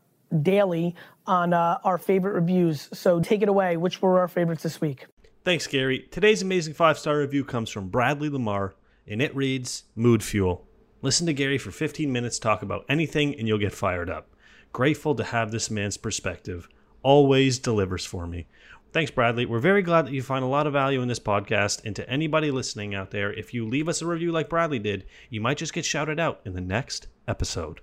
daily 0.43 0.97
on 1.27 1.53
uh, 1.53 1.79
our 1.85 1.97
favorite 1.97 2.33
reviews. 2.33 2.89
So 2.93 3.21
take 3.21 3.43
it 3.43 3.49
away. 3.49 3.77
Which 3.77 4.03
were 4.03 4.19
our 4.19 4.27
favorites 4.27 4.65
this 4.65 4.81
week? 4.81 5.07
Thanks, 5.45 5.67
Gary. 5.69 6.09
Today's 6.11 6.43
amazing 6.43 6.75
five 6.75 6.99
star 6.99 7.19
review 7.19 7.45
comes 7.45 7.71
from 7.71 7.89
Bradley 7.89 8.29
Lamar, 8.29 8.75
and 9.07 9.23
it 9.23 9.35
reads 9.37 9.85
Mood 9.95 10.25
Fuel. 10.25 10.67
Listen 11.01 11.27
to 11.27 11.33
Gary 11.33 11.59
for 11.59 11.71
15 11.71 12.13
minutes 12.13 12.41
talk 12.41 12.63
about 12.63 12.85
anything, 12.89 13.39
and 13.39 13.47
you'll 13.47 13.59
get 13.59 13.73
fired 13.73 14.11
up. 14.11 14.29
Grateful 14.73 15.15
to 15.15 15.23
have 15.23 15.53
this 15.53 15.71
man's 15.71 15.97
perspective. 15.97 16.69
Always 17.05 17.61
delivers 17.61 18.05
for 18.05 18.27
me. 18.27 18.49
Thanks, 18.91 19.11
Bradley. 19.11 19.45
We're 19.45 19.59
very 19.59 19.83
glad 19.83 20.07
that 20.07 20.15
you 20.15 20.23
find 20.23 20.43
a 20.43 20.49
lot 20.49 20.67
of 20.67 20.73
value 20.73 21.03
in 21.03 21.09
this 21.09 21.19
podcast. 21.19 21.85
And 21.85 21.95
to 21.97 22.09
anybody 22.09 22.51
listening 22.51 22.95
out 22.95 23.11
there, 23.11 23.33
if 23.33 23.53
you 23.53 23.69
leave 23.69 23.89
us 23.89 24.01
a 24.01 24.07
review 24.07 24.33
like 24.33 24.49
Bradley 24.49 24.79
did, 24.79 25.05
you 25.29 25.43
might 25.43 25.59
just 25.59 25.75
get 25.75 25.85
shouted 25.85 26.19
out 26.19 26.41
in 26.47 26.55
the 26.55 26.61
next 26.61 27.07
episode. 27.27 27.81